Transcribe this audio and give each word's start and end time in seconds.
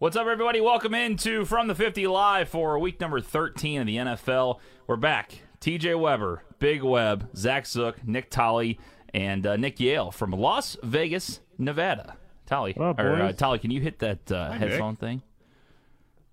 What's 0.00 0.16
up, 0.16 0.26
everybody? 0.26 0.62
Welcome 0.62 0.94
into 0.94 1.44
From 1.44 1.66
the 1.66 1.74
50 1.74 2.06
Live 2.06 2.48
for 2.48 2.78
week 2.78 2.98
number 3.02 3.20
13 3.20 3.82
of 3.82 3.86
the 3.86 3.96
NFL. 3.96 4.58
We're 4.86 4.96
back. 4.96 5.42
TJ 5.60 6.00
Weber, 6.00 6.42
Big 6.58 6.82
Web, 6.82 7.28
Zach 7.36 7.66
Zook, 7.66 8.02
Nick 8.08 8.30
Tolley, 8.30 8.80
and 9.12 9.46
uh, 9.46 9.56
Nick 9.56 9.78
Yale 9.78 10.10
from 10.10 10.30
Las 10.30 10.78
Vegas, 10.82 11.40
Nevada. 11.58 12.16
Tolley, 12.46 12.72
What 12.78 12.86
up, 12.86 12.98
or, 12.98 13.12
uh, 13.12 13.26
boys? 13.26 13.36
Tolley, 13.36 13.58
can 13.58 13.70
you 13.70 13.82
hit 13.82 13.98
that 13.98 14.32
uh, 14.32 14.48
Nick. 14.52 14.70
headphone 14.70 14.96
thing 14.96 15.20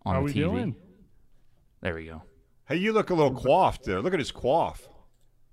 on 0.06 0.16
How 0.16 0.22
the 0.22 0.26
we 0.28 0.32
TV? 0.32 0.36
doing? 0.36 0.76
There 1.82 1.96
we 1.96 2.06
go. 2.06 2.22
Hey, 2.70 2.78
you 2.78 2.94
look 2.94 3.10
a 3.10 3.16
little 3.16 3.36
coiffed 3.36 3.84
there. 3.84 4.02
Look 4.02 4.14
at 4.14 4.20
his 4.20 4.32
coif. 4.32 4.78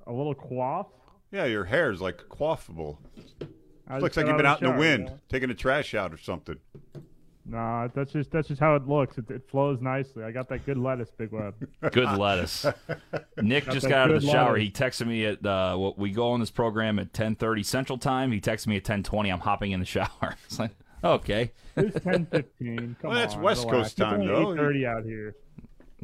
A 0.07 0.13
little 0.13 0.37
quaff. 0.37 0.87
Yeah, 1.33 1.47
your 1.47 1.65
hair 1.65 1.91
is 1.91 2.01
like 2.01 2.19
coiffable. 2.29 2.99
Looks 3.91 4.17
like 4.17 4.29
you've 4.29 4.37
been 4.37 4.47
out 4.47 4.63
in 4.63 4.71
the 4.71 4.79
wind, 4.79 5.09
yeah. 5.09 5.17
taking 5.29 5.49
the 5.49 5.55
trash 5.57 5.95
out 5.97 6.15
or 6.15 6.17
something. 6.17 6.59
Nah, 7.47 7.89
that's 7.95 8.13
just 8.13 8.31
that's 8.31 8.49
just 8.49 8.61
how 8.61 8.75
it 8.75 8.89
looks. 8.89 9.19
It, 9.19 9.31
it 9.31 9.43
flows 9.51 9.81
nicely. 9.83 10.25
I 10.25 10.31
got 10.31 10.49
that 10.49 10.65
good 10.65 10.79
lettuce, 10.79 11.11
Big 11.11 11.31
Web. 11.31 11.55
Good 11.93 12.17
lettuce. 12.19 12.65
Nick 13.37 13.65
just 13.69 13.87
got 13.87 13.99
out 13.99 14.11
of 14.11 14.23
the 14.23 14.27
shower. 14.29 14.53
lettuce. 14.53 14.65
He 14.65 14.71
texted 14.71 15.07
me 15.07 15.27
at 15.27 15.45
uh, 15.45 15.77
what 15.77 15.99
we 15.99 16.11
go 16.11 16.31
on 16.31 16.41
this 16.41 16.51
program 16.51 16.99
at 16.99 17.13
10:30 17.13 17.65
Central 17.65 17.99
Time. 17.99 18.33
He 18.33 18.41
texted 18.41 18.69
me 18.69 18.77
at 18.79 18.85
10:20. 18.85 19.31
I'm 19.31 19.41
hopping 19.41 19.73
in 19.73 19.81
the 19.81 19.87
shower. 19.87 20.09
It's 20.47 20.59
like, 20.59 20.71
okay, 21.03 21.53
It's 21.77 22.03
ten 22.03 22.25
fifteen. 22.27 22.97
Come 23.03 23.11
Well, 23.11 23.19
that's 23.19 23.37
West 23.37 23.67
relax. 23.67 23.89
Coast 23.89 23.97
time, 23.99 24.23
it's 24.23 24.31
though. 24.31 24.53
Eight 24.53 24.57
thirty 24.57 24.87
out 24.87 25.05
here. 25.05 25.37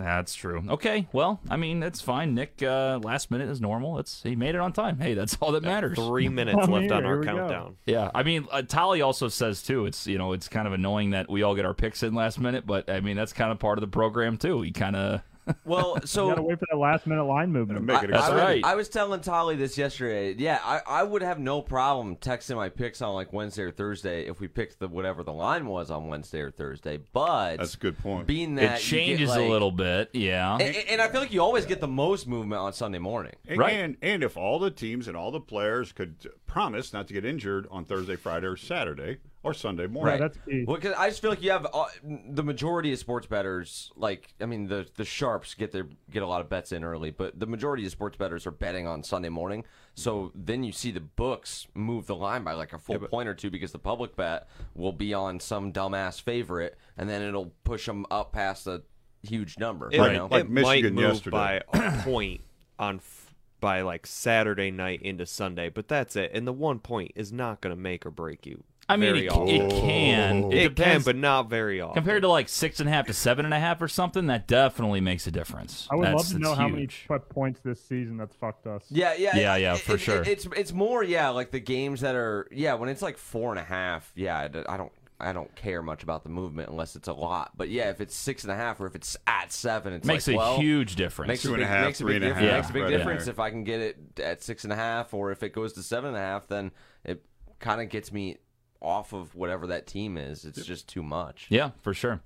That's 0.00 0.34
true. 0.34 0.62
Okay, 0.68 1.08
well, 1.12 1.40
I 1.48 1.56
mean 1.56 1.80
that's 1.80 2.00
fine. 2.00 2.34
Nick, 2.34 2.62
uh, 2.62 2.98
last 3.02 3.30
minute 3.30 3.48
is 3.48 3.60
normal. 3.60 3.98
It's 3.98 4.22
he 4.22 4.36
made 4.36 4.54
it 4.54 4.60
on 4.60 4.72
time. 4.72 4.98
Hey, 4.98 5.14
that's 5.14 5.36
all 5.40 5.52
that 5.52 5.62
matters. 5.62 5.96
Three 5.98 6.28
minutes 6.30 6.58
I'm 6.60 6.70
left 6.70 6.84
here, 6.84 6.94
on 6.94 7.04
our 7.06 7.18
we 7.18 7.26
go. 7.26 7.32
countdown. 7.36 7.76
Yeah, 7.86 8.10
I 8.14 8.22
mean, 8.22 8.46
uh, 8.50 8.62
Tolly 8.62 9.02
also 9.02 9.28
says 9.28 9.62
too. 9.62 9.86
It's 9.86 10.06
you 10.06 10.18
know, 10.18 10.32
it's 10.32 10.48
kind 10.48 10.66
of 10.66 10.72
annoying 10.72 11.10
that 11.10 11.30
we 11.30 11.42
all 11.42 11.54
get 11.54 11.64
our 11.64 11.74
picks 11.74 12.02
in 12.02 12.14
last 12.14 12.38
minute, 12.40 12.66
but 12.66 12.90
I 12.90 13.00
mean 13.00 13.16
that's 13.16 13.32
kind 13.32 13.52
of 13.52 13.58
part 13.58 13.78
of 13.78 13.82
the 13.82 13.88
program 13.88 14.36
too. 14.36 14.58
We 14.58 14.72
kind 14.72 14.96
of 14.96 15.22
Well, 15.64 15.98
so 16.04 16.24
you 16.24 16.30
gotta 16.30 16.40
so 16.42 16.46
wait 16.46 16.58
for 16.58 16.66
that 16.70 16.76
last 16.76 17.06
minute 17.06 17.24
line 17.24 17.50
movement. 17.52 17.80
to 17.80 17.84
Make 17.84 18.02
it 18.04 18.10
a 18.10 18.12
That's 18.12 18.28
I, 18.28 18.36
right. 18.36 18.64
I 18.64 18.74
was 18.74 18.88
telling 18.88 19.20
Tolly 19.20 19.56
this 19.56 19.76
yesterday. 19.78 20.34
Yeah, 20.38 20.58
I, 20.62 20.80
I 20.86 21.02
would 21.02 21.22
have 21.22 21.38
no 21.38 21.62
problem 21.62 22.16
texting 22.16 22.56
my 22.56 22.68
picks 22.68 23.02
on 23.02 23.14
like 23.14 23.32
Wednesday 23.32 23.62
or 23.64 23.70
Thursday 23.70 24.26
if 24.26 24.40
we 24.40 24.48
picked 24.48 24.78
the 24.78 24.88
whatever 24.88 25.22
the 25.22 25.32
line 25.32 25.66
was 25.66 25.90
on 25.90 26.08
Wednesday 26.08 26.40
or 26.40 26.50
Thursday. 26.50 26.98
But 27.12 27.56
That's 27.58 27.74
a 27.74 27.78
good 27.78 27.98
point. 27.98 28.26
being 28.26 28.56
it 28.58 28.60
that 28.62 28.90
you 28.92 28.98
get, 28.98 29.06
changes 29.06 29.30
like- 29.30 29.40
a 29.40 29.42
little 29.44 29.72
bit. 29.72 30.10
Yeah, 30.12 30.56
and, 30.58 30.76
and 30.88 31.00
I 31.00 31.08
feel 31.08 31.20
like 31.20 31.32
you 31.32 31.40
always 31.42 31.66
get 31.66 31.80
the 31.80 31.88
most 31.88 32.26
movement 32.26 32.60
on 32.60 32.72
Sunday 32.72 32.98
morning. 32.98 33.34
And, 33.48 33.58
Right. 33.58 33.72
and 33.74 33.96
and 34.02 34.22
if 34.22 34.36
all 34.36 34.58
the 34.58 34.70
teams 34.70 35.08
and 35.08 35.16
all 35.16 35.30
the 35.30 35.40
players 35.40 35.92
could 35.92 36.16
promise 36.46 36.92
not 36.92 37.08
to 37.08 37.14
get 37.14 37.24
injured 37.24 37.66
on 37.70 37.84
Thursday, 37.84 38.16
Friday, 38.16 38.46
or 38.46 38.56
Saturday 38.56 39.18
or 39.42 39.54
Sunday 39.54 39.86
morning, 39.86 40.14
Yeah, 40.14 40.28
that's 40.28 40.38
key. 40.46 40.64
Well, 40.66 40.76
'cause 40.76 40.92
I 40.98 41.08
just 41.08 41.22
feel 41.22 41.30
like 41.30 41.42
you 41.42 41.50
have 41.50 41.66
uh, 41.72 41.86
the 42.28 42.42
majority 42.42 42.92
of 42.92 42.98
sports 42.98 43.26
bettors, 43.26 43.90
like 43.96 44.34
I 44.40 44.46
mean, 44.46 44.68
the 44.68 44.86
the 44.96 45.04
sharps 45.04 45.54
get 45.54 45.72
their 45.72 45.86
get 46.10 46.22
a 46.22 46.26
lot 46.26 46.40
of 46.42 46.48
bets 46.48 46.72
in 46.72 46.84
early, 46.84 47.10
but 47.10 47.38
the 47.40 47.46
majority 47.46 47.86
of 47.86 47.92
sports 47.92 48.16
bettors 48.18 48.46
are 48.46 48.50
betting 48.50 48.86
on 48.86 49.02
Sunday 49.02 49.30
morning. 49.30 49.64
So 49.94 50.30
then 50.34 50.62
you 50.62 50.72
see 50.72 50.90
the 50.90 51.00
books 51.00 51.66
move 51.74 52.06
the 52.06 52.14
line 52.16 52.44
by 52.44 52.52
like 52.52 52.72
a 52.72 52.78
full 52.78 52.98
point 52.98 53.28
or 53.28 53.34
two 53.34 53.50
because 53.50 53.72
the 53.72 53.78
public 53.78 54.14
bet 54.16 54.46
will 54.74 54.92
be 54.92 55.14
on 55.14 55.40
some 55.40 55.72
dumbass 55.72 56.20
favorite, 56.20 56.76
and 56.98 57.08
then 57.08 57.22
it'll 57.22 57.52
push 57.64 57.86
them 57.86 58.04
up 58.10 58.32
past 58.32 58.66
a 58.66 58.82
huge 59.22 59.58
number. 59.58 59.88
It, 59.88 59.94
you 59.94 60.00
Like- 60.00 60.12
know? 60.12 60.28
like 60.30 60.44
it 60.44 60.50
Michigan 60.50 60.94
might 60.94 61.02
move 61.02 61.12
yesterday. 61.14 61.30
by 61.36 61.62
a 61.72 62.02
point 62.04 62.40
on 62.78 62.96
f- 62.96 63.34
by 63.58 63.80
like 63.82 64.06
Saturday 64.06 64.70
night 64.70 65.02
into 65.02 65.26
Sunday, 65.26 65.68
but 65.68 65.88
that's 65.88 66.16
it. 66.16 66.30
And 66.34 66.46
the 66.46 66.52
one 66.52 66.78
point 66.78 67.12
is 67.14 67.30
not 67.32 67.60
going 67.60 67.74
to 67.74 67.80
make 67.80 68.06
or 68.06 68.10
break 68.10 68.46
you. 68.46 68.64
I 68.92 68.96
mean 68.96 69.16
it, 69.16 69.24
it 69.24 69.70
can. 69.70 70.52
It, 70.52 70.58
It, 70.58 70.76
can, 70.76 71.02
but 71.02 71.16
not 71.16 71.48
very 71.48 71.80
often. 71.80 71.94
compared 71.94 72.22
to 72.22 72.28
like 72.28 72.48
six 72.48 72.80
and 72.80 72.88
a 72.88 72.92
half 72.92 73.06
to 73.06 73.14
seven 73.14 73.44
and 73.44 73.54
a 73.54 73.58
half 73.60 73.80
or 73.80 73.88
something, 73.88 74.26
that 74.26 74.46
definitely 74.46 75.00
makes 75.00 75.26
a 75.26 75.30
difference. 75.30 75.86
I 75.90 75.96
would 75.96 76.06
That's- 76.06 76.24
love 76.24 76.32
to 76.32 76.38
know 76.38 76.48
that's 76.50 76.60
how 76.60 76.68
many 76.68 76.82
huge. 76.82 77.04
po- 77.08 77.18
points 77.18 77.60
this 77.60 77.82
season 77.82 78.16
that's 78.16 78.34
fucked 78.36 78.66
us. 78.66 78.84
Yeah, 78.90 79.14
yeah, 79.14 79.36
Yeah, 79.36 79.56
it- 79.56 79.60
yeah, 79.62 79.74
for 79.76 79.94
it- 79.94 79.98
sure. 80.00 80.22
It's 80.22 80.46
it's 80.56 80.72
more, 80.72 81.02
yeah, 81.04 81.28
like 81.30 81.50
the 81.50 81.60
games 81.60 82.00
that 82.02 82.14
are, 82.14 82.46
yeah, 82.50 82.74
when 82.74 82.88
it's 82.88 83.02
like 83.02 83.16
four 83.16 83.50
and 83.50 83.58
a 83.60 83.64
half, 83.64 84.10
yeah, 84.14 84.38
I 84.38 84.76
don't 84.76 84.92
I 85.22 85.34
don't 85.34 85.54
care 85.54 85.82
much 85.82 86.02
about 86.02 86.22
the 86.22 86.30
movement 86.30 86.70
unless 86.70 86.96
it's 86.96 87.06
a 87.06 87.12
lot. 87.12 87.52
But 87.54 87.68
yeah, 87.68 87.90
if 87.90 88.00
it's 88.00 88.14
six 88.16 88.42
and 88.42 88.50
a 88.50 88.56
half 88.56 88.80
or 88.80 88.86
if 88.86 88.94
it's 88.94 89.18
at 89.26 89.52
seven, 89.52 89.92
it's 89.92 90.06
makes 90.06 90.26
like, 90.26 90.34
a 90.34 90.38
well, 90.38 90.58
huge 90.58 90.96
difference. 90.96 91.28
Makes 91.28 91.42
Two 91.42 91.50
a 91.50 91.54
and 91.54 91.62
a 91.62 91.66
half, 91.66 91.84
makes 91.84 92.00
a 92.00 92.04
three 92.04 92.14
big 92.14 92.22
and 92.22 92.24
a 92.24 92.28
difference. 92.40 92.50
half, 92.50 92.56
Makes 92.56 92.70
a 92.70 92.72
big 92.72 92.82
right 92.84 92.90
difference 92.90 93.24
there. 93.26 93.32
if 93.32 93.38
I 93.38 93.50
can 93.50 93.62
get 93.64 93.80
it 93.80 93.98
at 94.18 94.42
six 94.42 94.64
and 94.64 94.72
a 94.72 94.76
half, 94.76 95.12
or 95.12 95.30
if 95.30 95.42
it 95.42 95.52
goes 95.52 95.74
to 95.74 95.82
seven 95.82 96.08
and 96.08 96.16
a 96.16 96.20
half, 96.20 96.46
then 96.48 96.70
it 97.04 97.22
kind 97.58 97.82
of 97.82 97.90
gets 97.90 98.10
me 98.10 98.38
off 98.82 99.12
of 99.12 99.34
whatever 99.34 99.66
that 99.68 99.86
team 99.86 100.16
is. 100.16 100.44
It's 100.44 100.64
just 100.64 100.88
too 100.88 101.02
much. 101.02 101.46
Yeah, 101.48 101.70
for 101.82 101.94
sure. 101.94 102.20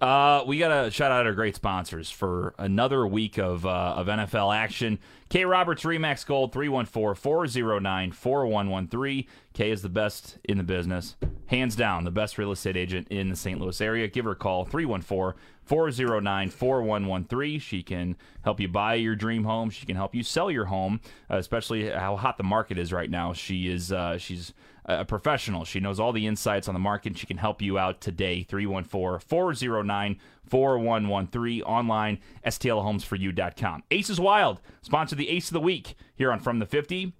Uh, 0.00 0.42
we 0.46 0.58
got 0.58 0.84
to 0.84 0.90
shout 0.90 1.12
out 1.12 1.26
our 1.26 1.34
great 1.34 1.54
sponsors 1.56 2.10
for 2.10 2.54
another 2.58 3.06
week 3.06 3.38
of, 3.38 3.66
uh, 3.66 3.94
of 3.96 4.06
NFL 4.06 4.54
action. 4.54 4.98
K 5.30 5.44
Roberts 5.44 5.84
Remax 5.84 6.26
Gold 6.26 6.52
314 6.52 7.14
409 7.14 8.10
4113. 8.10 9.24
K 9.54 9.70
is 9.70 9.80
the 9.80 9.88
best 9.88 10.38
in 10.42 10.58
the 10.58 10.64
business. 10.64 11.14
Hands 11.46 11.74
down, 11.76 12.02
the 12.02 12.10
best 12.10 12.36
real 12.36 12.50
estate 12.50 12.76
agent 12.76 13.06
in 13.10 13.28
the 13.28 13.36
St. 13.36 13.60
Louis 13.60 13.80
area. 13.80 14.08
Give 14.08 14.24
her 14.24 14.32
a 14.32 14.36
call 14.36 14.64
314 14.64 15.40
409 15.62 16.50
4113. 16.50 17.60
She 17.60 17.80
can 17.84 18.16
help 18.42 18.58
you 18.58 18.66
buy 18.66 18.94
your 18.94 19.14
dream 19.14 19.44
home. 19.44 19.70
She 19.70 19.86
can 19.86 19.94
help 19.94 20.16
you 20.16 20.24
sell 20.24 20.50
your 20.50 20.64
home, 20.64 21.00
uh, 21.30 21.36
especially 21.36 21.88
how 21.88 22.16
hot 22.16 22.36
the 22.36 22.42
market 22.42 22.76
is 22.76 22.92
right 22.92 23.08
now. 23.08 23.32
She 23.32 23.68
is 23.68 23.92
uh, 23.92 24.18
she's 24.18 24.52
a 24.84 25.04
professional. 25.04 25.64
She 25.64 25.78
knows 25.78 26.00
all 26.00 26.12
the 26.12 26.26
insights 26.26 26.66
on 26.66 26.74
the 26.74 26.80
market. 26.80 27.16
She 27.16 27.26
can 27.26 27.36
help 27.36 27.62
you 27.62 27.78
out 27.78 28.00
today. 28.00 28.42
314 28.42 29.20
409 29.28 30.18
4113. 30.50 31.62
Online, 31.62 32.18
stlhomesforyou.com. 32.44 33.82
Ace 33.90 34.10
is 34.10 34.20
Wild, 34.20 34.60
sponsor 34.82 35.16
the 35.16 35.28
Ace 35.28 35.48
of 35.48 35.54
the 35.54 35.60
Week 35.60 35.94
here 36.16 36.32
on 36.32 36.40
From 36.40 36.58
the 36.58 36.66
50. 36.66 37.14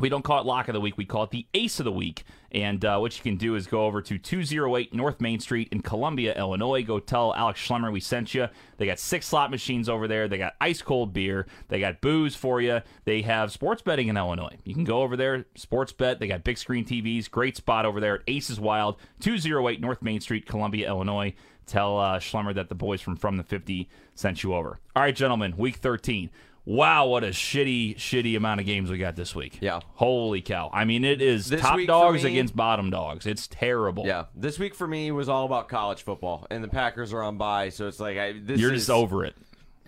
We 0.00 0.08
don't 0.08 0.24
call 0.24 0.40
it 0.40 0.46
Lock 0.46 0.68
of 0.68 0.74
the 0.74 0.80
Week. 0.80 0.96
We 0.96 1.04
call 1.04 1.24
it 1.24 1.30
the 1.30 1.46
Ace 1.54 1.78
of 1.78 1.84
the 1.84 1.92
Week. 1.92 2.24
And 2.50 2.84
uh, 2.84 2.98
what 2.98 3.16
you 3.16 3.22
can 3.22 3.36
do 3.36 3.54
is 3.54 3.66
go 3.66 3.84
over 3.84 4.00
to 4.02 4.18
208 4.18 4.94
North 4.94 5.20
Main 5.20 5.40
Street 5.40 5.68
in 5.70 5.82
Columbia, 5.82 6.36
Illinois. 6.36 6.82
Go 6.82 6.98
tell 6.98 7.34
Alex 7.34 7.60
Schlemmer 7.60 7.92
we 7.92 8.00
sent 8.00 8.34
you. 8.34 8.48
They 8.76 8.86
got 8.86 8.98
six 8.98 9.26
slot 9.26 9.50
machines 9.50 9.88
over 9.88 10.08
there. 10.08 10.28
They 10.28 10.38
got 10.38 10.54
ice 10.60 10.82
cold 10.82 11.12
beer. 11.12 11.46
They 11.68 11.80
got 11.80 12.00
booze 12.00 12.34
for 12.34 12.60
you. 12.60 12.80
They 13.04 13.22
have 13.22 13.52
sports 13.52 13.82
betting 13.82 14.08
in 14.08 14.16
Illinois. 14.16 14.56
You 14.64 14.74
can 14.74 14.84
go 14.84 15.02
over 15.02 15.16
there, 15.16 15.46
sports 15.54 15.92
bet. 15.92 16.18
They 16.18 16.28
got 16.28 16.44
big 16.44 16.58
screen 16.58 16.84
TVs. 16.84 17.30
Great 17.30 17.56
spot 17.56 17.86
over 17.86 18.00
there 18.00 18.16
at 18.16 18.22
Aces 18.28 18.60
Wild, 18.60 18.96
208 19.20 19.80
North 19.80 20.02
Main 20.02 20.20
Street, 20.20 20.46
Columbia, 20.46 20.88
Illinois. 20.88 21.34
Tell 21.66 21.98
uh, 21.98 22.18
Schlemmer 22.18 22.54
that 22.54 22.68
the 22.68 22.74
boys 22.74 23.00
from 23.00 23.16
From 23.16 23.36
the 23.36 23.42
50 23.44 23.88
sent 24.14 24.42
you 24.42 24.54
over. 24.54 24.78
All 24.94 25.02
right, 25.02 25.14
gentlemen, 25.14 25.56
week 25.56 25.76
13. 25.76 26.30
Wow, 26.66 27.08
what 27.08 27.24
a 27.24 27.28
shitty, 27.28 27.96
shitty 27.96 28.36
amount 28.38 28.58
of 28.60 28.64
games 28.64 28.90
we 28.90 28.96
got 28.96 29.16
this 29.16 29.34
week. 29.34 29.58
Yeah. 29.60 29.80
Holy 29.96 30.40
cow. 30.40 30.70
I 30.72 30.86
mean, 30.86 31.04
it 31.04 31.20
is 31.20 31.48
This 31.48 31.60
top 31.60 31.76
week 31.76 31.84
for 31.86 31.92
dogs 31.92 32.24
me- 32.24 32.30
against 32.30 32.56
bottom 32.56 32.88
dogs. 32.88 33.26
It's 33.26 33.46
terrible. 33.46 34.06
Yeah, 34.06 34.24
this 34.34 34.58
week 34.58 34.74
for 34.74 34.86
me 34.86 35.10
was 35.10 35.28
all 35.28 35.44
about 35.44 35.68
college 35.68 36.02
football, 36.02 36.46
and 36.50 36.64
the 36.64 36.68
Packers 36.68 37.12
are 37.12 37.22
on 37.22 37.36
bye, 37.36 37.68
so 37.68 37.86
it's 37.86 38.00
like 38.00 38.16
I, 38.16 38.32
this 38.40 38.58
You're 38.58 38.72
is, 38.72 38.82
just 38.82 38.90
over 38.90 39.24
it. 39.26 39.34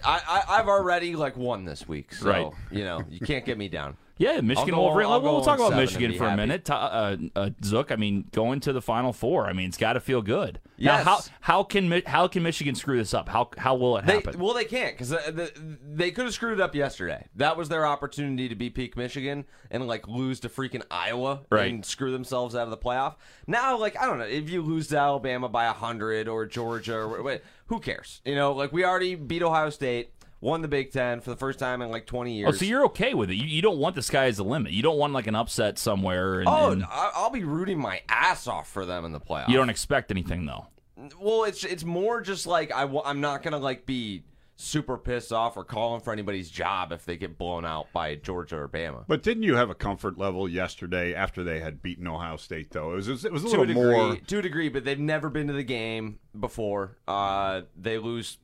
I, 0.04 0.20
I 0.48 0.58
I've 0.58 0.69
already 0.69 1.16
like 1.16 1.38
won 1.38 1.64
this 1.64 1.88
week, 1.88 2.12
so 2.12 2.28
Right. 2.28 2.53
you 2.70 2.84
know 2.84 3.03
you 3.08 3.20
can't 3.20 3.47
get 3.47 3.56
me 3.56 3.69
down. 3.69 3.97
Yeah, 4.19 4.41
Michigan 4.41 4.75
go- 4.75 4.81
Wolverine. 4.81 5.09
I'll 5.09 5.21
we'll 5.21 5.43
talk 5.43 5.59
about 5.59 5.75
Michigan 5.77 6.15
for 6.15 6.25
a 6.27 6.37
minute. 6.37 6.71
Uh, 6.71 7.16
uh, 7.37 7.50
Zook, 7.62 7.93
I 7.93 7.97
mean, 7.97 8.28
going 8.32 8.60
to 8.60 8.72
the 8.72 8.81
Final 8.81 9.12
Four. 9.12 9.47
I 9.47 9.53
mean, 9.53 9.69
it's 9.69 9.77
got 9.77 9.93
to 9.93 10.00
feel 10.00 10.22
good. 10.22 10.59
Now, 10.78 10.97
Yes. 10.97 11.04
how 11.04 11.21
how 11.41 11.62
can 11.65 12.03
how 12.06 12.26
can 12.28 12.43
Michigan 12.43 12.75
screw 12.75 12.97
this 12.97 13.12
up? 13.12 13.28
How 13.28 13.50
how 13.59 13.75
will 13.75 13.99
it 13.99 14.06
They, 14.06 14.15
happen? 14.15 14.38
well, 14.38 14.55
they 14.55 14.65
can't 14.65 14.94
because 14.94 15.10
the, 15.10 15.53
they 15.87 16.10
could 16.10 16.25
have 16.25 16.34
screwed 16.34 16.59
it 16.59 16.62
up 16.62 16.75
yesterday. 16.75 17.26
That 17.37 17.56
was 17.59 17.69
their 17.69 17.87
opportunity 17.87 18.49
to 18.49 18.55
be 18.55 18.71
peak 18.71 18.97
Michigan 18.97 19.44
and 19.71 19.87
like 19.87 20.09
lose 20.09 20.41
to 20.41 20.49
freaking 20.49 20.82
Iowa 20.91 21.41
Right. 21.50 21.71
and 21.72 21.84
screw 21.84 22.10
themselves 22.12 22.55
out 22.55 22.65
of 22.65 22.71
the 22.71 22.76
playoff. 22.78 23.16
Now, 23.47 23.76
like 23.78 24.00
I 24.00 24.06
don't 24.06 24.19
know 24.19 24.25
if 24.25 24.49
you 24.49 24.62
lose 24.62 24.88
to 24.88 24.99
Alabama 24.99 25.49
by 25.49 25.66
hundred 25.66 26.26
or 26.28 26.47
Georgia 26.47 26.97
or 26.99 27.22
wait, 27.22 27.43
who 27.67 27.81
cares? 27.81 28.20
You 28.25 28.35
know, 28.35 28.52
like 28.52 28.73
we 28.73 28.85
already 28.85 29.14
beat 29.14 29.43
Ohio 29.43 29.70
State, 29.70 30.11
won 30.46 30.62
the 30.62 30.69
Big 30.69 30.93
Ten 30.93 31.20
for 31.20 31.31
the 31.31 31.37
first 31.37 31.58
time 31.58 31.82
in 31.82 31.90
like 31.90 32.06
twenty 32.06 32.34
years. 32.34 32.48
oh, 32.54 32.56
so 32.56 32.64
you're 32.64 32.84
okay 32.87 33.12
with 33.14 33.31
it? 33.31 33.34
You, 33.34 33.44
you 33.46 33.60
don't 33.62 33.78
want 33.78 33.94
the 33.96 34.02
sky 34.02 34.26
as 34.26 34.37
the 34.38 34.44
limit. 34.44 34.72
You 34.72 34.82
don't 34.82 34.98
want 34.98 35.12
like 35.12 35.26
an 35.26 35.34
upset 35.34 35.78
somewhere. 35.78 36.40
And, 36.40 36.48
Oh, 36.48 36.70
and 36.70 36.84
I- 36.84 37.12
I'll 37.14 37.31
be 37.31 37.44
rooting 37.44 37.78
my 37.78 38.00
ass 38.08 38.46
off 38.46 38.69
for 38.70 38.87
them 38.87 39.04
in 39.04 39.12
the 39.12 39.20
playoffs. 39.20 39.48
you 39.48 39.56
don't 39.56 39.70
expect 39.70 40.10
anything 40.10 40.46
though. 40.46 40.66
Well, 41.20 41.44
it's 41.44 41.64
it's 41.64 41.84
more 41.84 42.20
just 42.22 42.46
like 42.46 42.70
I'm 42.75 43.20
not 43.20 43.43
gonna 43.43 43.58
like 43.58 43.84
be 43.84 44.22
super 44.58 44.96
pissed 44.96 45.34
off 45.34 45.54
or 45.58 45.64
calling 45.64 46.00
for 46.00 46.14
anybody's 46.14 46.48
job 46.48 46.90
if 46.90 47.04
they 47.04 47.19
get 47.19 47.37
blown 47.37 47.66
out 47.66 47.93
by 47.93 48.14
Georgia 48.14 48.56
or 48.56 48.66
Bama. 48.69 49.04
But 49.06 49.22
didn't 49.22 49.43
you 49.43 49.56
have 49.56 49.69
a 49.69 49.75
comfort 49.75 50.16
level 50.16 50.48
yesterday 50.48 51.12
after 51.14 51.44
they 51.44 51.60
had 51.60 51.82
beaten 51.82 52.06
Ohio 52.06 52.38
State? 52.38 52.70
Though 52.70 52.93
it 52.93 52.96
was 52.96 53.25
it 53.26 53.31
was 53.31 53.44
a 53.44 53.48
to 53.48 53.50
little 53.60 53.64
a 53.64 53.66
degree, 53.66 53.82
more. 53.94 54.16
to 54.16 54.38
a 54.38 54.43
degree, 54.43 54.69
but 54.70 54.84
they've 54.87 54.98
never 54.98 55.28
been 55.28 55.48
to 55.48 55.52
the 55.52 55.62
game 55.62 56.19
before. 56.40 56.96
Uh, 57.06 57.62
they 57.76 57.98
lose 57.98 58.38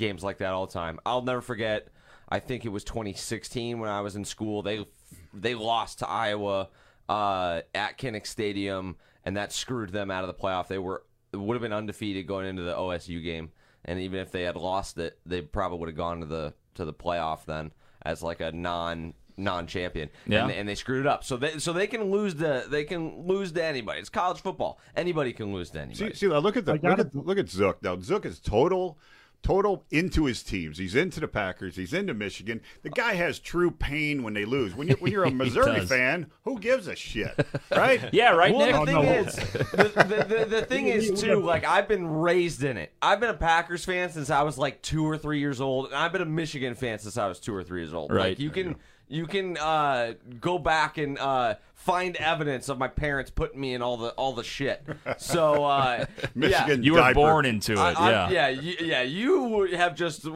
games 0.00 0.24
like 0.24 0.38
that 0.38 0.52
all 0.52 0.66
the 0.66 0.72
time. 0.72 0.98
I'll 1.06 1.22
never 1.22 1.40
forget. 1.40 1.88
I 2.28 2.40
think 2.40 2.64
it 2.64 2.70
was 2.70 2.82
2016 2.84 3.78
when 3.78 3.88
I 3.88 4.00
was 4.00 4.16
in 4.16 4.24
school. 4.24 4.62
They 4.62 4.86
they 5.32 5.54
lost 5.54 6.00
to 6.00 6.08
Iowa 6.08 6.68
uh, 7.08 7.60
at 7.74 7.98
Kinnick 7.98 8.26
Stadium, 8.26 8.96
and 9.24 9.36
that 9.36 9.52
screwed 9.52 9.90
them 9.90 10.10
out 10.10 10.24
of 10.24 10.28
the 10.28 10.34
playoff. 10.34 10.66
They 10.66 10.78
were 10.78 11.04
would 11.32 11.54
have 11.54 11.62
been 11.62 11.72
undefeated 11.72 12.26
going 12.26 12.46
into 12.46 12.62
the 12.62 12.74
OSU 12.74 13.22
game, 13.22 13.50
and 13.84 14.00
even 14.00 14.18
if 14.18 14.32
they 14.32 14.42
had 14.42 14.56
lost 14.56 14.98
it, 14.98 15.18
they 15.24 15.42
probably 15.42 15.78
would 15.78 15.88
have 15.88 15.96
gone 15.96 16.20
to 16.20 16.26
the 16.26 16.54
to 16.74 16.84
the 16.84 16.94
playoff 16.94 17.44
then 17.44 17.72
as 18.02 18.22
like 18.22 18.40
a 18.40 18.52
non 18.52 19.14
non 19.36 19.66
champion. 19.66 20.08
Yeah. 20.26 20.44
and, 20.44 20.52
and 20.52 20.68
they 20.68 20.74
screwed 20.74 21.00
it 21.00 21.06
up. 21.06 21.24
So 21.24 21.36
they 21.36 21.58
so 21.58 21.72
they 21.72 21.86
can 21.86 22.10
lose 22.10 22.34
to 22.34 22.64
they 22.68 22.84
can 22.84 23.26
lose 23.26 23.52
to 23.52 23.64
anybody. 23.64 24.00
It's 24.00 24.08
college 24.08 24.40
football. 24.40 24.78
Anybody 24.96 25.32
can 25.32 25.52
lose 25.52 25.70
to 25.70 25.80
anybody. 25.80 26.14
See, 26.14 26.26
see, 26.26 26.28
look 26.28 26.56
at 26.56 26.64
the 26.64 26.74
look 26.74 26.98
at 26.98 27.14
look 27.14 27.38
at 27.38 27.48
Zook. 27.48 27.82
Now 27.82 27.98
Zook 28.00 28.24
is 28.24 28.38
total, 28.38 28.98
total 29.42 29.84
into 29.90 30.26
his 30.26 30.42
teams. 30.42 30.76
He's 30.78 30.94
into 30.94 31.18
the 31.20 31.28
Packers. 31.28 31.76
He's 31.76 31.92
into 31.92 32.12
Michigan. 32.14 32.60
The 32.82 32.90
guy 32.90 33.14
has 33.14 33.38
true 33.38 33.70
pain 33.70 34.22
when 34.22 34.34
they 34.34 34.44
lose. 34.44 34.74
When 34.74 34.88
you're 34.88 34.96
when 34.98 35.12
you're 35.12 35.24
a 35.24 35.30
Missouri 35.32 35.80
fan, 35.86 36.30
who 36.44 36.58
gives 36.58 36.86
a 36.88 36.94
shit, 36.96 37.46
right? 37.74 38.00
Yeah, 38.12 38.30
right, 38.32 38.54
Well, 38.54 38.66
Nick. 38.66 38.74
the 38.74 38.80
Oh, 38.80 39.02
thing 39.02 39.06
no. 39.06 39.12
is, 39.12 39.36
the, 39.36 39.92
the, 40.28 40.34
the, 40.38 40.44
the 40.46 40.62
thing 40.62 40.88
is 40.88 41.20
too. 41.20 41.40
Like 41.42 41.64
I've 41.64 41.88
been 41.88 42.06
raised 42.06 42.62
in 42.64 42.76
it. 42.76 42.92
I've 43.00 43.20
been 43.20 43.30
a 43.30 43.34
Packers 43.34 43.84
fan 43.84 44.10
since 44.10 44.30
I 44.30 44.42
was 44.42 44.58
like 44.58 44.82
two 44.82 45.04
or 45.08 45.16
three 45.16 45.38
years 45.40 45.60
old, 45.60 45.86
and 45.86 45.94
I've 45.94 46.12
been 46.12 46.22
a 46.22 46.26
Michigan 46.26 46.74
fan 46.74 46.98
since 46.98 47.16
I 47.16 47.26
was 47.28 47.40
two 47.40 47.54
or 47.54 47.62
three 47.62 47.80
years 47.82 47.94
old. 47.94 48.12
Right. 48.12 48.30
Like 48.30 48.38
you 48.38 48.50
can 48.50 48.76
you 49.10 49.26
can 49.26 49.58
uh, 49.58 50.14
go 50.40 50.58
back 50.58 50.96
and 50.96 51.18
uh, 51.18 51.56
find 51.74 52.16
evidence 52.16 52.68
of 52.68 52.78
my 52.78 52.88
parents 52.88 53.30
putting 53.30 53.60
me 53.60 53.74
in 53.74 53.82
all 53.82 53.96
the 53.96 54.10
all 54.10 54.32
the 54.32 54.44
shit. 54.44 54.82
So 55.18 55.64
uh, 55.64 56.06
Michigan 56.34 56.82
Yeah. 56.82 56.86
You 56.86 56.92
were 56.94 56.98
diaper. 57.00 57.14
born 57.14 57.44
into 57.44 57.72
it. 57.72 57.78
I- 57.78 57.92
I- 57.92 58.10
yeah. 58.10 58.30
yeah, 58.30 58.48
you, 58.48 58.74
yeah. 58.80 59.02
You 59.02 59.62
have 59.76 59.94
just 59.94 60.26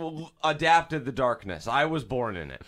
adapted 0.42 1.04
the 1.04 1.12
darkness. 1.12 1.66
I 1.68 1.84
was 1.86 2.04
born 2.04 2.36
in 2.36 2.50
it. 2.50 2.62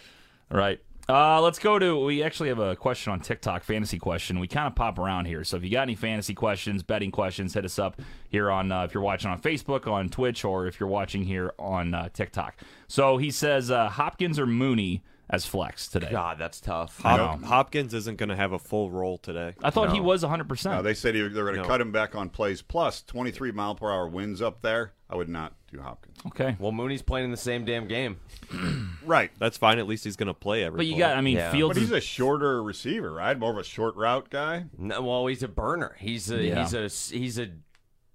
Right. 0.51 0.81
Uh, 1.09 1.41
let's 1.41 1.61
go 1.61 1.79
to. 1.79 2.05
We 2.05 2.25
actually 2.25 2.49
have 2.49 2.59
a 2.59 2.75
question 2.75 3.13
on 3.13 3.21
TikTok, 3.21 3.63
fantasy 3.63 3.97
question. 3.99 4.41
We 4.41 4.49
kind 4.49 4.67
of 4.67 4.75
pop 4.75 4.99
around 4.99 5.27
here, 5.27 5.45
so 5.45 5.57
if 5.57 5.63
you 5.63 5.71
got 5.71 5.83
any 5.83 5.95
fantasy 5.95 6.35
questions, 6.35 6.83
betting 6.83 7.13
questions, 7.13 7.55
hit 7.55 7.65
us 7.65 7.79
up 7.79 8.01
here 8.29 8.51
on. 8.51 8.73
Uh, 8.73 8.83
if 8.85 8.93
you're 8.93 9.05
watching 9.05 9.31
on 9.31 9.41
Facebook, 9.41 9.87
on 9.87 10.09
Twitch, 10.09 10.45
or 10.45 10.67
if 10.67 10.81
you're 10.81 10.89
watching 10.89 11.23
here 11.23 11.53
on 11.61 11.95
uh, 11.95 12.09
TikTok. 12.13 12.57
So 12.89 13.19
he 13.19 13.31
says 13.31 13.71
uh, 13.71 13.89
Hopkins 13.89 14.37
or 14.37 14.47
Mooney 14.47 15.05
as 15.29 15.45
flex 15.45 15.89
today. 15.89 16.09
God, 16.11 16.39
that's 16.39 16.61
tough. 16.61 17.01
Hop- 17.01 17.41
know. 17.41 17.47
Hopkins 17.47 17.93
isn't 17.95 18.17
going 18.17 18.29
to 18.29 18.37
have 18.37 18.53
a 18.53 18.59
full 18.59 18.91
role 18.91 19.19
today. 19.19 19.55
I 19.63 19.71
thought 19.71 19.91
he 19.93 19.99
No. 19.99 20.05
was 20.05 20.23
100. 20.23 20.49
percent 20.49 20.77
No, 20.77 20.83
they 20.83 20.95
said 20.95 21.15
he, 21.15 21.21
they're 21.23 21.45
going 21.45 21.57
to 21.57 21.63
No. 21.63 21.67
cut 21.69 21.81
him 21.81 21.91
back 21.93 22.15
on 22.15 22.29
plays. 22.31 22.63
Plus, 22.63 23.03
23 23.03 23.51
mile 23.53 23.75
per 23.75 23.91
hour 23.91 24.07
winds 24.09 24.41
up 24.41 24.63
there. 24.63 24.93
I 25.11 25.17
would 25.17 25.29
not 25.29 25.53
do 25.73 25.81
Hopkins. 25.81 26.17
Okay. 26.27 26.57
Well, 26.59 26.73
Mooney's 26.73 27.03
playing 27.03 27.27
in 27.27 27.31
the 27.31 27.37
same 27.37 27.65
damn 27.65 27.87
game. 27.89 28.19
Right. 29.05 29.31
That's 29.39 29.57
fine. 29.57 29.79
At 29.79 29.87
least 29.87 30.03
he's 30.03 30.17
going 30.17 30.27
to 30.27 30.35
play 30.35 30.65
every. 30.65 30.79
But 30.79 30.87
you 30.87 30.95
play. 30.95 30.99
got. 31.01 31.17
I 31.17 31.21
mean, 31.21 31.37
Yeah. 31.37 31.53
Fields. 31.53 31.75
But 31.75 31.81
he's 31.81 31.91
is, 31.93 31.97
a 31.97 32.01
shorter 32.01 32.61
receiver, 32.61 33.13
right? 33.13 33.39
More 33.39 33.53
of 33.53 33.57
a 33.59 33.63
short 33.63 33.95
route 33.95 34.31
guy. 34.31 34.65
No, 34.77 35.01
well, 35.03 35.27
he's 35.29 35.45
a 35.45 35.49
burner. 35.49 35.95
He's 36.01 36.29
a 36.33 36.43
Yeah. 36.43 36.63
he's 36.69 36.75
a 37.15 37.17
he's 37.17 37.39
a 37.39 37.51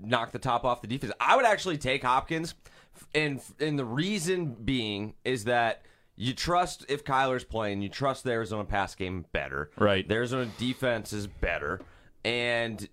knock 0.01 0.33
the 0.33 0.39
top 0.39 0.65
off 0.65 0.81
the 0.81 0.87
defense. 0.87 1.13
I 1.21 1.37
would 1.37 1.45
actually 1.45 1.77
take 1.77 2.03
Hopkins, 2.03 2.55
and 3.15 3.39
and 3.61 3.79
the 3.79 3.85
reason 3.85 4.47
being 4.53 5.13
is 5.23 5.45
that 5.45 5.83
you 6.23 6.33
trust 6.33 6.85
if 6.87 7.03
Kyler's 7.03 7.43
playing, 7.43 7.81
you 7.81 7.89
trust 7.89 8.23
the 8.23 8.31
Arizona 8.31 8.63
pass 8.63 8.93
game 8.93 9.25
better. 9.33 9.71
Right. 9.79 10.07
The 10.07 10.13
Arizona 10.13 10.47
defense 10.59 11.13
is 11.13 11.25
better, 11.25 11.81
and 12.23 12.87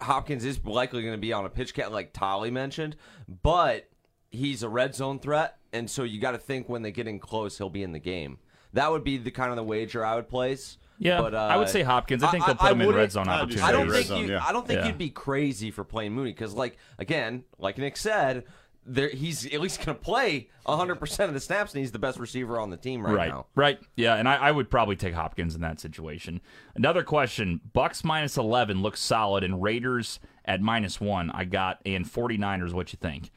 Hopkins 0.00 0.44
is 0.44 0.64
likely 0.64 1.02
going 1.02 1.14
to 1.14 1.20
be 1.20 1.32
on 1.32 1.44
a 1.44 1.48
pitch 1.50 1.72
count 1.74 1.92
like 1.92 2.12
Tolly 2.12 2.50
mentioned, 2.50 2.96
but 3.42 3.88
he's 4.30 4.62
a 4.62 4.68
red 4.68 4.94
zone 4.94 5.18
threat, 5.18 5.56
and 5.72 5.88
so 5.88 6.02
you 6.02 6.20
got 6.20 6.32
to 6.32 6.38
think 6.38 6.68
when 6.68 6.82
they 6.82 6.90
get 6.90 7.06
in 7.06 7.18
close, 7.18 7.58
he'll 7.58 7.70
be 7.70 7.82
in 7.82 7.92
the 7.92 7.98
game. 8.00 8.38
That 8.72 8.90
would 8.90 9.04
be 9.04 9.18
the 9.18 9.30
kind 9.30 9.50
of 9.50 9.56
the 9.56 9.62
wager 9.62 10.04
I 10.04 10.16
would 10.16 10.28
place. 10.28 10.78
yeah, 10.98 11.20
but, 11.20 11.34
uh, 11.34 11.38
I 11.38 11.58
would 11.58 11.68
say 11.68 11.82
Hopkins. 11.82 12.22
I 12.22 12.30
think 12.30 12.44
I, 12.44 12.46
they'll 12.48 12.56
put 12.56 12.72
him 12.72 12.80
in 12.80 12.86
wouldn't- 12.86 13.02
red 13.02 13.12
zone 13.12 13.28
I'd 13.28 13.48
just 13.50 13.62
opportunities. 13.62 13.68
I 13.68 13.72
don't 13.72 13.88
Red 13.88 13.94
think 13.96 14.06
zone, 14.06 14.22
you. 14.22 14.30
yeah. 14.30 14.44
I 14.44 14.52
don't 14.52 14.66
think 14.66 14.80
Yeah. 14.80 14.86
you'd 14.86 14.98
be 14.98 15.10
crazy 15.10 15.70
for 15.70 15.84
playing 15.84 16.12
Mooney 16.12 16.30
because, 16.32 16.54
like, 16.54 16.76
again, 16.98 17.44
like 17.58 17.76
Nick 17.78 17.96
said, 17.98 18.44
there 18.84 19.08
he's 19.08 19.46
at 19.46 19.60
least 19.60 19.84
going 19.84 19.96
to 19.96 20.02
play 20.02 20.48
100 20.64 20.96
percent 20.96 21.28
of 21.28 21.34
the 21.34 21.40
snaps, 21.40 21.72
and 21.72 21.80
he's 21.80 21.92
the 21.92 21.98
best 21.98 22.18
receiver 22.18 22.58
on 22.58 22.70
the 22.70 22.76
team 22.76 23.04
right, 23.04 23.14
right, 23.14 23.28
now. 23.30 23.46
right, 23.54 23.78
yeah, 23.96 24.16
and 24.16 24.28
I, 24.28 24.36
I 24.36 24.50
would 24.50 24.70
probably 24.70 24.96
take 24.96 25.14
Hopkins 25.14 25.54
in 25.54 25.60
that 25.60 25.80
situation. 25.80 26.40
Another 26.74 27.02
question: 27.02 27.60
Bucks 27.72 28.04
minus 28.04 28.36
eleven 28.36 28.82
looks 28.82 29.00
solid, 29.00 29.44
and 29.44 29.62
Raiders 29.62 30.20
at 30.44 30.60
minus 30.60 31.00
one. 31.00 31.30
I 31.30 31.44
got 31.44 31.80
and 31.86 32.04
49ers. 32.04 32.72
What 32.72 32.92
you 32.92 32.98
think? 33.00 33.30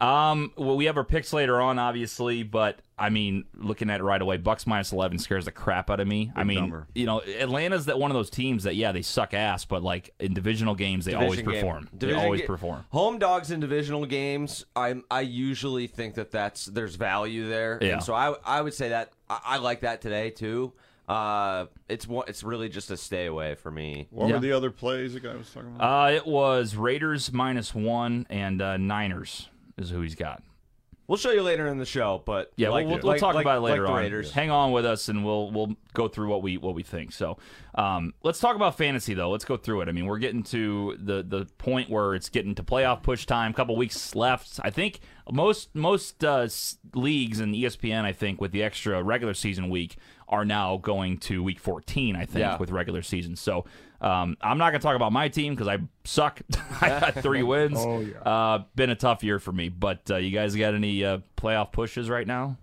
Um, 0.00 0.52
well, 0.56 0.76
we 0.76 0.86
have 0.86 0.96
our 0.96 1.04
picks 1.04 1.32
later 1.32 1.60
on, 1.60 1.78
obviously, 1.78 2.42
but 2.42 2.78
I 2.98 3.10
mean, 3.10 3.44
looking 3.54 3.90
at 3.90 4.00
it 4.00 4.02
right 4.02 4.20
away, 4.20 4.38
Bucks 4.38 4.66
minus 4.66 4.92
eleven 4.92 5.18
scares 5.18 5.44
the 5.44 5.52
crap 5.52 5.90
out 5.90 6.00
of 6.00 6.08
me. 6.08 6.32
I 6.34 6.44
mean, 6.44 6.58
number. 6.60 6.86
you 6.94 7.04
know, 7.06 7.20
Atlanta's 7.20 7.86
that 7.86 7.98
one 7.98 8.10
of 8.10 8.14
those 8.14 8.30
teams 8.30 8.64
that 8.64 8.76
yeah, 8.76 8.92
they 8.92 9.02
suck 9.02 9.34
ass, 9.34 9.64
but 9.66 9.82
like 9.82 10.14
in 10.18 10.32
divisional 10.32 10.74
games, 10.74 11.04
they 11.04 11.12
always 11.14 11.36
game. 11.42 11.44
perform. 11.46 11.88
They 11.92 12.14
always 12.14 12.40
ga- 12.40 12.46
perform. 12.46 12.86
Home 12.90 13.18
dogs 13.18 13.50
in 13.50 13.60
divisional 13.60 14.06
games, 14.06 14.64
I 14.74 14.96
I 15.10 15.20
usually 15.20 15.86
think 15.86 16.14
that 16.14 16.30
that's 16.30 16.64
there's 16.64 16.94
value 16.96 17.48
there, 17.48 17.78
Yeah. 17.82 17.94
and 17.94 18.02
so 18.02 18.14
I 18.14 18.34
I 18.44 18.62
would 18.62 18.74
say 18.74 18.88
that 18.90 19.12
I, 19.28 19.40
I 19.44 19.56
like 19.58 19.80
that 19.82 20.00
today 20.00 20.30
too. 20.30 20.72
Uh, 21.08 21.66
it's 21.88 22.06
one. 22.06 22.24
It's 22.28 22.42
really 22.44 22.68
just 22.70 22.90
a 22.90 22.96
stay 22.96 23.26
away 23.26 23.54
for 23.56 23.70
me. 23.70 24.06
What 24.10 24.28
Yeah. 24.28 24.34
were 24.36 24.40
the 24.40 24.52
other 24.52 24.70
plays 24.70 25.12
the 25.12 25.20
guy 25.20 25.34
was 25.34 25.50
talking 25.52 25.74
about? 25.74 26.06
Uh, 26.08 26.12
it 26.14 26.26
was 26.26 26.74
Raiders 26.76 27.32
minus 27.32 27.74
one 27.74 28.26
and 28.30 28.62
uh, 28.62 28.76
Niners 28.78 29.48
is 29.80 29.90
who 29.90 30.00
he's 30.02 30.14
got. 30.14 30.42
We'll 31.08 31.16
show 31.16 31.32
you 31.32 31.42
later 31.42 31.66
in 31.66 31.78
the 31.78 31.84
show, 31.84 32.22
but 32.24 32.52
Yeah, 32.54 32.68
like, 32.68 32.86
we'll, 32.86 32.98
we'll, 32.98 33.06
like- 33.08 33.20
talk 33.20 33.34
like- 33.34 33.42
about 33.44 33.58
it 33.58 33.60
later 33.62 33.84
on. 33.88 34.08
Hang 34.32 34.52
on 34.52 34.70
with 34.70 34.86
us, 34.86 35.08
and 35.08 35.24
we'll 35.24 35.50
we'll 35.50 35.74
go 35.92 36.06
through 36.06 36.28
what 36.28 36.40
we 36.40 36.56
what 36.56 36.76
we 36.76 36.84
think. 36.84 37.10
So, 37.10 37.36
um, 37.74 38.14
let's 38.22 38.38
talk 38.38 38.54
about 38.54 38.78
fantasy 38.78 39.12
though. 39.14 39.28
Let's 39.28 39.44
go 39.44 39.56
through 39.56 39.80
it. 39.80 39.88
I 39.88 39.92
mean, 39.92 40.06
we're 40.06 40.18
getting 40.20 40.44
to 40.44 40.96
the 41.02 41.24
the 41.24 41.46
point 41.58 41.90
where 41.90 42.14
it's 42.14 42.28
getting 42.28 42.54
to 42.54 42.62
playoff 42.62 43.02
push 43.02 43.26
time. 43.26 43.50
A 43.50 43.54
couple 43.54 43.74
weeks 43.74 44.14
left. 44.14 44.60
I 44.62 44.70
think 44.70 45.00
most 45.32 45.74
most 45.74 46.22
uh, 46.22 46.46
leagues 46.94 47.40
and 47.40 47.56
ESPN, 47.56 48.04
I 48.04 48.12
think, 48.12 48.40
with 48.40 48.52
the 48.52 48.62
extra 48.62 49.02
regular 49.02 49.34
season 49.34 49.68
week, 49.68 49.96
are 50.28 50.44
now 50.44 50.76
going 50.76 51.18
to 51.18 51.42
week 51.42 51.58
14. 51.58 52.14
I 52.14 52.24
think 52.24 52.38
Yeah. 52.38 52.56
with 52.56 52.70
regular 52.70 53.02
season. 53.02 53.34
So. 53.34 53.64
Um, 54.00 54.36
I'm 54.40 54.56
not 54.58 54.70
going 54.70 54.80
to 54.80 54.84
talk 54.86 54.96
about 54.96 55.12
my 55.12 55.28
team 55.28 55.54
because 55.54 55.68
I 55.68 55.78
suck. 56.04 56.40
I 56.80 56.88
got 56.88 57.14
three 57.22 57.42
wins. 57.44 57.76
Oh, 57.78 58.00
yeah. 58.00 58.18
Uh, 58.20 58.64
been 58.74 58.90
a 58.90 58.94
tough 58.96 59.22
year 59.22 59.38
for 59.38 59.52
me. 59.52 59.68
But 59.68 60.10
uh, 60.10 60.16
you 60.16 60.30
guys 60.30 60.56
got 60.56 60.74
any 60.74 61.04
uh, 61.04 61.18
playoff 61.36 61.70
pushes 61.72 62.08
right 62.08 62.26
now? 62.26 62.56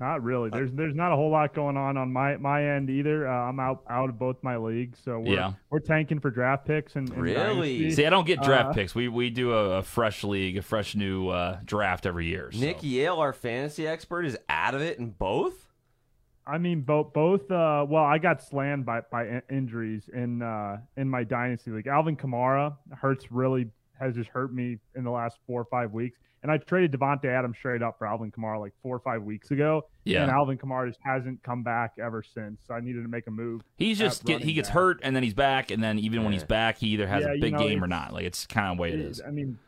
Not 0.00 0.22
really. 0.22 0.48
There's 0.50 0.70
there's 0.72 0.94
not 0.94 1.10
a 1.12 1.16
whole 1.16 1.30
lot 1.30 1.54
going 1.54 1.76
on 1.76 1.96
on 1.96 2.12
my 2.12 2.36
my 2.36 2.64
end 2.64 2.88
either. 2.88 3.26
Uh, 3.26 3.32
I'm 3.48 3.58
out 3.58 3.82
out 3.90 4.08
of 4.08 4.16
both 4.16 4.36
my 4.44 4.56
leagues, 4.56 5.00
so 5.04 5.18
we're 5.18 5.34
Yeah. 5.34 5.52
we're 5.70 5.80
tanking 5.80 6.20
for 6.20 6.30
draft 6.30 6.66
picks 6.66 6.94
and, 6.94 7.08
and 7.10 7.20
Really? 7.20 7.34
dynasty. 7.78 7.90
See, 7.90 8.06
I 8.06 8.10
don't 8.10 8.24
get 8.26 8.40
draft 8.40 8.70
Uh, 8.70 8.72
picks. 8.74 8.94
We 8.94 9.08
we 9.08 9.28
do 9.30 9.52
a, 9.52 9.78
a 9.78 9.82
fresh 9.82 10.22
league, 10.22 10.56
a 10.56 10.62
fresh 10.62 10.94
new 10.94 11.28
uh, 11.30 11.58
draft 11.64 12.06
every 12.06 12.26
year. 12.26 12.50
so. 12.52 12.60
Nick 12.60 12.84
Yale, 12.84 13.16
our 13.16 13.32
fantasy 13.32 13.88
expert, 13.88 14.24
is 14.24 14.38
out 14.48 14.76
of 14.76 14.82
it 14.82 15.00
in 15.00 15.10
both. 15.10 15.66
I 16.48 16.58
mean, 16.58 16.80
both 16.80 17.12
both. 17.12 17.50
Uh, 17.50 17.84
well, 17.88 18.04
I 18.04 18.18
got 18.18 18.42
slammed 18.42 18.86
by 18.86 19.02
by 19.12 19.26
in- 19.26 19.42
injuries 19.50 20.08
in 20.12 20.42
uh, 20.42 20.78
in 20.96 21.08
my 21.08 21.22
dynasty 21.24 21.70
league. 21.70 21.86
Alvin 21.86 22.16
Kamara 22.16 22.74
hurts 22.92 23.30
really 23.30 23.68
has 24.00 24.14
just 24.14 24.30
hurt 24.30 24.52
me 24.54 24.78
in 24.96 25.04
the 25.04 25.10
last 25.10 25.38
four 25.46 25.60
or 25.60 25.66
five 25.66 25.92
weeks. 25.92 26.18
And 26.44 26.52
I 26.52 26.56
traded 26.58 26.92
Davante 26.92 27.24
Adams 27.24 27.56
straight 27.58 27.82
up 27.82 27.98
for 27.98 28.06
Alvin 28.06 28.30
Kamara 28.30 28.60
like 28.60 28.72
four 28.80 28.94
or 28.94 29.00
five 29.00 29.24
weeks 29.24 29.50
ago. 29.50 29.86
Yeah. 30.04 30.22
And 30.22 30.30
Alvin 30.30 30.56
Kamara 30.56 30.86
just 30.86 31.00
hasn't 31.04 31.42
come 31.42 31.64
back 31.64 31.94
ever 32.00 32.22
since. 32.22 32.60
So 32.66 32.74
I 32.74 32.80
needed 32.80 33.02
to 33.02 33.08
make 33.08 33.26
a 33.26 33.30
move. 33.32 33.62
He's 33.76 33.98
just 33.98 34.24
get, 34.24 34.42
he 34.42 34.52
gets 34.52 34.68
back. 34.68 34.74
hurt 34.74 35.00
and 35.02 35.16
then 35.16 35.24
he's 35.24 35.34
back, 35.34 35.72
and 35.72 35.82
then 35.82 35.98
even 35.98 36.22
when 36.22 36.32
he's 36.32 36.44
back, 36.44 36.78
he 36.78 36.86
either 36.90 37.08
has 37.08 37.24
Yeah, 37.24 37.32
a 37.32 37.34
you 37.34 37.40
big 37.40 37.54
know, 37.54 37.58
game 37.58 37.82
or 37.82 37.88
not. 37.88 38.12
Like 38.12 38.24
it's 38.24 38.46
kind 38.46 38.70
of 38.70 38.76
the 38.76 38.82
way 38.82 38.92
it 38.92 39.00
is. 39.00 39.20
I 39.20 39.30
mean, 39.30 39.58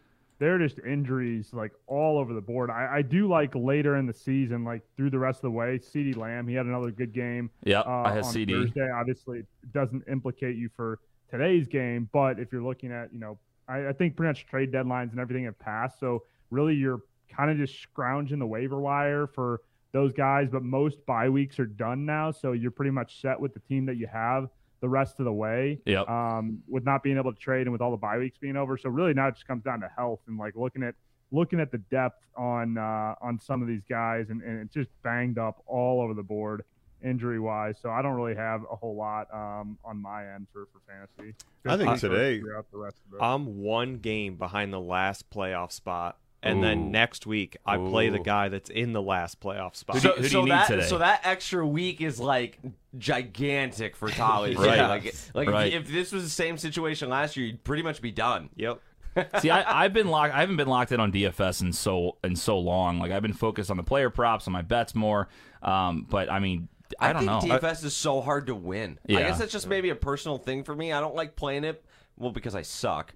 they're 0.41 0.59
just 0.59 0.79
injuries 0.81 1.51
like 1.53 1.71
all 1.87 2.19
over 2.19 2.33
the 2.33 2.41
board. 2.41 2.71
I, 2.71 2.89
I 2.97 3.03
do 3.03 3.29
like 3.29 3.55
later 3.55 3.97
in 3.97 4.07
the 4.07 4.15
season, 4.15 4.65
like 4.65 4.83
through 4.97 5.11
the 5.11 5.19
rest 5.19 5.39
of 5.39 5.43
the 5.43 5.51
way. 5.51 5.79
CeeDee 5.79 6.17
Lamb, 6.17 6.49
he 6.49 6.55
had 6.55 6.65
another 6.65 6.91
good 6.91 7.13
game. 7.13 7.51
Yeah, 7.63 7.81
uh, 7.81 8.03
I 8.07 8.19
CeeDee. 8.21 8.51
Thursday. 8.51 8.89
Obviously, 8.91 9.41
it 9.41 9.73
doesn't 9.73 10.03
implicate 10.11 10.57
you 10.57 10.71
for 10.75 10.99
today's 11.31 11.69
game, 11.69 12.09
but 12.13 12.41
if 12.41 12.51
you're 12.53 12.63
looking 12.63 12.91
at, 12.91 13.13
you 13.13 13.21
know, 13.21 13.39
I, 13.69 13.89
I 13.89 13.93
think 13.93 14.17
pretty 14.17 14.31
much 14.31 14.47
trade 14.47 14.73
deadlines 14.73 15.11
and 15.11 15.21
everything 15.21 15.45
have 15.45 15.59
passed. 15.59 16.01
So 16.01 16.23
really, 16.51 16.75
you're 16.75 17.03
kind 17.31 17.51
of 17.51 17.59
just 17.59 17.79
scrounging 17.83 18.39
the 18.39 18.47
waiver 18.47 18.81
wire 18.81 19.27
for 19.27 19.61
those 19.93 20.15
guys. 20.15 20.49
But 20.51 20.63
most 20.63 21.05
bye 21.05 21.29
weeks 21.29 21.61
are 21.61 21.67
done 21.67 22.07
now, 22.07 22.31
so 22.31 22.53
you're 22.53 22.71
pretty 22.71 22.93
much 22.93 23.21
set 23.21 23.39
with 23.39 23.53
the 23.53 23.61
team 23.61 23.85
that 23.87 23.99
you 23.99 24.07
have 24.07 24.49
the 24.81 24.89
rest 24.89 25.19
of 25.19 25.25
the 25.25 25.33
way. 25.33 25.79
Yep. 25.85 26.09
Um, 26.09 26.63
with 26.69 26.85
not 26.85 27.03
being 27.03 27.17
able 27.19 27.33
to 27.33 27.39
trade 27.39 27.63
and 27.63 27.73
with 27.73 27.81
all 27.81 27.91
the 27.91 27.97
bye 27.97 28.19
weeks 28.19 28.39
being 28.39 28.57
over, 28.57 28.77
so 28.77 28.89
really 28.89 29.15
now 29.15 29.29
it 29.29 29.35
just 29.35 29.47
comes 29.47 29.63
down 29.65 29.81
to 29.81 29.91
health 29.97 30.21
and 30.27 30.39
like 30.39 30.57
looking 30.57 30.83
at 30.83 30.95
looking 31.33 31.61
at 31.61 31.71
the 31.71 31.79
depth 31.79 32.25
on 32.37 32.77
uh, 32.79 33.15
on 33.21 33.39
some 33.39 33.63
of 33.63 33.69
these 33.69 33.83
guys, 33.89 34.31
and, 34.31 34.43
and 34.43 34.61
it's 34.61 34.75
just 34.75 34.91
banged 35.03 35.39
up 35.39 35.63
all 35.67 36.01
over 36.01 36.15
the 36.15 36.23
board 36.23 36.65
injury 37.03 37.41
wise. 37.41 37.77
So 37.81 37.91
I 37.91 38.03
don't 38.03 38.15
really 38.15 38.35
have 38.37 38.63
a 38.71 38.77
whole 38.77 38.95
lot 38.97 39.33
um, 39.33 39.79
on 39.85 40.01
my 40.01 40.35
end 40.35 40.47
for, 40.53 40.67
for 40.73 40.81
fantasy. 40.87 41.35
I 41.67 41.77
think 41.77 41.99
today- 42.01 42.41
the 42.41 42.79
rest 42.79 42.99
of 43.09 43.15
it. 43.15 43.23
I'm 43.23 43.63
one 43.63 43.99
game 43.99 44.37
behind 44.37 44.73
the 44.73 44.81
last 44.81 45.31
playoff 45.31 45.73
spot 45.73 46.19
and 46.43 46.59
Ooh. 46.59 46.63
then 46.63 46.91
next 46.91 47.27
week 47.27 47.57
I 47.67 47.77
play 47.77 48.09
the 48.09 48.19
guy 48.19 48.49
that's 48.49 48.71
in 48.71 48.93
the 48.93 49.03
last 49.03 49.41
playoff 49.41 49.77
spot. 49.77 49.97
Who 49.97 50.01
do 50.03 50.09
So, 50.09 50.15
who 50.17 50.23
do 50.23 50.29
so 50.29 50.39
you 50.39 50.45
need 50.47 50.51
that 50.53 50.69
today? 50.69 50.87
so 50.87 50.99
that 50.99 51.21
extra 51.25 51.67
week 51.67 52.01
is 52.01 52.19
like 52.21 52.59
gigantic 52.99 53.97
for 53.97 54.09
Tolly. 54.09 54.55
Right. 54.57 54.77
Yeah, 54.77 54.89
Like, 54.89 55.05
like 55.35 55.49
if- 55.49 55.53
Right. 55.53 55.73
if, 55.73 55.89
this 55.89 56.13
was 56.13 56.23
the 56.25 56.31
same 56.31 56.57
situation 56.59 57.09
last 57.09 57.37
year, 57.37 57.47
you'd 57.47 57.65
pretty 57.65 57.83
much 57.83 58.01
be 58.01 58.11
done. 58.11 58.51
yep. 58.57 58.81
See, 59.41 59.51
I, 59.51 59.85
I've 59.85 59.93
been 59.93 60.07
locked. 60.07 60.33
I 60.33 60.39
haven't 60.39 60.57
been 60.57 60.69
locked 60.69 60.93
in 60.93 61.01
on 61.01 61.11
DFS 61.11 61.63
in 61.63 61.73
so 61.73 62.17
in 62.23 62.37
so 62.37 62.61
long. 62.61 63.01
Like 63.01 63.11
I've 63.11 63.23
been 63.23 63.33
focused 63.33 63.69
on 63.69 63.77
the 63.77 63.83
player 63.83 64.09
props, 64.09 64.47
on 64.47 64.53
my 64.53 64.63
bets 64.63 64.95
more. 64.95 65.29
Um, 65.65 66.07
but 66.09 66.31
I 66.31 66.39
mean, 66.39 66.69
I, 67.01 67.13
don't 67.13 67.27
think 67.27 67.51
know. 67.53 67.59
DFS 67.59 67.85
is 67.85 67.97
so 67.97 68.21
hard 68.21 68.47
to 68.47 68.55
win. 68.55 69.01
I 69.09 69.15
guess 69.15 69.41
that's 69.41 69.51
just 69.51 69.67
maybe 69.67 69.91
a 69.91 69.97
personal 69.97 70.39
thing 70.39 70.63
for 70.63 70.77
me. 70.77 70.93
I 70.93 71.01
don't 71.01 71.17
like 71.17 71.35
playing 71.35 71.65
it. 71.65 71.85
Well, 72.19 72.31
because 72.31 72.55
I 72.55 72.63
suck. 72.63 73.13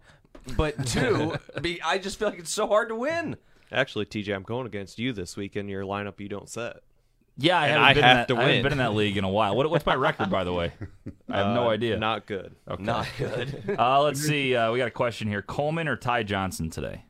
But 0.56 0.86
two, 0.86 1.34
be, 1.60 1.80
I 1.82 1.98
just 1.98 2.18
feel 2.18 2.28
like 2.28 2.38
it's 2.38 2.50
so 2.50 2.66
hard 2.66 2.88
to 2.88 2.94
win. 2.94 3.36
Actually, 3.72 4.06
TJ, 4.06 4.34
I'm 4.34 4.42
going 4.42 4.66
against 4.66 4.98
you 4.98 5.12
this 5.12 5.36
week 5.36 5.56
in 5.56 5.68
your 5.68 5.82
lineup 5.84 6.20
you 6.20 6.28
don't 6.28 6.48
set. 6.48 6.76
yeah, 7.36 7.58
I, 7.58 7.66
haven't, 7.68 7.82
I 7.84 7.94
been, 7.94 8.02
have 8.04 8.10
in 8.12 8.16
that, 8.16 8.28
to 8.28 8.36
I 8.36 8.42
haven't 8.44 8.62
been 8.62 8.72
in 8.72 8.78
that 8.78 8.94
league 8.94 9.16
in 9.16 9.24
a 9.24 9.28
while. 9.28 9.56
What, 9.56 9.68
what's 9.70 9.86
my 9.86 9.94
record, 9.94 10.30
by 10.30 10.44
the 10.44 10.52
way? 10.52 10.72
I 11.30 11.38
have 11.38 11.54
no 11.54 11.66
Uh, 11.66 11.70
idea. 11.70 11.98
Not 11.98 12.26
good. 12.26 12.54
Okay. 12.68 12.82
Not 12.82 13.08
good. 13.18 13.74
Uh, 13.78 14.02
let's 14.02 14.20
see. 14.20 14.54
Uh, 14.54 14.70
we 14.70 14.78
got 14.78 14.88
a 14.88 14.92
question 14.92 15.26
here: 15.28 15.42
Coleman 15.42 15.88
or 15.88 15.96
Ty 15.96 16.22
Johnson 16.24 16.70
today? 16.70 17.04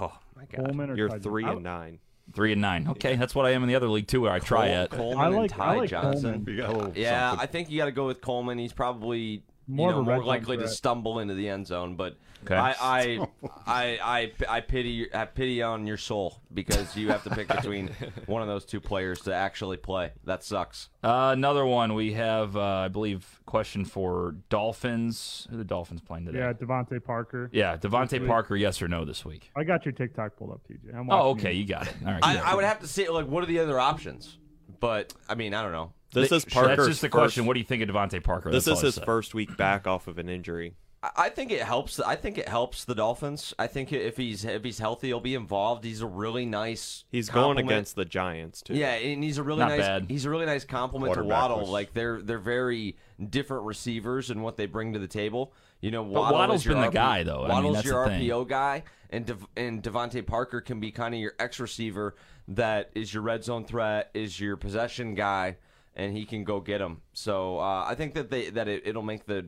oh 0.00 0.12
my 0.36 0.44
god. 0.46 0.64
Coleman 0.66 0.90
or 0.90 0.96
You're 0.96 1.08
Ty- 1.08 1.18
three 1.20 1.44
I- 1.44 1.52
and 1.52 1.62
nine. 1.62 1.98
Three 2.34 2.52
and 2.52 2.60
nine. 2.62 2.88
Okay, 2.88 3.16
that's 3.16 3.34
what 3.34 3.44
I 3.44 3.50
am 3.50 3.62
in 3.62 3.68
the 3.68 3.74
other 3.74 3.88
league 3.88 4.06
too, 4.08 4.22
where 4.22 4.32
I 4.32 4.38
try 4.38 4.68
it. 4.68 4.90
Coleman 4.90 5.18
I 5.34 5.40
and 5.42 5.50
Ty 5.50 5.64
I 5.64 5.76
like 5.76 5.90
Johnson. 5.90 6.32
Coleman. 6.32 6.46
You 6.54 6.56
got 6.56 6.70
a 6.70 6.72
little 6.76 6.92
Yeah, 6.96 7.28
something. 7.30 7.42
I 7.42 7.46
think 7.46 7.70
you 7.70 7.76
got 7.76 7.84
to 7.84 7.92
go 7.92 8.06
with 8.06 8.22
Coleman. 8.22 8.56
He's 8.58 8.72
probably 8.72 9.42
More 9.66 9.90
you 9.90 9.96
know 9.96 10.02
more 10.02 10.12
red 10.12 10.18
zone 10.18 10.26
likely 10.26 10.56
to 10.58 10.68
stumble 10.68 11.18
into 11.18 11.34
the 11.34 11.48
end 11.48 11.66
zone. 11.66 11.96
But 11.96 12.16
Okay. 12.44 12.56
I, 12.56 12.74
I, 12.78 13.28
I, 13.66 13.98
I, 14.02 14.32
I 14.56 14.60
pity 14.60 15.12
I 15.14 15.24
pity 15.24 15.62
on 15.62 15.86
your 15.86 15.96
soul 15.96 16.42
because 16.52 16.94
you 16.94 17.08
have 17.08 17.24
to 17.24 17.30
pick 17.30 17.48
between 17.48 17.88
one 18.26 18.42
of 18.42 18.48
those 18.48 18.66
two 18.66 18.80
players 18.80 19.22
to 19.22 19.34
actually 19.34 19.78
play. 19.78 20.12
That 20.24 20.44
sucks. 20.44 20.90
Uh, 21.02 21.30
another 21.32 21.64
one 21.64 21.94
we 21.94 22.12
have, 22.12 22.54
uh, 22.54 22.60
I 22.62 22.88
believe, 22.88 23.40
question 23.46 23.86
for 23.86 24.36
Dolphins. 24.50 25.46
Who 25.48 25.54
are 25.54 25.58
the 25.58 25.64
Dolphins 25.64 26.02
playing 26.02 26.26
today? 26.26 26.40
Yeah, 26.40 26.52
DeVante 26.52 27.02
Parker. 27.02 27.48
Yeah, 27.52 27.78
DeVante 27.78 28.20
week. 28.20 28.28
Parker, 28.28 28.56
yes 28.56 28.82
or 28.82 28.88
no 28.88 29.06
this 29.06 29.24
week? 29.24 29.50
I 29.56 29.64
got 29.64 29.86
your 29.86 29.92
TikTok 29.92 30.36
pulled 30.36 30.50
up, 30.50 30.60
TJ. 30.70 30.94
I'm 30.94 31.10
Oh, 31.10 31.30
okay, 31.30 31.52
you. 31.52 31.60
you 31.62 31.66
got 31.66 31.86
it. 31.86 31.94
All 32.04 32.12
right, 32.12 32.22
I. 32.22 32.52
I 32.52 32.54
would 32.54 32.64
have 32.64 32.80
to 32.80 32.86
say 32.86 33.08
like 33.08 33.26
what 33.26 33.42
are 33.42 33.46
the 33.46 33.58
other 33.60 33.80
options? 33.80 34.36
But 34.80 35.14
I 35.28 35.34
mean 35.34 35.54
I 35.54 35.62
don't 35.62 35.72
know. 35.72 35.92
This 36.14 36.32
is 36.32 36.44
Parker's 36.44 36.76
That's 36.76 36.88
just 36.88 37.00
the 37.02 37.08
question. 37.08 37.42
first- 37.42 37.46
What 37.48 37.54
do 37.54 37.60
you 37.60 37.66
think 37.66 37.82
of 37.82 37.88
DeVante 37.88 38.22
Parker? 38.22 38.50
This 38.50 38.66
is 38.68 38.80
his 38.80 38.94
said. 38.96 39.04
first 39.04 39.34
week 39.34 39.56
back 39.56 39.86
off 39.86 40.06
of 40.08 40.18
an 40.18 40.28
injury. 40.28 40.74
I- 41.02 41.10
I 41.16 41.28
think 41.28 41.50
it 41.52 41.60
helps. 41.62 42.00
I 42.00 42.16
think 42.16 42.38
it 42.38 42.48
helps 42.48 42.86
the 42.86 42.94
Dolphins. 42.94 43.52
I 43.58 43.66
think 43.66 43.92
if 43.92 44.16
he's 44.16 44.44
if 44.46 44.64
he's 44.64 44.78
healthy, 44.78 45.08
he'll 45.08 45.20
be 45.20 45.34
involved. 45.34 45.84
He's 45.84 46.00
a 46.00 46.06
really 46.06 46.46
nice. 46.46 47.04
He's 47.10 47.28
going 47.28 47.58
against 47.58 47.94
the 47.94 48.06
Giants 48.06 48.62
too. 48.62 48.74
Yeah, 48.74 48.92
and 48.94 49.22
he's 49.22 49.36
a 49.36 49.42
really 49.42 49.58
Not 49.60 49.68
nice. 49.70 49.80
bad. 49.80 50.06
He's 50.08 50.24
a 50.24 50.30
really 50.30 50.46
nice 50.46 50.64
compliment 50.64 51.12
to 51.12 51.20
Quarterback 51.20 51.42
Waddle. 51.42 51.60
was- 51.60 51.68
Like 51.68 51.92
they're 51.92 52.22
they're 52.22 52.38
very 52.38 52.96
different 53.30 53.64
receivers 53.64 54.30
and 54.30 54.42
what 54.42 54.56
they 54.56 54.64
bring 54.66 54.94
to 54.94 54.98
the 54.98 55.06
table. 55.08 55.52
You 55.82 55.90
know, 55.90 56.02
But 56.02 56.12
Waddle 56.22 56.38
Waddle's 56.38 56.60
is 56.60 56.64
your 56.66 56.74
been 56.76 56.84
the 56.84 56.90
guy, 56.90 57.22
though. 57.22 57.40
I 57.40 57.48
mean, 57.48 57.48
Waddle's 57.48 57.74
that's 57.76 57.86
your 57.86 58.04
the 58.04 58.10
thing. 58.12 58.22
RPO 58.30 58.44
guy, 58.48 58.82
and 59.10 59.26
Dev- 59.26 59.46
and 59.58 59.82
DeVante 59.82 60.26
Parker 60.26 60.62
can 60.62 60.80
be 60.80 60.90
kind 60.90 61.12
of 61.14 61.20
your 61.20 61.34
X 61.38 61.60
receiver 61.60 62.14
that 62.48 62.90
is 62.94 63.12
your 63.12 63.22
red 63.22 63.44
zone 63.44 63.66
threat, 63.66 64.10
is 64.14 64.40
your 64.40 64.56
possession 64.56 65.14
guy, 65.14 65.58
and 65.96 66.16
he 66.16 66.24
can 66.24 66.44
go 66.44 66.60
get 66.60 66.78
them. 66.78 67.00
So 67.12 67.58
uh, 67.58 67.84
I 67.86 67.94
think 67.94 68.14
that 68.14 68.30
they 68.30 68.50
that 68.50 68.68
it, 68.68 68.82
it'll 68.86 69.02
make 69.02 69.26
the 69.26 69.46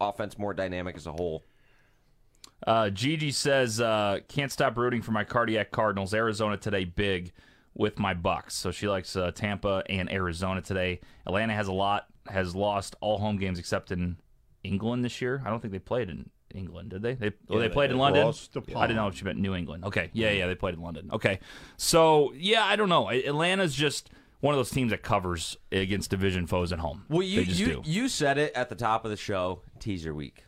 offense 0.00 0.38
more 0.38 0.54
dynamic 0.54 0.96
as 0.96 1.06
a 1.06 1.12
whole. 1.12 1.44
Uh, 2.66 2.90
Gigi 2.90 3.30
says, 3.30 3.80
uh, 3.80 4.18
"Can't 4.28 4.50
stop 4.50 4.76
rooting 4.76 5.02
for 5.02 5.12
my 5.12 5.24
cardiac 5.24 5.70
Cardinals. 5.70 6.14
Arizona 6.14 6.56
today, 6.56 6.84
big 6.84 7.32
with 7.74 7.98
my 7.98 8.14
Bucks." 8.14 8.54
So 8.54 8.70
she 8.70 8.88
likes 8.88 9.14
uh, 9.16 9.30
Tampa 9.32 9.82
and 9.88 10.10
Arizona 10.10 10.60
today. 10.60 11.00
Atlanta 11.26 11.54
has 11.54 11.68
a 11.68 11.72
lot, 11.72 12.06
has 12.28 12.54
lost 12.54 12.96
all 13.00 13.18
home 13.18 13.36
games 13.36 13.58
except 13.58 13.92
in 13.92 14.16
England 14.64 15.04
this 15.04 15.20
year. 15.20 15.42
I 15.44 15.50
don't 15.50 15.60
think 15.60 15.72
they 15.72 15.78
played 15.78 16.10
in 16.10 16.30
England, 16.54 16.90
did 16.90 17.02
they? 17.02 17.14
They, 17.14 17.32
oh, 17.48 17.58
they 17.58 17.68
they 17.68 17.72
played 17.72 17.90
in. 17.90 17.98
London. 17.98 18.26
Lost 18.26 18.56
I 18.56 18.86
didn't 18.86 18.96
know 18.96 19.08
if 19.08 19.16
she 19.16 19.24
meant 19.24 19.38
New 19.38 19.54
England. 19.54 19.84
Okay, 19.84 20.10
yeah, 20.12 20.30
yeah, 20.30 20.46
they 20.46 20.54
played 20.54 20.74
in 20.74 20.80
London. 20.80 21.10
Okay, 21.12 21.38
so 21.76 22.32
yeah, 22.34 22.64
I 22.64 22.76
don't 22.76 22.88
know. 22.88 23.08
Atlanta's 23.08 23.74
just 23.74 24.10
one 24.40 24.54
of 24.54 24.58
those 24.58 24.70
teams 24.70 24.90
that 24.90 25.02
covers 25.02 25.56
against 25.72 26.10
division 26.10 26.46
foes 26.46 26.72
at 26.72 26.78
home. 26.78 27.04
Well, 27.08 27.22
you 27.22 27.40
you 27.42 27.66
do. 27.66 27.82
you 27.84 28.08
said 28.08 28.38
it 28.38 28.52
at 28.54 28.68
the 28.68 28.74
top 28.76 29.04
of 29.04 29.10
the 29.10 29.16
show. 29.16 29.62
Teaser 29.80 30.14
week, 30.14 30.44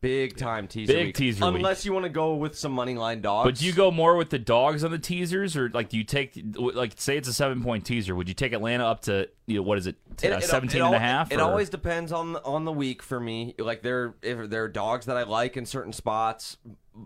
big 0.00 0.36
time 0.36 0.66
teaser 0.66 0.92
Big 0.92 1.06
week. 1.08 1.14
teaser 1.16 1.44
week. 1.46 1.54
Unless 1.56 1.84
you 1.84 1.92
want 1.92 2.04
to 2.04 2.08
go 2.10 2.34
with 2.34 2.56
some 2.58 2.72
money 2.72 2.94
line 2.94 3.20
dogs. 3.20 3.46
But 3.46 3.56
do 3.58 3.66
you 3.66 3.72
go 3.72 3.90
more 3.90 4.16
with 4.16 4.30
the 4.30 4.38
dogs 4.38 4.82
on 4.84 4.90
the 4.90 4.98
teasers, 4.98 5.56
or 5.56 5.68
like 5.70 5.88
do 5.88 5.96
you 5.96 6.04
take 6.04 6.40
like 6.54 6.92
say 6.96 7.16
it's 7.16 7.28
a 7.28 7.32
seven 7.32 7.62
point 7.62 7.84
teaser? 7.86 8.14
Would 8.14 8.28
you 8.28 8.34
take 8.34 8.52
Atlanta 8.52 8.84
up 8.86 9.02
to 9.02 9.28
you 9.46 9.56
know 9.56 9.62
what 9.62 9.78
is 9.78 9.86
it, 9.86 9.96
It- 10.22 10.32
uh, 10.32 10.36
it- 10.38 10.44
17 10.44 10.80
it 10.80 10.84
and 10.84 10.94
a 10.94 10.98
half? 10.98 11.30
It 11.32 11.40
always 11.40 11.68
depends 11.70 12.10
on 12.12 12.32
the, 12.34 12.44
on 12.44 12.64
the 12.64 12.72
week 12.72 13.02
for 13.02 13.20
me. 13.20 13.54
Like 13.58 13.82
there, 13.82 14.14
if 14.22 14.50
there 14.50 14.64
are 14.64 14.68
dogs 14.68 15.06
that 15.06 15.16
I 15.16 15.22
like 15.24 15.56
in 15.56 15.66
certain 15.66 15.92
spots, 15.92 16.56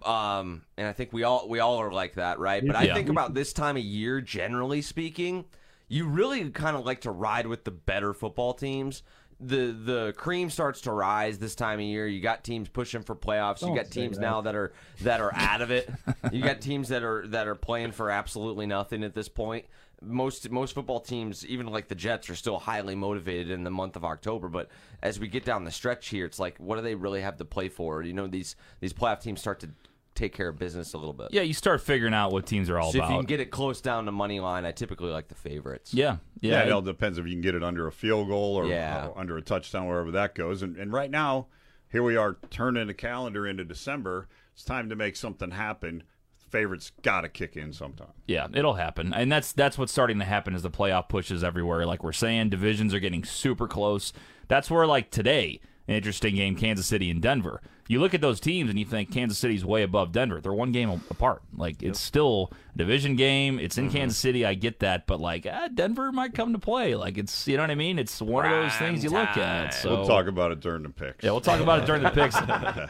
um, 0.04 0.62
and 0.76 0.86
I 0.88 0.92
think 0.92 1.12
we 1.12 1.22
all 1.24 1.48
we 1.48 1.58
all 1.60 1.76
are 1.78 1.92
like 1.92 2.14
that, 2.14 2.38
right? 2.38 2.66
But 2.66 2.76
I 2.76 2.84
Yeah. 2.84 2.94
think 2.94 3.08
about 3.10 3.34
this 3.34 3.52
time 3.52 3.76
of 3.76 3.82
year, 3.82 4.20
generally 4.20 4.82
speaking, 4.82 5.44
you 5.88 6.06
really 6.06 6.50
kind 6.50 6.76
of 6.76 6.84
like 6.84 7.02
to 7.02 7.10
ride 7.10 7.46
with 7.46 7.64
the 7.64 7.70
better 7.70 8.12
football 8.12 8.54
teams. 8.54 9.02
The 9.38 9.72
the 9.72 10.14
cream 10.16 10.48
starts 10.48 10.80
to 10.82 10.92
rise 10.92 11.38
this 11.38 11.54
time 11.54 11.78
of 11.78 11.84
year. 11.84 12.06
You 12.06 12.20
got 12.20 12.42
teams 12.42 12.68
pushing 12.68 13.02
for 13.02 13.14
playoffs. 13.14 13.60
you 13.60 13.68
Don't 13.68 13.76
got 13.76 13.90
teams 13.90 14.16
that. 14.16 14.22
now 14.22 14.40
that 14.40 14.54
are 14.54 14.72
that 15.02 15.20
are 15.20 15.34
out 15.34 15.60
of 15.60 15.70
it. 15.70 15.90
you 16.32 16.42
got 16.42 16.60
teams 16.60 16.88
that 16.88 17.02
are 17.02 17.26
that 17.28 17.46
are 17.46 17.54
playing 17.54 17.92
for 17.92 18.10
absolutely 18.10 18.66
nothing 18.66 19.04
at 19.04 19.14
this 19.14 19.28
point. 19.28 19.66
Most 20.00 20.50
most 20.50 20.74
football 20.74 21.00
teams, 21.00 21.44
even 21.46 21.66
like 21.66 21.88
the 21.88 21.94
Jets, 21.94 22.30
are 22.30 22.34
still 22.34 22.58
highly 22.58 22.94
motivated 22.94 23.50
in 23.50 23.62
the 23.62 23.70
month 23.70 23.94
of 23.96 24.04
October. 24.04 24.48
But 24.48 24.68
as 25.02 25.20
we 25.20 25.28
get 25.28 25.44
down 25.44 25.64
the 25.64 25.70
stretch 25.70 26.08
here, 26.08 26.24
it's 26.24 26.38
like, 26.38 26.56
what 26.58 26.76
do 26.76 26.82
they 26.82 26.94
really 26.94 27.20
have 27.20 27.36
to 27.36 27.44
play 27.44 27.68
for? 27.68 28.02
You 28.02 28.14
know, 28.14 28.26
these 28.26 28.56
these 28.80 28.94
playoff 28.94 29.20
teams 29.20 29.40
start 29.40 29.60
to 29.60 29.68
take 30.16 30.32
care 30.34 30.48
of 30.48 30.58
business 30.58 30.92
a 30.94 30.98
little 30.98 31.12
bit. 31.12 31.28
yeah, 31.30 31.42
you 31.42 31.52
start 31.54 31.80
figuring 31.80 32.14
out 32.14 32.32
what 32.32 32.46
teams 32.46 32.68
are 32.70 32.78
all 32.78 32.90
So 32.90 32.98
if 32.98 33.04
about. 33.04 33.10
you 33.12 33.16
can 33.18 33.26
get 33.26 33.40
it 33.40 33.50
close 33.50 33.80
down 33.80 34.06
to 34.06 34.12
money 34.12 34.40
line, 34.40 34.64
I 34.64 34.72
typically 34.72 35.10
like 35.10 35.28
the 35.28 35.34
favorites. 35.36 35.94
yeah, 35.94 36.16
Yeah, 36.40 36.52
yeah, 36.52 36.62
it 36.66 36.72
all 36.72 36.82
depends 36.82 37.18
if 37.18 37.26
you 37.26 37.32
can 37.32 37.40
get 37.42 37.54
it 37.54 37.62
under 37.62 37.86
a 37.86 37.92
field 37.92 38.28
goal 38.28 38.56
or, 38.56 38.66
Yeah. 38.66 39.06
or 39.08 39.18
under 39.18 39.36
a 39.36 39.42
touchdown, 39.42 39.86
wherever 39.86 40.10
that 40.12 40.34
goes. 40.34 40.62
And, 40.62 40.76
and 40.76 40.92
right 40.92 41.10
now, 41.10 41.46
here 41.92 42.02
we 42.02 42.16
are 42.16 42.36
turning 42.50 42.86
the 42.88 42.94
calendar 42.94 43.46
into 43.46 43.64
December. 43.64 44.28
It's 44.54 44.64
time 44.64 44.88
to 44.88 44.96
make 44.96 45.14
something 45.16 45.52
happen. 45.52 46.02
Favorites 46.50 46.92
got 47.02 47.22
to 47.22 47.28
kick 47.28 47.56
in 47.56 47.72
sometime. 47.72 48.12
Yeah, 48.26 48.46
it'll 48.54 48.74
happen, 48.74 49.12
and 49.12 49.30
that's 49.30 49.52
that's 49.52 49.76
what's 49.76 49.90
starting 49.92 50.20
to 50.20 50.24
happen 50.24 50.54
as 50.54 50.62
the 50.62 50.70
playoff 50.70 51.08
pushes 51.08 51.42
everywhere. 51.42 51.84
Like 51.84 52.04
we're 52.04 52.12
saying, 52.12 52.50
divisions 52.50 52.94
are 52.94 53.00
getting 53.00 53.24
super 53.24 53.66
close. 53.66 54.12
That's 54.48 54.70
where 54.70 54.86
like 54.86 55.10
today, 55.10 55.60
an 55.88 55.94
interesting 55.94 56.34
game, 56.34 56.56
Kansas 56.56 56.86
City 56.86 57.10
and 57.10 57.22
Denver. 57.22 57.60
You 57.88 58.00
look 58.00 58.14
at 58.14 58.20
those 58.20 58.40
teams 58.40 58.68
and 58.68 58.76
you 58.78 58.84
think 58.84 59.12
Kansas 59.12 59.38
City's 59.38 59.64
way 59.64 59.84
above 59.84 60.10
Denver. 60.10 60.40
They're 60.40 60.52
one 60.52 60.72
game 60.72 60.90
apart. 61.08 61.42
Like 61.56 61.84
it's 61.84 62.00
still 62.00 62.50
a 62.74 62.78
division 62.78 63.14
game. 63.14 63.60
It's 63.60 63.78
in 63.78 63.90
Kansas 63.90 64.18
City. 64.18 64.44
I 64.44 64.54
get 64.54 64.80
that, 64.80 65.06
but 65.06 65.20
like 65.20 65.46
ah, 65.48 65.68
Denver 65.72 66.10
might 66.10 66.34
come 66.34 66.52
to 66.52 66.58
play. 66.58 66.96
Like 66.96 67.16
it's 67.16 67.46
you 67.46 67.56
know 67.56 67.62
what 67.62 67.70
I 67.70 67.76
mean. 67.76 68.00
It's 68.00 68.20
one 68.20 68.44
of 68.44 68.50
those 68.50 68.74
things 68.74 69.04
you 69.04 69.10
look 69.10 69.36
at. 69.36 69.72
So 69.74 69.90
We'll 69.98 70.06
talk 70.08 70.26
about 70.26 70.50
it 70.50 70.58
during 70.58 70.82
the 70.82 70.88
picks. 70.90 71.22
Yeah, 71.22 71.30
we'll 71.30 71.40
talk 71.40 71.60
about 71.60 71.80
it 71.82 71.86
during 71.86 72.02
the 72.02 72.10
picks. 72.10 72.36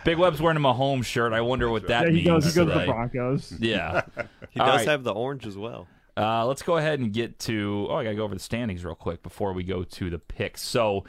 Big 0.04 0.16
Web's 0.16 0.40
wearing 0.40 0.56
a 0.56 0.60
Mahomes 0.60 1.04
shirt. 1.04 1.34
I 1.34 1.42
wonder 1.42 1.68
what 1.68 1.86
that 1.88 2.04
Yeah, 2.04 2.08
he 2.08 2.14
means. 2.14 2.26
goes. 2.26 2.54
He 2.54 2.60
goes 2.60 2.72
to 2.72 2.78
the 2.78 2.86
Broncos. 2.86 3.52
Yeah. 3.60 4.02
He 4.50 4.60
All 4.60 4.68
does 4.68 4.76
right. 4.78 4.88
have 4.88 5.04
the 5.04 5.12
orange 5.12 5.46
as 5.46 5.58
well. 5.58 5.86
Uh, 6.16 6.46
let's 6.46 6.62
go 6.62 6.78
ahead 6.78 6.98
and 6.98 7.12
get 7.12 7.38
to. 7.40 7.86
Oh, 7.90 7.96
I 7.96 8.04
got 8.04 8.10
to 8.10 8.16
go 8.16 8.24
over 8.24 8.32
the 8.32 8.40
standings 8.40 8.82
real 8.82 8.94
quick 8.94 9.22
before 9.22 9.52
we 9.52 9.64
go 9.64 9.84
to 9.84 10.08
the 10.08 10.18
picks. 10.18 10.62
So, 10.62 11.04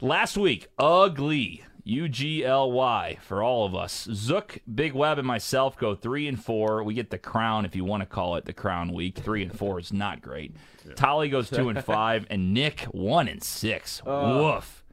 last 0.00 0.36
week, 0.36 0.68
ugly 0.78 1.64
U 1.84 2.08
G 2.08 2.44
L 2.44 2.70
Y 2.70 3.18
for 3.22 3.42
all 3.42 3.64
of 3.64 3.74
us. 3.74 4.08
Zook, 4.12 4.58
Big 4.72 4.92
Web, 4.92 5.18
and 5.18 5.26
myself 5.26 5.76
go 5.76 5.94
three 5.94 6.28
and 6.28 6.42
four. 6.42 6.82
We 6.82 6.94
get 6.94 7.10
the 7.10 7.18
crown, 7.18 7.64
if 7.64 7.74
you 7.74 7.84
want 7.84 8.02
to 8.02 8.06
call 8.06 8.36
it 8.36 8.44
the 8.44 8.52
crown 8.52 8.92
week. 8.92 9.18
Three 9.18 9.42
and 9.42 9.56
four 9.56 9.78
is 9.78 9.92
not 9.92 10.22
great. 10.22 10.54
Tolly 10.96 11.28
goes 11.28 11.50
two 11.50 11.68
and 11.68 11.84
five, 11.84 12.26
and 12.30 12.52
Nick 12.54 12.82
one 12.92 13.28
and 13.28 13.42
six. 13.42 14.02
Woof. 14.04 14.84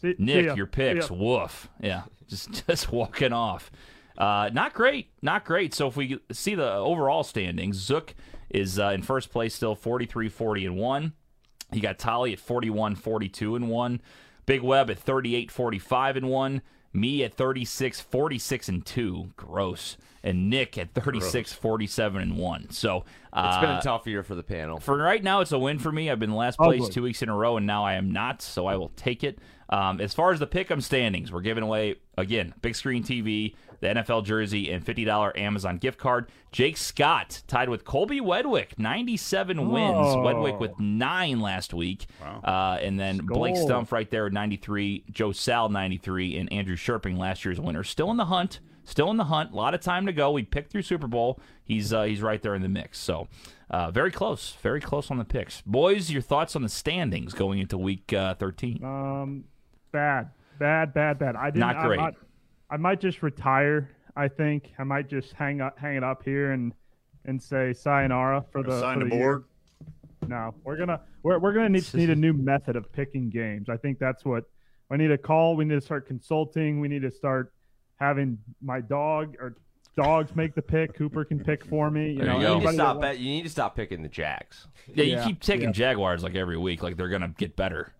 See, 0.00 0.12
see 0.12 0.16
Nick, 0.22 0.46
ya. 0.46 0.54
your 0.54 0.66
picks, 0.66 1.10
woof. 1.10 1.68
Yeah, 1.80 2.02
just 2.28 2.66
just 2.66 2.92
walking 2.92 3.32
off. 3.32 3.70
Uh, 4.16 4.48
not 4.52 4.74
great, 4.74 5.08
not 5.22 5.44
great. 5.44 5.74
So 5.74 5.88
if 5.88 5.96
we 5.96 6.20
see 6.30 6.54
the 6.54 6.72
overall 6.72 7.24
standings, 7.24 7.76
Zook 7.78 8.14
is 8.50 8.78
uh, 8.78 8.90
in 8.90 9.02
first 9.02 9.30
place 9.30 9.54
still 9.54 9.74
43 9.74 10.28
40 10.28 10.66
and 10.66 10.76
1. 10.76 11.12
He 11.72 11.80
got 11.80 11.98
Tolly 11.98 12.32
at 12.32 12.38
41 12.38 12.94
42 12.94 13.56
and 13.56 13.68
1. 13.68 14.00
Big 14.46 14.62
Web 14.62 14.90
at 14.90 14.98
38 14.98 15.50
45 15.50 16.16
and 16.16 16.28
1. 16.28 16.62
Me 16.92 17.24
at 17.24 17.34
36 17.34 18.00
46 18.00 18.68
and 18.68 18.86
2. 18.86 19.30
Gross. 19.36 19.96
And 20.24 20.48
Nick 20.50 20.76
at 20.78 20.92
36, 20.94 21.52
47, 21.52 22.22
and 22.22 22.36
one. 22.36 22.70
So 22.70 23.04
uh, 23.32 23.50
It's 23.52 23.60
been 23.60 23.76
a 23.76 23.82
tough 23.82 24.06
year 24.08 24.22
for 24.24 24.34
the 24.34 24.42
panel. 24.42 24.80
for 24.80 24.96
right 24.96 25.22
now, 25.22 25.40
it's 25.42 25.52
a 25.52 25.58
win 25.58 25.78
for 25.78 25.92
me. 25.92 26.10
I've 26.10 26.18
been 26.18 26.34
last 26.34 26.58
place 26.58 26.80
Ugly. 26.80 26.92
two 26.92 27.02
weeks 27.02 27.22
in 27.22 27.28
a 27.28 27.36
row, 27.36 27.56
and 27.58 27.66
now 27.66 27.84
I 27.84 27.94
am 27.94 28.10
not, 28.10 28.42
so 28.42 28.66
I 28.66 28.74
will 28.76 28.88
take 28.96 29.22
it. 29.22 29.38
Um, 29.68 30.00
as 30.00 30.12
far 30.14 30.32
as 30.32 30.40
the 30.40 30.46
pick'em 30.46 30.82
standings, 30.82 31.30
we're 31.32 31.40
giving 31.40 31.62
away 31.64 31.96
again 32.18 32.52
big 32.60 32.74
screen 32.76 33.02
TV, 33.02 33.54
the 33.80 33.88
NFL 33.88 34.24
jersey, 34.24 34.70
and 34.70 34.84
fifty 34.84 35.04
dollar 35.04 35.36
Amazon 35.38 35.78
gift 35.78 35.98
card. 35.98 36.28
Jake 36.52 36.76
Scott 36.76 37.42
tied 37.46 37.70
with 37.70 37.82
Colby 37.84 38.20
Wedwick, 38.20 38.78
ninety 38.78 39.16
seven 39.16 39.70
wins. 39.70 39.96
Oh. 39.96 40.20
Wedwick 40.20 40.60
with 40.60 40.78
nine 40.78 41.40
last 41.40 41.72
week, 41.72 42.06
uh, 42.44 42.78
and 42.82 43.00
then 43.00 43.18
Blake 43.24 43.56
Skull. 43.56 43.68
Stumpf 43.68 43.90
right 43.90 44.08
there, 44.10 44.28
ninety 44.28 44.56
three. 44.56 45.02
Joe 45.10 45.32
Sal 45.32 45.70
ninety 45.70 45.96
three, 45.96 46.36
and 46.36 46.52
Andrew 46.52 46.76
Sherping 46.76 47.16
last 47.18 47.44
year's 47.44 47.58
winner, 47.58 47.82
still 47.84 48.10
in 48.10 48.18
the 48.18 48.26
hunt. 48.26 48.60
Still 48.84 49.10
in 49.10 49.16
the 49.16 49.24
hunt. 49.24 49.52
A 49.52 49.54
lot 49.56 49.74
of 49.74 49.80
time 49.80 50.06
to 50.06 50.12
go. 50.12 50.30
We 50.30 50.42
picked 50.42 50.70
through 50.70 50.82
Super 50.82 51.06
Bowl. 51.06 51.40
He's 51.64 51.92
uh, 51.92 52.02
he's 52.04 52.20
right 52.20 52.40
there 52.42 52.54
in 52.54 52.62
the 52.62 52.68
mix. 52.68 52.98
So 52.98 53.28
uh, 53.70 53.90
very 53.90 54.10
close, 54.10 54.56
very 54.62 54.80
close 54.80 55.10
on 55.10 55.18
the 55.18 55.24
picks. 55.24 55.62
Boys, 55.62 56.10
your 56.10 56.22
thoughts 56.22 56.54
on 56.54 56.62
the 56.62 56.68
standings 56.68 57.32
going 57.32 57.58
into 57.58 57.78
Week 57.78 58.12
uh, 58.12 58.34
13? 58.34 58.84
Um, 58.84 59.44
bad, 59.90 60.30
bad, 60.58 60.92
bad, 60.92 61.18
bad. 61.18 61.36
I 61.36 61.46
didn't. 61.46 61.60
Not 61.60 61.76
I'm 61.76 61.86
great. 61.86 62.00
I 62.70 62.76
might 62.76 63.00
just 63.00 63.22
retire. 63.22 63.90
I 64.16 64.28
think 64.28 64.72
I 64.78 64.84
might 64.84 65.08
just 65.08 65.32
hang 65.32 65.60
up, 65.60 65.78
hang 65.78 65.96
it 65.96 66.04
up 66.04 66.22
here, 66.22 66.52
and 66.52 66.72
and 67.24 67.42
say 67.42 67.72
sayonara 67.72 68.44
for 68.52 68.62
the 68.62 68.78
Sign 68.80 68.98
for 68.98 69.04
the 69.04 69.10
the 69.10 69.16
year. 69.16 69.24
board. 69.24 69.44
No, 70.28 70.54
we're 70.62 70.76
gonna 70.76 71.00
we're, 71.22 71.38
we're 71.38 71.52
gonna 71.52 71.70
need 71.70 71.92
need 71.94 72.10
a 72.10 72.16
new 72.16 72.32
method 72.32 72.76
of 72.76 72.92
picking 72.92 73.30
games. 73.30 73.68
I 73.68 73.76
think 73.76 73.98
that's 73.98 74.24
what 74.24 74.44
I 74.90 74.96
need 74.96 75.08
to 75.08 75.18
call. 75.18 75.56
We 75.56 75.64
need 75.64 75.74
to 75.74 75.80
start 75.80 76.06
consulting. 76.06 76.80
We 76.80 76.88
need 76.88 77.02
to 77.02 77.10
start 77.10 77.52
having 77.96 78.38
my 78.62 78.80
dog 78.80 79.36
or 79.40 79.56
dogs 79.96 80.34
make 80.34 80.54
the 80.54 80.62
pick. 80.62 80.94
Cooper 80.94 81.24
can 81.24 81.38
pick 81.42 81.64
for 81.64 81.90
me. 81.90 82.12
You 82.12 82.18
There 82.18 82.26
know, 82.26 82.36
you 82.38 82.42
go. 82.46 82.52
You 82.54 82.60
need, 82.60 82.66
to 82.66 82.72
stop 82.74 82.96
wants- 83.00 83.18
you 83.18 83.30
need 83.30 83.42
to 83.42 83.50
stop 83.50 83.76
picking 83.76 84.02
the 84.02 84.08
Jags. 84.08 84.66
Yeah, 84.92 85.04
you 85.04 85.22
keep 85.24 85.40
taking 85.40 85.66
yeah. 85.68 85.72
Jaguars 85.72 86.22
like 86.22 86.34
every 86.34 86.58
week, 86.58 86.82
like 86.82 86.96
they're 86.96 87.08
gonna 87.08 87.34
get 87.36 87.56
better. 87.56 87.92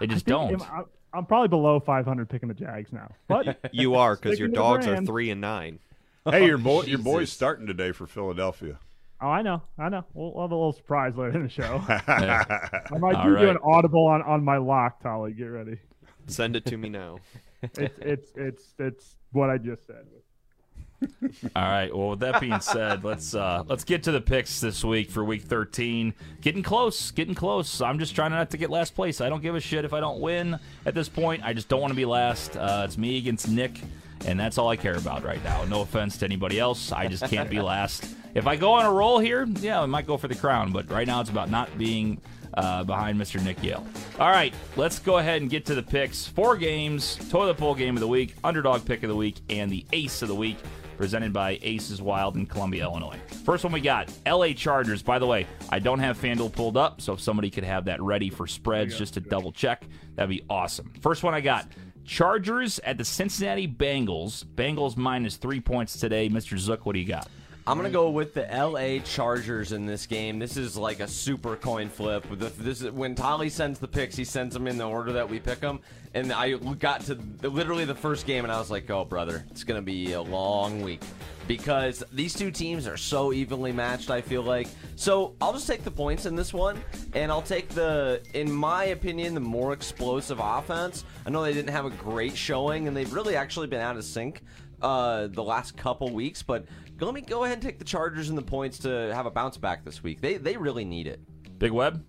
They 0.00 0.06
just 0.06 0.26
don't. 0.26 0.60
I'm, 0.70 0.84
I'm 1.14 1.26
probably 1.26 1.48
below 1.48 1.78
500 1.80 2.28
picking 2.28 2.48
the 2.48 2.54
Jags 2.54 2.92
now, 2.92 3.10
but 3.28 3.58
You 3.72 3.94
are 3.94 4.16
because 4.16 4.38
your 4.38 4.48
Sticking 4.48 4.54
to 4.54 4.58
the 4.58 4.62
dogs 4.62 4.86
are 4.86 5.04
three 5.04 5.30
and 5.30 5.40
nine. 5.40 5.78
Hey, 6.24 6.46
your 6.46 6.58
boy, 6.58 6.82
your 6.84 6.98
boy's 7.02 7.32
starting 7.32 7.66
today 7.66 7.92
for 7.92 8.06
Philadelphia. 8.06 8.78
oh, 9.20 9.28
I 9.28 9.42
know, 9.42 9.62
I 9.78 9.88
know. 9.88 10.04
We'll, 10.14 10.32
we'll 10.32 10.42
have 10.44 10.52
a 10.52 10.54
little 10.54 10.72
surprise 10.72 11.16
later 11.16 11.36
in 11.36 11.42
the 11.44 11.48
show. 11.48 11.82
Yeah. 11.88 12.44
I 12.92 12.98
might 12.98 13.14
All 13.16 13.24
do, 13.24 13.30
do 13.30 13.34
right. 13.36 13.48
an 13.48 13.58
audible 13.64 14.06
on, 14.06 14.22
on 14.22 14.44
my 14.44 14.56
lock, 14.58 15.02
Tolly. 15.02 15.32
Get 15.32 15.44
ready. 15.46 15.78
Send 16.26 16.54
it 16.56 16.64
to 16.66 16.76
me 16.76 16.88
now. 16.88 17.18
It's 17.62 17.78
it's 17.78 18.32
it's 18.36 18.74
it's 18.78 19.16
what 19.32 19.50
I 19.50 19.58
just 19.58 19.86
said. 19.86 20.06
All 21.56 21.62
right. 21.62 21.94
Well, 21.94 22.10
with 22.10 22.20
that 22.20 22.40
being 22.40 22.60
said, 22.60 23.04
let's 23.04 23.34
uh, 23.34 23.64
let's 23.66 23.84
get 23.84 24.04
to 24.04 24.12
the 24.12 24.20
picks 24.20 24.60
this 24.60 24.84
week 24.84 25.10
for 25.10 25.24
Week 25.24 25.42
13. 25.42 26.14
Getting 26.40 26.62
close, 26.62 27.10
getting 27.10 27.34
close. 27.34 27.80
I'm 27.80 27.98
just 27.98 28.14
trying 28.14 28.30
not 28.30 28.50
to 28.50 28.56
get 28.56 28.70
last 28.70 28.94
place. 28.94 29.20
I 29.20 29.28
don't 29.28 29.42
give 29.42 29.54
a 29.54 29.60
shit 29.60 29.84
if 29.84 29.92
I 29.92 30.00
don't 30.00 30.20
win 30.20 30.58
at 30.86 30.94
this 30.94 31.08
point. 31.08 31.44
I 31.44 31.52
just 31.52 31.68
don't 31.68 31.80
want 31.80 31.90
to 31.90 31.96
be 31.96 32.04
last. 32.04 32.56
Uh, 32.56 32.82
it's 32.84 32.98
me 32.98 33.18
against 33.18 33.48
Nick, 33.48 33.80
and 34.26 34.38
that's 34.38 34.58
all 34.58 34.68
I 34.68 34.76
care 34.76 34.96
about 34.96 35.24
right 35.24 35.42
now. 35.42 35.64
No 35.64 35.82
offense 35.82 36.18
to 36.18 36.24
anybody 36.24 36.58
else. 36.58 36.92
I 36.92 37.08
just 37.08 37.24
can't 37.24 37.50
be 37.50 37.60
last. 37.60 38.06
If 38.34 38.46
I 38.46 38.56
go 38.56 38.72
on 38.74 38.86
a 38.86 38.92
roll 38.92 39.18
here, 39.18 39.46
yeah, 39.60 39.80
I 39.80 39.86
might 39.86 40.06
go 40.06 40.16
for 40.16 40.28
the 40.28 40.34
crown. 40.34 40.72
But 40.72 40.90
right 40.90 41.06
now, 41.06 41.20
it's 41.20 41.30
about 41.30 41.50
not 41.50 41.76
being 41.76 42.20
uh, 42.54 42.84
behind 42.84 43.18
Mr. 43.20 43.42
Nick 43.42 43.62
Yale. 43.62 43.86
All 44.18 44.30
right, 44.30 44.54
let's 44.76 44.98
go 44.98 45.18
ahead 45.18 45.42
and 45.42 45.50
get 45.50 45.64
to 45.66 45.74
the 45.74 45.82
picks. 45.82 46.26
Four 46.26 46.56
games, 46.56 47.18
toilet 47.30 47.56
bowl 47.56 47.74
game 47.74 47.96
of 47.96 48.00
the 48.00 48.08
week, 48.08 48.34
underdog 48.44 48.84
pick 48.84 49.02
of 49.02 49.08
the 49.08 49.16
week, 49.16 49.36
and 49.50 49.70
the 49.70 49.84
ace 49.92 50.22
of 50.22 50.28
the 50.28 50.34
week 50.34 50.58
presented 50.96 51.32
by 51.32 51.58
Aces 51.62 52.00
Wild 52.00 52.36
in 52.36 52.46
Columbia, 52.46 52.84
Illinois. 52.84 53.18
First 53.44 53.64
one 53.64 53.72
we 53.72 53.80
got 53.80 54.12
LA 54.26 54.52
Chargers. 54.52 55.02
By 55.02 55.18
the 55.18 55.26
way, 55.26 55.46
I 55.70 55.78
don't 55.78 55.98
have 55.98 56.16
FanDuel 56.16 56.52
pulled 56.52 56.76
up, 56.76 57.00
so 57.00 57.14
if 57.14 57.20
somebody 57.20 57.50
could 57.50 57.64
have 57.64 57.86
that 57.86 58.00
ready 58.00 58.30
for 58.30 58.46
spreads 58.46 58.96
just 58.96 59.14
to 59.14 59.20
double 59.20 59.50
check, 59.50 59.84
that'd 60.14 60.30
be 60.30 60.44
awesome. 60.48 60.92
First 61.00 61.22
one 61.22 61.34
I 61.34 61.40
got 61.40 61.66
Chargers 62.04 62.78
at 62.80 62.98
the 62.98 63.04
Cincinnati 63.04 63.66
Bengals. 63.66 64.44
Bengals 64.44 64.96
minus 64.96 65.36
three 65.36 65.60
points 65.60 65.98
today. 65.98 66.28
Mr. 66.28 66.58
Zook, 66.58 66.86
what 66.86 66.92
do 66.92 67.00
you 67.00 67.06
got? 67.06 67.28
I'm 67.64 67.76
gonna 67.76 67.90
go 67.90 68.10
with 68.10 68.34
the 68.34 68.52
L.A. 68.52 68.98
Chargers 69.00 69.70
in 69.70 69.86
this 69.86 70.06
game. 70.06 70.40
This 70.40 70.56
is 70.56 70.76
like 70.76 70.98
a 70.98 71.06
super 71.06 71.54
coin 71.54 71.88
flip. 71.88 72.26
This 72.32 72.82
is 72.82 72.90
when 72.90 73.14
Tolly 73.14 73.50
sends 73.50 73.78
the 73.78 73.86
picks, 73.86 74.16
he 74.16 74.24
sends 74.24 74.52
them 74.52 74.66
in 74.66 74.78
the 74.78 74.84
order 74.84 75.12
that 75.12 75.28
we 75.28 75.38
pick 75.38 75.60
them. 75.60 75.78
And 76.12 76.32
I 76.32 76.54
got 76.54 77.02
to 77.02 77.16
literally 77.42 77.84
the 77.84 77.94
first 77.94 78.26
game, 78.26 78.44
and 78.44 78.52
I 78.52 78.58
was 78.58 78.68
like, 78.68 78.90
"Oh, 78.90 79.04
brother, 79.04 79.44
it's 79.52 79.62
gonna 79.62 79.80
be 79.80 80.12
a 80.14 80.20
long 80.20 80.82
week." 80.82 81.02
Because 81.46 82.02
these 82.12 82.34
two 82.34 82.50
teams 82.50 82.88
are 82.88 82.96
so 82.96 83.32
evenly 83.32 83.70
matched, 83.70 84.10
I 84.10 84.22
feel 84.22 84.42
like. 84.42 84.66
So 84.96 85.34
I'll 85.40 85.52
just 85.52 85.68
take 85.68 85.84
the 85.84 85.90
points 85.90 86.26
in 86.26 86.34
this 86.34 86.52
one, 86.52 86.82
and 87.14 87.30
I'll 87.30 87.42
take 87.42 87.68
the, 87.68 88.22
in 88.34 88.50
my 88.50 88.86
opinion, 88.86 89.34
the 89.34 89.40
more 89.40 89.72
explosive 89.72 90.40
offense. 90.40 91.04
I 91.26 91.30
know 91.30 91.42
they 91.42 91.52
didn't 91.54 91.70
have 91.70 91.84
a 91.84 91.90
great 91.90 92.36
showing, 92.36 92.88
and 92.88 92.96
they've 92.96 93.12
really 93.12 93.36
actually 93.36 93.68
been 93.68 93.80
out 93.80 93.96
of 93.96 94.04
sync 94.04 94.42
uh, 94.82 95.28
the 95.28 95.42
last 95.42 95.76
couple 95.76 96.10
weeks, 96.10 96.42
but 96.42 96.64
let 97.06 97.14
me 97.14 97.20
go 97.20 97.44
ahead 97.44 97.54
and 97.54 97.62
take 97.62 97.78
the 97.78 97.84
Chargers 97.84 98.28
and 98.28 98.38
the 98.38 98.42
points 98.42 98.78
to 98.80 99.12
have 99.14 99.26
a 99.26 99.30
bounce 99.30 99.56
back 99.56 99.84
this 99.84 100.02
week. 100.02 100.20
They 100.20 100.36
they 100.36 100.56
really 100.56 100.84
need 100.84 101.06
it. 101.06 101.20
Big 101.58 101.72
Web? 101.72 102.04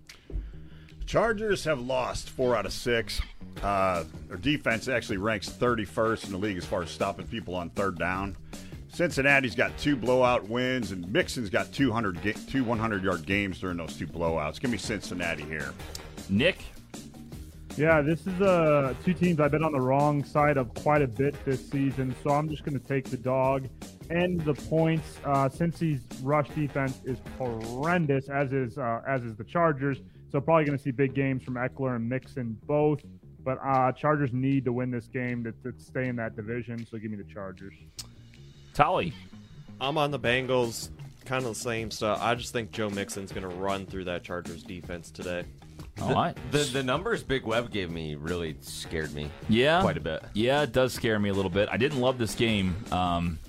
Chargers 1.05 1.63
have 1.65 1.81
lost 1.81 2.29
four 2.29 2.55
out 2.55 2.65
of 2.65 2.73
six. 2.73 3.21
Uh, 3.61 4.03
their 4.27 4.37
defense 4.37 4.87
actually 4.87 5.17
ranks 5.17 5.49
31st 5.49 6.25
in 6.25 6.31
the 6.31 6.37
league 6.37 6.57
as 6.57 6.65
far 6.65 6.81
as 6.81 6.89
stopping 6.89 7.27
people 7.27 7.55
on 7.55 7.69
third 7.71 7.97
down. 7.97 8.35
Cincinnati's 8.87 9.55
got 9.55 9.75
two 9.77 9.95
blowout 9.95 10.47
wins, 10.47 10.91
and 10.91 11.11
Mixon's 11.11 11.49
got 11.49 11.71
200 11.71 12.21
ga- 12.21 12.33
two 12.47 12.63
100 12.63 13.03
yard 13.03 13.25
games 13.25 13.59
during 13.59 13.77
those 13.77 13.97
two 13.97 14.07
blowouts. 14.07 14.59
Give 14.59 14.69
me 14.69 14.77
Cincinnati 14.77 15.43
here. 15.43 15.73
Nick? 16.29 16.63
Yeah, 17.75 18.01
this 18.01 18.27
is 18.27 18.39
uh, 18.39 18.93
two 19.03 19.15
teams 19.15 19.39
I've 19.39 19.49
been 19.49 19.63
on 19.63 19.71
the 19.71 19.81
wrong 19.81 20.23
side 20.23 20.57
of 20.57 20.71
quite 20.75 21.01
a 21.01 21.07
bit 21.07 21.35
this 21.43 21.67
season, 21.71 22.15
so 22.23 22.29
I'm 22.29 22.47
just 22.47 22.63
going 22.63 22.79
to 22.79 22.87
take 22.87 23.09
the 23.09 23.17
dog 23.17 23.67
and 24.11 24.39
the 24.41 24.53
points. 24.53 25.17
Uh, 25.25 25.49
Cincy's 25.49 26.01
rush 26.21 26.47
defense 26.49 26.99
is 27.03 27.17
horrendous, 27.39 28.29
as 28.29 28.53
is 28.53 28.77
uh, 28.77 29.01
as 29.07 29.23
is 29.23 29.35
the 29.35 29.43
Chargers. 29.43 30.01
So 30.31 30.39
probably 30.39 30.65
going 30.65 30.77
to 30.77 30.83
see 30.83 30.91
big 30.91 31.15
games 31.15 31.41
from 31.43 31.55
Ekeler 31.55 31.95
and 31.95 32.07
Mixon 32.07 32.57
both. 32.67 33.01
But 33.43 33.57
uh, 33.63 33.91
Chargers 33.91 34.31
need 34.33 34.65
to 34.65 34.71
win 34.71 34.91
this 34.91 35.07
game 35.07 35.43
to, 35.43 35.51
to 35.51 35.77
stay 35.79 36.07
in 36.07 36.15
that 36.17 36.35
division. 36.35 36.85
So 36.85 36.99
give 36.99 37.09
me 37.09 37.17
the 37.17 37.23
Chargers. 37.23 37.73
Tolly? 38.75 39.13
I'm 39.81 39.97
on 39.97 40.11
the 40.11 40.19
Bengals. 40.19 40.89
Kind 41.25 41.43
of 41.43 41.55
the 41.55 41.59
same 41.59 41.89
stuff. 41.89 42.19
I 42.21 42.35
just 42.35 42.53
think 42.53 42.71
Joe 42.71 42.91
Mixon's 42.91 43.31
going 43.31 43.49
to 43.49 43.55
run 43.55 43.87
through 43.87 44.05
that 44.05 44.23
Chargers 44.23 44.61
defense 44.61 45.09
today. 45.09 45.43
All 46.01 46.13
right. 46.13 46.35
The 46.51 46.59
the 46.59 46.83
numbers 46.83 47.23
Big 47.23 47.45
Web 47.45 47.71
gave 47.71 47.89
me 47.89 48.15
really 48.15 48.55
scared 48.61 49.13
me. 49.13 49.29
Yeah, 49.49 49.81
quite 49.81 49.97
a 49.97 50.01
bit. 50.01 50.23
Yeah, 50.33 50.61
it 50.63 50.71
does 50.71 50.93
scare 50.93 51.17
me 51.19 51.29
a 51.29 51.33
little 51.33 51.51
bit. 51.51 51.69
I 51.71 51.77
didn't 51.77 51.99
love 51.99 52.17
this 52.17 52.35
game. 52.35 52.75
Um, 52.91 53.39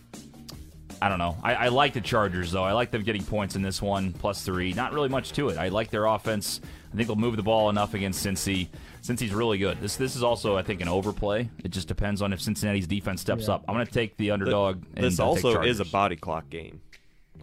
I 1.02 1.08
don't 1.08 1.18
know. 1.18 1.36
I, 1.42 1.54
I 1.54 1.68
like 1.68 1.92
the 1.92 2.00
Chargers 2.00 2.52
though. 2.52 2.64
I 2.64 2.72
like 2.72 2.90
them 2.90 3.02
getting 3.02 3.22
points 3.24 3.56
in 3.56 3.62
this 3.62 3.82
one, 3.82 4.12
plus 4.12 4.42
three. 4.42 4.72
Not 4.72 4.92
really 4.92 5.08
much 5.08 5.32
to 5.32 5.48
it. 5.50 5.58
I 5.58 5.68
like 5.68 5.90
their 5.90 6.06
offense. 6.06 6.60
I 6.92 6.96
think 6.96 7.08
they'll 7.08 7.16
move 7.16 7.36
the 7.36 7.42
ball 7.42 7.68
enough 7.70 7.92
against 7.94 8.24
Cincy. 8.24 8.68
Cincy's 9.02 9.34
really 9.34 9.58
good. 9.58 9.80
This 9.80 9.96
this 9.96 10.16
is 10.16 10.22
also 10.22 10.56
I 10.56 10.62
think 10.62 10.80
an 10.80 10.88
overplay. 10.88 11.50
It 11.62 11.72
just 11.72 11.88
depends 11.88 12.22
on 12.22 12.32
if 12.32 12.40
Cincinnati's 12.40 12.86
defense 12.86 13.20
steps 13.20 13.48
up. 13.48 13.64
I'm 13.68 13.74
going 13.74 13.86
to 13.86 13.92
take 13.92 14.16
the 14.16 14.30
underdog. 14.30 14.84
and 14.94 15.04
this 15.04 15.18
uh, 15.20 15.24
take 15.34 15.44
also 15.44 15.62
is 15.62 15.80
a 15.80 15.84
body 15.84 16.16
clock 16.16 16.48
game. 16.48 16.80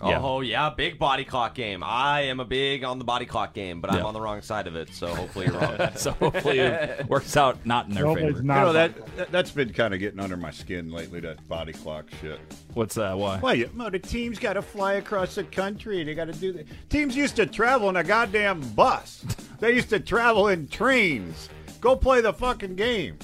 Yeah. 0.03 0.19
Oh 0.19 0.41
yeah, 0.41 0.71
big 0.71 0.97
body 0.97 1.23
clock 1.23 1.53
game. 1.53 1.83
I 1.85 2.21
am 2.21 2.39
a 2.39 2.45
big 2.45 2.83
on 2.83 2.97
the 2.97 3.05
body 3.05 3.25
clock 3.25 3.53
game, 3.53 3.81
but 3.81 3.91
Yeah. 3.91 3.99
I'm 3.99 4.05
on 4.07 4.13
the 4.15 4.21
wrong 4.21 4.41
side 4.41 4.65
of 4.65 4.75
it. 4.75 4.89
So 4.93 5.07
hopefully 5.13 5.45
you're 5.45 5.59
wrong. 5.59 5.77
so 5.95 6.11
hopefully 6.13 6.57
it 6.59 7.05
works 7.09 7.37
out 7.37 7.63
not 7.65 7.87
in 7.87 7.93
their 7.93 8.05
Hopefully 8.05 8.29
favor. 8.29 8.39
it's 8.39 8.41
You 8.41 8.47
know 8.47 8.73
that, 8.73 9.15
that 9.17 9.31
that's 9.31 9.51
been 9.51 9.71
kind 9.73 9.93
of 9.93 9.99
getting 9.99 10.19
under 10.19 10.37
my 10.37 10.49
skin 10.49 10.91
lately. 10.91 11.19
That 11.19 11.47
body 11.47 11.73
clock 11.73 12.05
shit. 12.19 12.39
What's 12.73 12.95
that? 12.95 13.15
Why? 13.15 13.39
Well, 13.39 13.53
you, 13.53 13.69
well 13.77 13.91
the 13.91 13.99
teams 13.99 14.39
got 14.39 14.53
to 14.53 14.63
fly 14.63 14.93
across 14.93 15.35
the 15.35 15.43
country. 15.43 16.03
They 16.03 16.15
got 16.15 16.25
to 16.25 16.33
do 16.33 16.51
that. 16.53 16.65
Teams 16.89 17.15
used 17.15 17.35
to 17.35 17.45
travel 17.45 17.87
in 17.89 17.95
a 17.97 18.03
goddamn 18.03 18.61
bus. 18.73 19.23
they 19.59 19.73
used 19.75 19.89
to 19.89 19.99
travel 19.99 20.47
in 20.47 20.67
trains. 20.67 21.47
Go 21.79 21.95
play 21.95 22.21
the 22.21 22.33
fucking 22.33 22.75
game. 22.75 23.19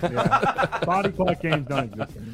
body 0.00 1.10
clock 1.12 1.40
games 1.40 1.66
don't 1.68 1.92
exist 1.92 2.16
anymore. 2.16 2.31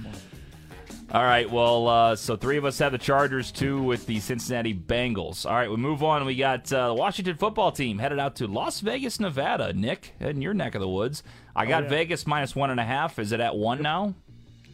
All 1.10 1.24
right, 1.24 1.50
well, 1.50 1.88
uh, 1.88 2.16
so 2.16 2.36
three 2.36 2.58
of 2.58 2.66
us 2.66 2.78
have 2.80 2.92
the 2.92 2.98
Chargers, 2.98 3.50
two 3.50 3.82
with 3.82 4.04
the 4.04 4.20
Cincinnati 4.20 4.74
Bengals. 4.74 5.46
All 5.46 5.54
right, 5.54 5.70
we 5.70 5.76
move 5.78 6.02
on. 6.02 6.26
We 6.26 6.36
got 6.36 6.70
uh, 6.70 6.88
the 6.88 6.94
Washington 6.94 7.38
football 7.38 7.72
team 7.72 7.98
headed 7.98 8.18
out 8.18 8.36
to 8.36 8.46
Las 8.46 8.80
Vegas, 8.80 9.18
Nevada. 9.18 9.72
Nick, 9.72 10.14
in 10.20 10.42
your 10.42 10.52
neck 10.52 10.74
of 10.74 10.82
the 10.82 10.88
woods. 10.88 11.22
I 11.56 11.64
got 11.64 11.84
yeah. 11.84 11.88
Vegas 11.88 12.26
minus 12.26 12.54
one 12.54 12.70
and 12.70 12.78
a 12.78 12.84
half. 12.84 13.18
Is 13.18 13.32
it 13.32 13.40
at 13.40 13.56
one 13.56 13.80
now? 13.80 14.14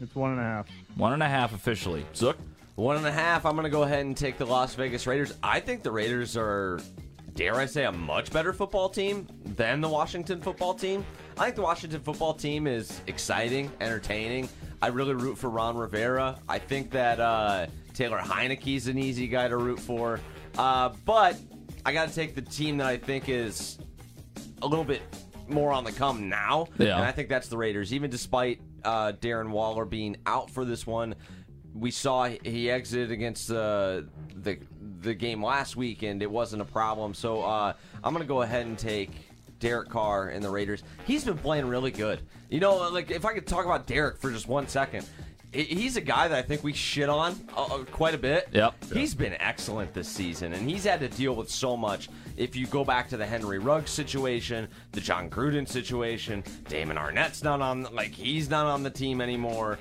It's 0.00 0.16
one 0.16 0.32
and 0.32 0.40
a 0.40 0.42
half. 0.42 0.66
One 0.96 1.12
and 1.12 1.22
a 1.22 1.28
half 1.28 1.54
officially. 1.54 2.04
Zook? 2.16 2.36
One 2.74 2.96
and 2.96 3.06
a 3.06 3.12
half. 3.12 3.46
I'm 3.46 3.52
going 3.52 3.62
to 3.62 3.70
go 3.70 3.84
ahead 3.84 4.04
and 4.04 4.16
take 4.16 4.36
the 4.36 4.44
Las 4.44 4.74
Vegas 4.74 5.06
Raiders. 5.06 5.34
I 5.40 5.60
think 5.60 5.84
the 5.84 5.92
Raiders 5.92 6.36
are, 6.36 6.80
dare 7.34 7.54
I 7.54 7.66
say, 7.66 7.84
a 7.84 7.92
much 7.92 8.32
better 8.32 8.52
football 8.52 8.88
team 8.88 9.28
than 9.44 9.80
the 9.80 9.88
Washington 9.88 10.40
football 10.40 10.74
team. 10.74 11.06
I 11.36 11.44
think 11.44 11.56
the 11.56 11.62
Washington 11.62 12.00
football 12.00 12.32
team 12.32 12.66
is 12.66 13.00
exciting, 13.08 13.70
entertaining. 13.80 14.48
I 14.80 14.88
really 14.88 15.14
root 15.14 15.36
for 15.36 15.50
Ron 15.50 15.76
Rivera. 15.76 16.38
I 16.48 16.58
think 16.60 16.90
that 16.92 17.18
uh, 17.18 17.66
Taylor 17.92 18.18
Heinicke's 18.18 18.86
an 18.86 18.98
easy 18.98 19.26
guy 19.26 19.48
to 19.48 19.56
root 19.56 19.80
for. 19.80 20.20
Uh, 20.56 20.90
but 21.04 21.36
I 21.84 21.92
got 21.92 22.08
to 22.08 22.14
take 22.14 22.36
the 22.36 22.42
team 22.42 22.76
that 22.76 22.86
I 22.86 22.96
think 22.96 23.28
is 23.28 23.78
a 24.62 24.66
little 24.66 24.84
bit 24.84 25.02
more 25.48 25.72
on 25.72 25.82
the 25.82 25.92
come 25.92 26.28
now. 26.28 26.68
Yeah. 26.78 26.96
And 26.96 27.04
I 27.04 27.10
think 27.10 27.28
that's 27.28 27.48
the 27.48 27.56
Raiders. 27.56 27.92
Even 27.92 28.10
despite 28.10 28.60
uh, 28.84 29.12
Darren 29.20 29.50
Waller 29.50 29.84
being 29.84 30.16
out 30.26 30.50
for 30.50 30.64
this 30.64 30.86
one, 30.86 31.16
we 31.74 31.90
saw 31.90 32.28
he 32.28 32.70
exited 32.70 33.10
against 33.10 33.50
uh, 33.50 34.02
the 34.36 34.58
the 35.00 35.14
game 35.14 35.44
last 35.44 35.74
week, 35.74 36.02
and 36.02 36.22
it 36.22 36.30
wasn't 36.30 36.62
a 36.62 36.64
problem. 36.64 37.12
So 37.12 37.42
uh, 37.42 37.72
I'm 38.04 38.14
going 38.14 38.24
to 38.24 38.28
go 38.28 38.42
ahead 38.42 38.66
and 38.66 38.78
take 38.78 39.10
Derek 39.64 39.88
Carr 39.88 40.28
and 40.28 40.44
the 40.44 40.50
Raiders. 40.50 40.82
He's 41.06 41.24
been 41.24 41.38
playing 41.38 41.66
really 41.66 41.90
good. 41.90 42.20
You 42.50 42.60
know, 42.60 42.90
like 42.90 43.10
if 43.10 43.24
I 43.24 43.32
could 43.32 43.46
talk 43.46 43.64
about 43.64 43.86
Derek 43.86 44.18
for 44.18 44.30
just 44.30 44.46
one 44.46 44.68
second. 44.68 45.08
He's 45.52 45.96
a 45.96 46.00
guy 46.00 46.26
that 46.26 46.36
I 46.36 46.42
think 46.42 46.64
we 46.64 46.72
shit 46.72 47.08
on 47.08 47.34
uh, 47.56 47.62
uh, 47.62 47.78
quite 47.84 48.12
a 48.12 48.18
bit. 48.18 48.48
Yep. 48.52 48.74
He's 48.92 49.14
been 49.14 49.34
excellent 49.34 49.94
this 49.94 50.08
season, 50.08 50.52
and 50.52 50.68
he's 50.68 50.82
had 50.82 50.98
to 50.98 51.08
deal 51.08 51.36
with 51.36 51.48
so 51.48 51.76
much. 51.76 52.10
If 52.36 52.56
you 52.56 52.66
go 52.66 52.84
back 52.84 53.08
to 53.10 53.16
the 53.16 53.24
Henry 53.24 53.60
Ruggs 53.60 53.92
situation, 53.92 54.66
the 54.90 55.00
Jon 55.00 55.30
Gruden 55.30 55.66
situation, 55.66 56.42
Damon 56.68 56.98
Arnette's 56.98 57.44
not 57.44 57.62
on, 57.62 57.84
like 57.94 58.12
he's 58.12 58.50
not 58.50 58.66
on 58.66 58.82
the 58.82 58.90
team 58.90 59.20
anymore. 59.20 59.78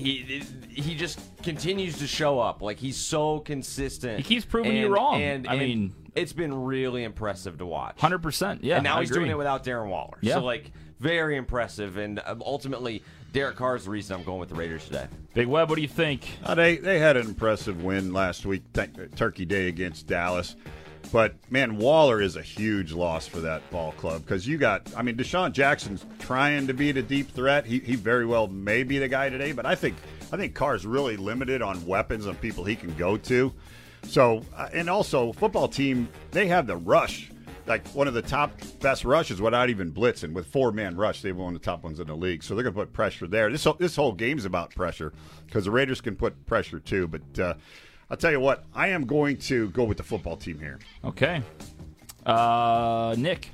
He 0.00 0.42
he 0.68 0.94
just 0.94 1.20
continues 1.42 1.98
to 1.98 2.06
show 2.06 2.38
up. 2.40 2.62
Like 2.62 2.78
he's 2.78 2.96
so 2.96 3.40
consistent. 3.40 4.18
He 4.18 4.22
keeps 4.22 4.44
proving 4.44 4.76
you 4.76 4.88
wrong. 4.88 5.20
And, 5.22 5.46
I 5.48 5.54
and 5.54 5.62
mean- 5.62 5.94
it's 6.14 6.32
been 6.32 6.52
really 6.64 7.04
impressive 7.04 7.58
to 7.58 7.66
watch. 7.66 8.00
Hundred 8.00 8.18
percent. 8.22 8.64
Yeah. 8.64 8.76
and 8.76 8.84
now 8.84 8.96
I 8.96 9.00
he's 9.00 9.10
agree. 9.10 9.20
doing 9.20 9.30
it 9.30 9.38
without 9.38 9.62
Darren 9.64 9.88
Waller. 9.88 10.18
Yeah. 10.20 10.34
So 10.34 10.44
like 10.44 10.72
very 10.98 11.36
impressive, 11.36 11.96
and 11.98 12.20
um, 12.26 12.42
ultimately 12.44 13.02
Derek 13.32 13.56
Carr 13.56 13.76
is 13.76 13.84
the 13.84 13.90
reason 13.90 14.16
I'm 14.16 14.24
going 14.24 14.40
with 14.40 14.48
the 14.48 14.54
Raiders 14.56 14.84
today. 14.86 15.06
Big 15.34 15.46
Web. 15.46 15.68
What 15.70 15.76
do 15.76 15.82
you 15.82 15.88
think? 15.88 16.28
Uh, 16.44 16.54
they 16.56 16.76
they 16.78 16.98
had 16.98 17.16
an 17.16 17.26
impressive 17.28 17.84
win 17.84 18.12
last 18.12 18.44
week, 18.44 18.62
th- 18.72 18.90
Turkey 19.16 19.44
Day 19.44 19.68
against 19.68 20.08
Dallas. 20.08 20.56
But 21.12 21.34
man, 21.50 21.76
Waller 21.76 22.20
is 22.20 22.36
a 22.36 22.42
huge 22.42 22.92
loss 22.92 23.26
for 23.26 23.40
that 23.40 23.68
ball 23.70 23.92
club 23.92 24.22
because 24.22 24.46
you 24.46 24.58
got. 24.58 24.88
I 24.96 25.02
mean, 25.02 25.16
DeSean 25.16 25.52
Jackson's 25.52 26.06
trying 26.20 26.66
to 26.68 26.74
be 26.74 26.92
the 26.92 27.02
deep 27.02 27.30
threat. 27.30 27.66
He 27.66 27.80
he 27.80 27.96
very 27.96 28.26
well 28.26 28.46
may 28.46 28.84
be 28.84 28.98
the 28.98 29.08
guy 29.08 29.28
today, 29.28 29.52
but 29.52 29.66
I 29.66 29.74
think 29.74 29.96
I 30.32 30.36
think 30.36 30.54
Carr's 30.54 30.86
really 30.86 31.16
limited 31.16 31.62
on 31.62 31.84
weapons 31.84 32.26
and 32.26 32.40
people 32.40 32.64
he 32.64 32.76
can 32.76 32.94
go 32.94 33.16
to. 33.16 33.52
So 34.04 34.44
uh, 34.56 34.68
and 34.72 34.88
also 34.88 35.32
football 35.32 35.68
team 35.68 36.08
they 36.30 36.46
have 36.46 36.66
the 36.66 36.76
rush. 36.76 37.30
Like 37.66 37.86
one 37.88 38.08
of 38.08 38.14
the 38.14 38.22
top 38.22 38.52
best 38.80 39.04
rushes 39.04 39.40
without 39.40 39.68
even 39.70 39.92
blitzing 39.92 40.32
with 40.32 40.46
four 40.46 40.72
man 40.72 40.96
rush. 40.96 41.22
They're 41.22 41.34
one 41.34 41.54
of 41.54 41.60
the 41.60 41.64
top 41.64 41.82
ones 41.82 42.00
in 42.00 42.06
the 42.06 42.16
league, 42.16 42.42
so 42.42 42.54
they're 42.54 42.64
to 42.64 42.72
put 42.72 42.92
pressure 42.92 43.26
there. 43.26 43.50
This 43.50 43.64
whole, 43.64 43.74
this 43.74 43.96
whole 43.96 44.12
game's 44.12 44.44
about 44.44 44.74
pressure 44.74 45.12
because 45.46 45.64
the 45.64 45.70
Raiders 45.70 46.00
can 46.00 46.16
put 46.16 46.46
pressure 46.46 46.80
too. 46.80 47.06
But 47.06 47.38
uh, 47.38 47.54
I'll 48.10 48.16
tell 48.16 48.32
you 48.32 48.40
what, 48.40 48.64
I 48.74 48.88
am 48.88 49.06
going 49.06 49.36
to 49.38 49.68
go 49.70 49.84
with 49.84 49.98
the 49.98 50.02
football 50.02 50.36
team 50.36 50.58
here. 50.58 50.78
Okay. 51.04 51.42
Uh, 52.26 53.14
Nick. 53.16 53.50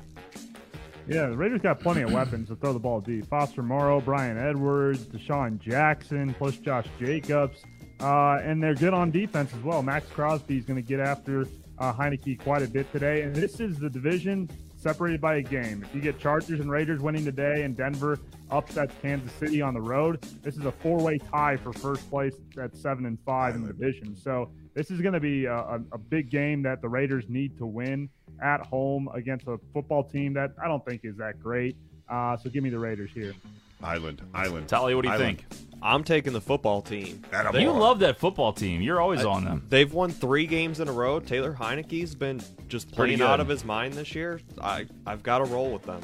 Yeah, 1.09 1.27
the 1.27 1.37
Raiders 1.37 1.61
got 1.61 1.79
plenty 1.79 2.03
of 2.03 2.13
weapons 2.13 2.49
to 2.49 2.57
throw 2.57 2.73
the 2.73 2.79
ball 2.79 3.01
deep. 3.01 3.27
Foster 3.29 3.63
Moreau, 3.63 4.01
Bryan 4.01 4.39
Edwards, 4.39 5.05
DeSean 5.05 5.61
Jackson, 5.61 6.35
plus 6.35 6.57
Josh 6.57 6.87
Jacobs. 6.99 7.63
Uh, 8.01 8.41
and 8.43 8.63
they're 8.63 8.75
good 8.75 8.93
on 8.93 9.11
defense 9.11 9.53
as 9.55 9.63
well. 9.63 9.83
Maxx 9.83 10.09
Crosby 10.11 10.59
is 10.59 10.65
going 10.65 10.83
to 10.83 10.87
get 10.87 11.01
after 11.01 11.47
uh, 11.79 11.93
Heinicke 11.93 12.39
quite 12.41 12.63
a 12.63 12.69
bit 12.69 12.91
today. 12.93 13.23
And 13.23 13.35
this 13.35 13.61
is 13.61 13.79
the 13.79 13.89
division 13.89 14.51
separated 14.87 15.21
by 15.21 15.35
a 15.35 15.43
game. 15.43 15.83
If 15.83 15.93
you 15.97 16.01
get 16.01 16.17
Chargers 16.17 16.61
and 16.61 16.71
Raiders 16.71 17.01
winning 17.01 17.25
today 17.25 17.63
and 17.65 17.77
Denver 17.77 18.21
upsets 18.53 18.95
Kansas 19.03 19.33
City 19.33 19.61
on 19.61 19.75
the 19.75 19.81
road, 19.81 20.23
this 20.45 20.57
is 20.57 20.65
a 20.65 20.71
four-way 20.71 21.19
tie 21.19 21.57
for 21.57 21.73
first 21.73 22.09
place 22.09 22.35
at 22.63 22.77
seven 22.77 23.05
and 23.05 23.19
five 23.27 23.57
in 23.57 23.67
the 23.67 23.73
division. 23.73 24.15
So 24.15 24.49
this 24.75 24.93
is 24.93 25.01
going 25.01 25.15
to 25.15 25.19
be 25.19 25.47
a, 25.47 25.81
a, 25.91 25.99
big 25.99 26.31
game 26.31 26.63
that 26.63 26.83
the 26.83 26.89
Raiders 26.89 27.25
need 27.29 27.59
to 27.59 27.67
win 27.67 28.09
at 28.41 28.65
home 28.65 29.09
against 29.13 29.49
a 29.49 29.59
football 29.75 30.05
team 30.05 30.33
that 30.35 30.53
I 30.63 30.69
don't 30.69 30.85
think 30.87 31.01
is 31.03 31.17
that 31.17 31.43
great. 31.43 31.75
Uh, 32.09 32.37
so 32.37 32.49
give 32.49 32.63
me 32.63 32.71
the 32.71 32.79
Raiders 32.79 33.11
here. 33.13 33.35
Island, 33.83 34.23
Island. 34.35 34.69
Tally, 34.69 34.95
what 34.95 35.03
do 35.03 35.09
you 35.09 35.15
Island. 35.15 35.39
think? 35.41 35.61
I'm 35.83 36.03
taking 36.03 36.33
the 36.33 36.41
football 36.41 36.81
team. 36.83 37.23
Attaboy. 37.31 37.61
You 37.61 37.71
love 37.71 37.99
that 38.01 38.19
football 38.19 38.53
team. 38.53 38.81
You're 38.81 39.01
always 39.01 39.25
on 39.25 39.45
them. 39.45 39.65
They've 39.69 39.93
won 39.93 40.11
three 40.11 40.47
games 40.47 40.81
in 40.81 40.89
a 40.89 40.93
row. 40.93 41.21
Taylor 41.21 41.53
Heinicke's 41.53 42.15
been 42.15 42.41
just 42.69 42.87
Pretty 42.89 43.17
playing 43.17 43.19
good. 43.19 43.25
out 43.29 43.41
of 43.41 43.49
his 43.49 43.65
mind 43.65 43.93
this 43.95 44.15
year. 44.15 44.41
I 44.61 44.87
I've 45.07 45.23
got 45.23 45.39
to 45.39 45.45
roll 45.45 45.71
with 45.71 45.83
them. 45.83 46.01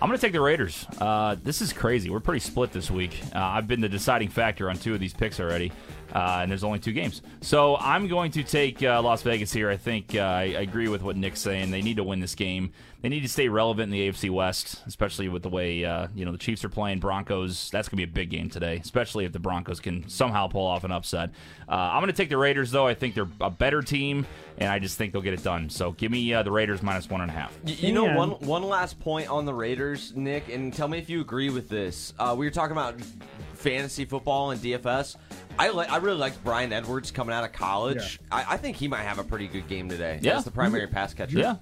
I'm 0.00 0.08
going 0.08 0.18
to 0.18 0.20
take 0.26 0.32
the 0.32 0.40
Raiders. 0.40 0.86
Uh, 1.00 1.36
this 1.42 1.60
is 1.62 1.72
crazy. 1.72 2.10
We're 2.10 2.20
pretty 2.20 2.40
split 2.40 2.72
this 2.72 2.90
week. 2.90 3.20
Uh, 3.34 3.38
I've 3.38 3.68
been 3.68 3.80
the 3.80 3.88
deciding 3.88 4.28
factor 4.28 4.68
on 4.68 4.76
two 4.76 4.92
of 4.94 5.00
these 5.00 5.14
picks 5.14 5.38
already, 5.38 5.70
uh, 6.12 6.38
and 6.42 6.50
there's 6.50 6.64
only 6.64 6.78
two 6.78 6.92
games. 6.92 7.22
So 7.40 7.76
I'm 7.76 8.08
going 8.08 8.30
to 8.32 8.42
take 8.42 8.82
uh, 8.82 9.00
Las 9.02 9.22
Vegas 9.22 9.52
here. 9.52 9.70
I 9.70 9.76
think 9.76 10.14
uh, 10.14 10.20
I, 10.20 10.42
I 10.42 10.60
agree 10.62 10.88
with 10.88 11.02
what 11.02 11.16
Nick's 11.16 11.40
saying. 11.40 11.70
They 11.70 11.82
need 11.82 11.96
to 11.98 12.04
win 12.04 12.20
this 12.20 12.34
game. 12.34 12.72
They 13.02 13.10
need 13.10 13.20
to 13.20 13.28
stay 13.28 13.48
relevant 13.48 13.84
in 13.84 13.90
the 13.90 14.08
AFC 14.08 14.30
West, 14.30 14.82
especially 14.86 15.28
with 15.28 15.42
the 15.42 15.50
way 15.50 15.84
uh, 15.84 16.06
you 16.14 16.24
know 16.24 16.32
the 16.32 16.38
Chiefs 16.38 16.64
are 16.64 16.70
playing. 16.70 17.00
Broncos. 17.00 17.68
That's 17.70 17.86
going 17.88 17.98
to 18.00 18.06
be 18.06 18.10
a 18.10 18.14
big 18.14 18.30
game 18.30 18.48
today, 18.48 18.76
especially 18.82 19.26
if 19.26 19.32
the 19.32 19.38
Broncos 19.38 19.78
can 19.78 20.08
somehow 20.08 20.48
pull 20.48 20.66
off 20.66 20.84
an 20.84 20.90
upset. 20.92 21.28
Uh, 21.68 21.72
I'm 21.72 22.00
going 22.00 22.06
to 22.10 22.16
take 22.16 22.30
the 22.30 22.38
Raiders 22.38 22.70
though. 22.70 22.86
I 22.86 22.94
think 22.94 23.14
they're 23.14 23.28
a 23.42 23.50
better 23.50 23.82
team, 23.82 24.24
and 24.56 24.70
I 24.70 24.78
just 24.78 24.96
think 24.96 25.12
they'll 25.12 25.20
get 25.20 25.34
it 25.34 25.44
done. 25.44 25.68
So 25.68 25.92
give 25.92 26.10
me 26.10 26.32
uh, 26.32 26.42
the 26.44 26.50
Raiders 26.50 26.82
minus 26.82 27.10
one 27.10 27.20
and 27.20 27.30
a 27.30 27.34
half. 27.34 27.52
Y- 27.66 27.76
You 27.78 27.92
know, 27.92 28.04
one 28.16 28.30
one 28.40 28.62
last 28.62 28.98
point 29.00 29.28
on 29.28 29.44
the 29.44 29.52
Raiders, 29.52 30.14
Nick, 30.16 30.48
and 30.48 30.72
tell 30.72 30.88
me 30.88 30.96
if 30.96 31.10
you 31.10 31.20
agree 31.20 31.50
with 31.50 31.68
this. 31.68 32.14
Uh, 32.18 32.34
we 32.38 32.46
were 32.46 32.50
talking 32.50 32.72
about 32.72 32.94
fantasy 33.52 34.06
football 34.06 34.50
and 34.50 34.60
DFS. 34.62 35.16
I 35.58 35.70
li- 35.70 35.86
I 35.86 35.96
really 35.98 36.18
liked 36.18 36.42
Bryan 36.44 36.72
Edwards 36.72 37.10
coming 37.10 37.34
out 37.34 37.44
of 37.44 37.52
college. 37.52 38.18
I-, 38.32 38.54
I 38.54 38.56
think 38.56 38.76
he 38.76 38.88
might 38.88 39.02
have 39.02 39.18
a 39.18 39.24
pretty 39.24 39.46
good 39.48 39.68
game 39.68 39.88
today. 39.88 40.18
Yeah. 40.22 40.38
as 40.38 40.44
the 40.44 40.50
primary 40.50 40.86
pass 40.86 41.14
catcher. 41.14 41.38
Yeah. 41.38 41.56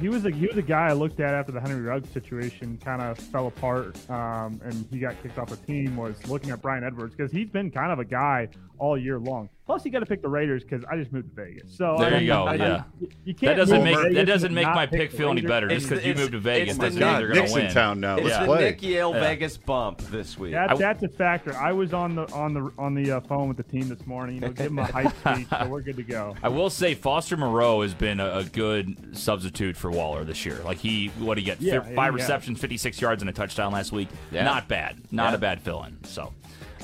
He 0.00 0.08
was 0.08 0.24
a 0.26 0.30
he 0.30 0.46
was 0.46 0.56
a 0.56 0.62
guy 0.62 0.88
I 0.88 0.92
looked 0.92 1.18
at 1.18 1.34
after 1.34 1.50
the 1.50 1.60
Henry 1.60 1.80
Ruggs 1.80 2.08
situation 2.10 2.78
kind 2.84 3.02
of 3.02 3.18
fell 3.18 3.48
apart, 3.48 3.96
um, 4.10 4.60
and 4.62 4.86
he 4.92 4.98
got 5.00 5.20
kicked 5.22 5.38
off 5.38 5.48
the 5.48 5.56
team. 5.56 5.96
Was 5.96 6.24
looking 6.28 6.50
at 6.50 6.62
Bryan 6.62 6.84
Edwards 6.84 7.14
because 7.16 7.32
he's 7.32 7.48
been 7.48 7.70
kind 7.70 7.90
of 7.90 7.98
a 7.98 8.04
guy 8.04 8.48
all 8.78 8.96
year 8.98 9.18
long. 9.18 9.48
Plus, 9.66 9.84
you 9.84 9.90
got 9.90 9.98
to 9.98 10.06
pick 10.06 10.22
the 10.22 10.28
Raiders 10.28 10.62
because 10.62 10.82
I 10.90 10.96
just 10.96 11.12
moved 11.12 11.28
to 11.28 11.42
Vegas. 11.44 11.76
So 11.76 11.96
There 11.98 12.06
I 12.06 12.10
you 12.12 12.16
mean, 12.20 12.26
go, 12.28 12.44
I- 12.46 12.52
I- 12.52 12.54
yeah. 12.54 12.82
you- 13.00 13.08
you 13.26 13.32
That 13.34 13.38
can't 13.40 13.56
doesn't 13.58 13.76
move 13.76 13.84
make 13.84 13.96
Vegas 13.98 14.14
that 14.16 14.24
doesn't 14.26 14.54
make 14.54 14.66
my 14.66 14.86
pick 14.86 15.00
pick 15.00 15.12
feel 15.12 15.28
any 15.28 15.42
better 15.42 15.68
just 15.68 15.88
because 15.90 16.06
you 16.06 16.14
moved 16.14 16.32
to 16.32 16.38
Vegas 16.38 16.70
it's 16.70 16.78
the 16.78 16.84
doesn't 16.86 17.00
mean 17.02 17.18
they're 17.18 17.34
going 17.34 17.46
to 17.48 17.52
win. 17.54 17.74
Town 17.74 18.00
now. 18.00 18.16
It's 18.16 18.24
Let's 18.24 18.38
the 18.38 18.44
play. 18.46 18.60
Nick 18.64 18.82
Yale 18.82 19.12
Yeah. 19.12 19.20
Vegas 19.20 19.58
bump 19.58 19.98
this 20.10 20.38
week. 20.38 20.52
That, 20.52 20.78
that's 20.78 21.02
a 21.02 21.08
factor. 21.08 21.54
I 21.54 21.72
was 21.72 21.92
on 21.92 22.14
the 22.14 22.22
on 22.32 22.54
the 22.54 22.70
on 22.78 22.94
the 22.94 23.10
uh, 23.12 23.20
phone 23.20 23.48
with 23.48 23.58
the 23.58 23.62
team 23.62 23.88
this 23.90 24.06
morning. 24.06 24.36
You 24.36 24.40
know, 24.40 24.48
give 24.52 24.66
them 24.66 24.78
a 24.78 24.84
hype 24.86 25.12
speech, 25.34 25.48
so 25.50 25.68
we're 25.68 25.82
good 25.82 25.96
to 25.98 26.02
go. 26.02 26.34
I 26.42 26.48
will 26.48 26.70
say 26.70 26.94
Foster 26.94 27.36
Moreau 27.36 27.82
has 27.82 27.92
been 27.92 28.20
a, 28.20 28.38
a 28.38 28.44
good 28.44 29.14
substitute 29.18 29.76
for 29.76 29.90
Waller 29.90 30.24
this 30.24 30.46
year. 30.46 30.60
Like 30.64 30.78
he, 30.78 31.08
what 31.18 31.34
did 31.34 31.42
he 31.42 31.44
get? 31.44 31.60
Yeah, 31.60 31.74
yeah, 31.74 31.80
five 31.94 32.14
yeah. 32.14 32.22
receptions, 32.22 32.58
56 32.58 32.98
yards, 33.02 33.22
and 33.22 33.28
a 33.28 33.34
touchdown 33.34 33.72
last 33.74 33.92
week. 33.92 34.08
Yeah. 34.32 34.44
Not 34.44 34.66
bad. 34.66 34.96
Not 35.12 35.30
Yeah. 35.32 35.34
a 35.34 35.38
bad 35.38 35.60
fill-in. 35.60 36.02
So, 36.04 36.32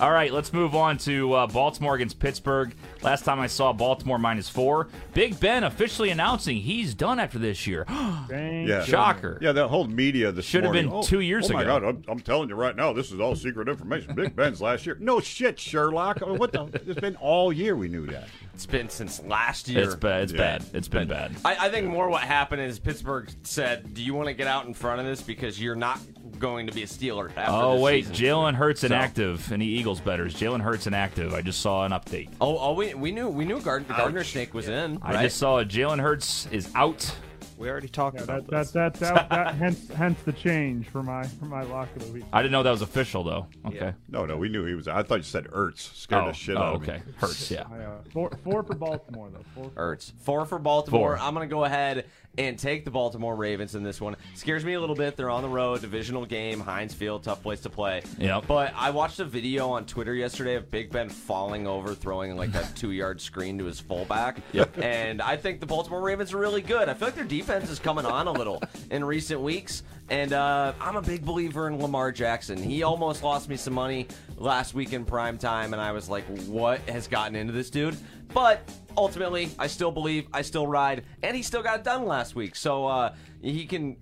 all 0.01 0.11
right, 0.11 0.33
let's 0.33 0.53
move 0.53 0.75
on 0.75 0.99
to 0.99 1.33
uh, 1.35 1.47
Baltimore 1.47 1.95
against 1.95 2.19
Pittsburgh. 2.19 2.75
Last 3.03 3.25
time 3.25 3.39
I 3.39 3.47
saw 3.47 3.73
Baltimore 3.73 4.19
minus 4.19 4.49
four. 4.49 4.89
Big 5.13 5.39
Ben 5.39 5.65
officially 5.65 6.11
announcing 6.11 6.57
he's 6.57 6.95
done 6.95 7.19
after 7.21 7.39
this 7.39 7.67
year. 7.67 7.87
Yeah. 8.35 8.83
Shocker. 8.85 9.39
Yeah, 9.41 9.53
that 9.53 9.69
whole 9.69 9.87
media 9.87 10.33
this 10.33 10.45
Should 10.45 10.65
have 10.65 10.73
been 10.73 10.91
oh, 10.91 11.03
two 11.03 11.21
years 11.21 11.51
oh 11.51 11.55
my 11.55 11.63
ago. 11.63 11.81
God, 11.81 11.89
I'm, 11.89 12.05
I'm 12.09 12.21
telling 12.21 12.49
you 12.49 12.55
right 12.55 12.75
now, 12.75 12.93
this 12.93 13.13
is 13.13 13.21
all 13.21 13.37
secret 13.37 13.69
information. 13.69 14.15
Big 14.15 14.35
Ben's 14.35 14.61
last 14.61 14.87
year. 14.87 14.97
No 14.99 15.21
shit, 15.21 15.59
Sherlock. 15.59 16.23
I 16.23 16.27
mean, 16.27 16.39
what 16.39 16.53
the? 16.53 16.65
It's 16.87 17.01
been 17.01 17.17
all 17.17 17.53
year 17.53 17.77
we 17.77 17.89
knew 17.89 18.07
that. 18.07 18.29
It's 18.55 18.67
been 18.67 18.89
since 18.89 19.21
last 19.25 19.69
year. 19.69 19.83
It's 19.83 19.97
bad. 19.97 20.23
It's 20.23 20.33
Yeah. 20.33 20.39
bad. 20.39 20.65
It's 20.73 20.87
been 20.89 21.09
bad. 21.09 21.33
I, 21.45 21.67
I 21.67 21.69
think 21.71 21.89
more 21.89 22.09
what 22.09 22.23
happened 22.23 22.63
is 22.63 22.79
Pittsburgh 22.79 23.29
said, 23.43 23.93
"Do 23.95 24.03
you 24.03 24.15
want 24.15 24.29
to 24.29 24.33
get 24.35 24.47
out 24.47 24.67
in 24.67 24.75
front 24.75 25.01
of 25.01 25.07
this 25.07 25.21
because 25.21 25.61
you're 25.61 25.75
not 25.75 25.99
going 26.39 26.69
to 26.69 26.73
be 26.73 26.85
a 26.85 26.87
Steeler?" 26.87 27.31
After 27.37 27.43
Oh 27.53 27.73
this 27.75 27.83
wait, 27.83 28.07
season." 28.07 28.25
Jalen 28.27 28.55
Hurts 28.55 28.83
So- 28.83 28.87
inactive. 28.87 29.51
Any 29.53 29.67
Eagles 29.67 30.01
bettors? 30.01 30.35
Jalen 30.37 30.61
Hurts 30.61 30.87
inactive. 30.87 31.35
I 31.35 31.43
just 31.43 31.61
saw 31.61 31.85
an 31.85 31.91
update. 31.91 32.29
Oh, 32.41 32.57
oh, 32.59 32.75
we, 32.75 32.95
we 32.95 33.11
knew 33.11 33.29
we 33.29 33.45
knew 33.45 33.61
Gard- 33.61 33.89
Gardner 33.89 34.23
Snake 34.23 34.55
was 34.55 34.69
in. 34.69 34.99
I 35.03 35.25
just 35.25 35.37
saw 35.39 35.63
Jalen 35.65 36.01
Hurts 36.01 36.47
is 36.53 36.71
out. 36.77 37.13
We 37.57 37.69
already 37.71 37.89
talked 37.89 38.17
Yeah, 38.17 38.25
about 38.25 38.47
that, 38.49 38.57
this. 38.59 38.71
that, 38.73 38.95
that, 38.95 39.15
that, 39.15 39.29
that, 39.31 39.55
hence, 39.55 39.89
hence 39.89 40.21
the 40.25 40.33
change 40.33 40.89
for 40.89 41.03
my 41.03 41.25
for 41.25 41.45
my 41.47 41.63
lock 41.63 41.89
of 41.97 42.07
the 42.07 42.13
week. 42.13 42.25
I 42.33 42.43
didn't 42.43 42.53
know 42.53 42.63
that 42.63 42.71
was 42.71 42.83
official 42.83 43.23
though. 43.25 43.47
Okay. 43.67 43.77
Yeah. 43.77 43.93
No, 44.09 44.27
no, 44.27 44.37
we 44.37 44.49
knew 44.49 44.65
he 44.65 44.75
was. 44.75 44.89
I 44.89 45.03
thought 45.03 45.17
you 45.19 45.23
said 45.23 45.45
Ertz. 45.47 45.95
Scared 45.95 46.25
Oh, 46.25 46.27
the 46.29 46.33
shit 46.33 46.57
oh, 46.57 46.61
out 46.63 46.75
of 46.77 46.83
okay. 46.83 47.03
me. 47.07 47.13
Hurts, 47.17 47.51
yeah. 47.51 47.65
I, 47.71 47.79
uh, 47.79 47.99
four, 48.13 48.31
four 48.43 48.63
for 48.63 48.75
Baltimore 48.75 49.31
though. 49.31 49.45
Four 49.55 49.71
for 49.71 49.97
Ertz. 49.97 50.13
Four 50.23 50.47
for 50.47 50.59
Baltimore. 50.59 51.17
Four. 51.17 51.25
I'm 51.25 51.35
going 51.35 51.49
to 51.49 51.53
go 51.55 51.65
ahead 51.65 52.07
and 52.39 52.59
take 52.59 52.85
the 52.85 52.91
Baltimore 52.91 53.35
Ravens 53.35 53.75
in 53.75 53.83
this 53.83 54.01
one. 54.01 54.17
Scares 54.35 54.65
me 54.65 54.75
a 54.75 54.81
little 54.81 54.97
bit. 54.97 55.17
They're 55.17 55.31
on 55.31 55.43
the 55.43 55.49
road, 55.49 55.81
divisional 55.81 56.27
game, 56.27 56.61
Heinz 56.61 56.93
Field, 56.93 57.23
tough 57.23 57.43
place 57.43 57.61
to 57.61 57.71
play. 57.71 58.03
Yep. 58.19 58.45
But 58.47 58.73
I 58.77 58.91
watched 58.91 59.21
a 59.21 59.25
video 59.25 59.71
on 59.71 59.87
Twitter 59.87 60.15
yesterday 60.15 60.55
of 60.57 60.71
Big 60.71 60.91
Ben 60.91 61.09
falling 61.09 61.67
over, 61.67 61.95
throwing 61.95 62.37
like 62.37 62.55
a 62.55 62.69
two 62.75 62.91
yard 62.91 63.21
screen 63.21 63.59
to 63.59 63.65
his 63.65 63.81
fullback. 63.81 64.39
Yep. 64.53 64.79
And 64.79 65.23
I 65.23 65.37
think 65.37 65.61
the 65.61 65.67
Baltimore 65.67 66.03
Ravens 66.03 66.33
are 66.33 66.39
really 66.39 66.63
good. 66.63 66.89
I 66.89 66.95
feel 66.95 67.09
like 67.09 67.15
their 67.15 67.25
defense 67.25 67.55
defense 67.65 67.71
is 67.71 67.79
coming 67.79 68.07
on 68.07 68.27
a 68.27 68.33
little 68.33 68.63
in 68.91 69.05
recent 69.05 69.41
weeks. 69.41 69.83
And 70.11 70.33
uh, 70.33 70.73
I'm 70.81 70.97
a 70.97 71.03
big 71.03 71.25
believer 71.25 71.69
in 71.69 71.81
Lamar 71.81 72.13
Jackson. 72.13 72.63
He 72.63 72.83
almost 72.83 73.23
lost 73.23 73.49
me 73.49 73.57
some 73.57 73.75
money 73.75 74.07
last 74.37 74.75
week 74.75 74.93
in 74.93 75.05
prime 75.05 75.39
time, 75.39 75.73
and 75.73 75.81
I 75.81 75.93
was 75.93 76.09
like, 76.09 76.25
what 76.47 76.81
has 76.89 77.07
gotten 77.07 77.37
into 77.37 77.53
this 77.53 77.71
dude? 77.71 77.97
But 78.33 78.69
ultimately, 78.97 79.51
I 79.59 79.67
still 79.67 79.91
believe, 79.91 80.27
I 80.33 80.43
still 80.43 80.67
ride, 80.67 81.05
and 81.23 81.37
he 81.37 81.43
still 81.43 81.63
got 81.63 81.81
it 81.81 81.85
done 81.85 82.07
last 82.07 82.35
week. 82.35 82.57
So 82.57 82.87
uh, 82.87 83.15
he 83.43 83.67
can 83.67 83.97